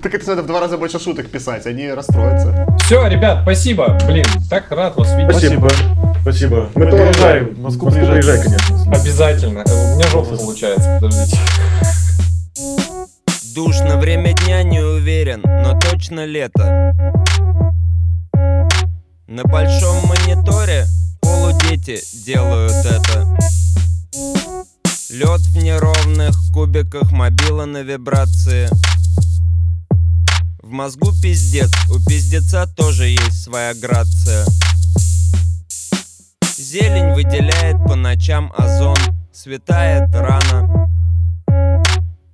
[0.01, 2.69] Так это надо в два раза больше шуток писать, они расстроятся.
[2.85, 3.99] Все, ребят, спасибо.
[4.07, 5.33] Блин, так рад вас видеть.
[5.37, 5.69] Спасибо.
[6.23, 6.71] Спасибо.
[6.77, 7.41] Мы Мы тоже.
[7.57, 8.77] В Москву приезжай, конечно.
[8.93, 9.65] Обязательно.
[9.67, 11.37] У меня жопа получается, подождите.
[13.55, 16.93] Душно, время дня не уверен, но точно лето.
[19.29, 20.87] На большом мониторе
[21.21, 23.39] полудети делают это.
[25.11, 28.69] Лед в неровных кубиках, мобила на вибрации.
[30.61, 34.45] В мозгу пиздец, у пиздеца тоже есть своя грация.
[36.57, 38.97] Зелень выделяет по ночам озон,
[39.33, 40.88] светает рано.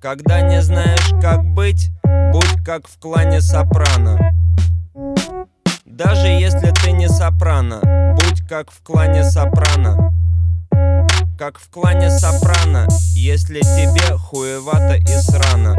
[0.05, 1.89] Когда не знаешь, как быть,
[2.31, 4.33] будь как в клане Сопрано.
[5.83, 10.13] Даже если ты не Сопрано, будь как в клане Сопрано.
[11.39, 15.75] Как в клане Сопрано, если тебе хуевато и срано.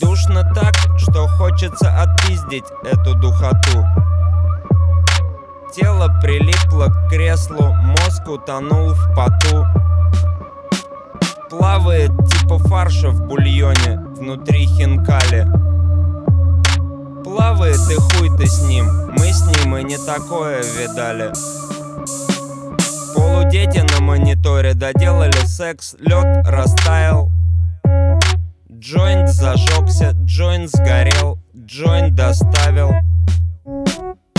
[0.00, 3.84] Душно так, что хочется отпиздить эту духоту.
[5.74, 9.66] Тело прилипло к креслу, мозг утонул в поту.
[11.58, 15.46] Плавает типа фарша в бульоне внутри хинкали.
[17.24, 18.86] Плавает и хуй ты с ним,
[19.18, 21.32] мы с ним и не такое видали.
[23.14, 27.30] Полудети на мониторе доделали секс, лед растаял.
[28.70, 32.92] Джойнт зажегся, джойнт сгорел, джойнт доставил.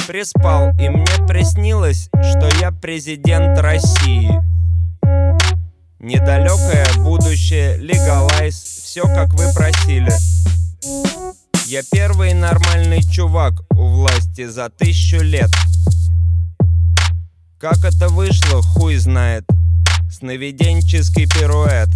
[0.08, 4.47] Приспал, и мне приснилось, что я президент России.
[6.08, 10.10] Недалекое будущее, легалайз, все как вы просили.
[11.66, 15.50] Я первый нормальный чувак у власти за тысячу лет.
[17.60, 19.44] Как это вышло, хуй знает.
[20.10, 21.90] Сновиденческий пируэт.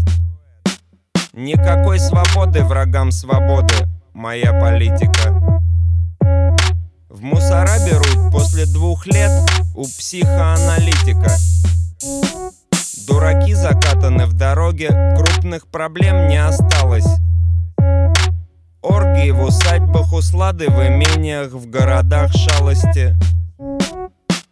[1.32, 3.76] Никакой свободы врагам свободы,
[4.14, 5.62] моя политика.
[7.08, 9.32] В мусора берут после двух лет
[9.74, 11.32] у психоаналитика.
[13.08, 17.08] Дураки закатаны в дороге, крупных проблем не осталось.
[18.82, 23.16] Оргии в усадьбах, услады в имениях, в городах шалости.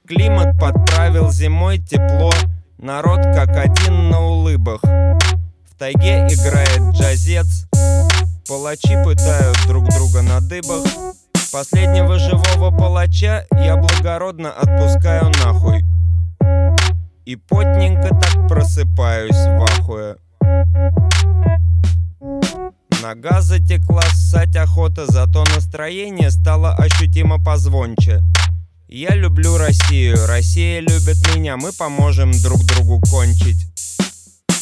[0.07, 2.31] Климат подправил зимой тепло,
[2.77, 4.81] народ как один на улыбах.
[4.83, 7.67] В тайге играет джазец,
[8.47, 10.83] палачи пытают друг друга на дыбах.
[11.51, 15.83] Последнего живого палача я благородно отпускаю нахуй.
[17.29, 20.15] И потненько так просыпаюсь в ахуе.
[23.03, 28.23] Нога затекла, ссать охота, зато настроение стало ощутимо позвонче.
[28.87, 33.67] Я люблю Россию, Россия любит меня, мы поможем друг другу кончить.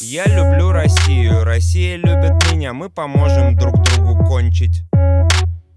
[0.02, 4.84] Я люблю Россию, Россия любит меня, мы поможем друг другу кончить.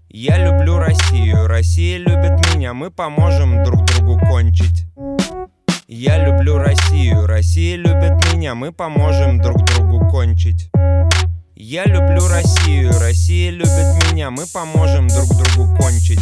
[0.09, 4.85] Я люблю Россию, Россия любит меня, мы поможем друг другу кончить.
[5.93, 10.69] Я люблю Россию, Россия любит меня, мы поможем друг другу кончить.
[11.53, 16.21] Я люблю Россию, Россия любит меня, мы поможем друг другу кончить.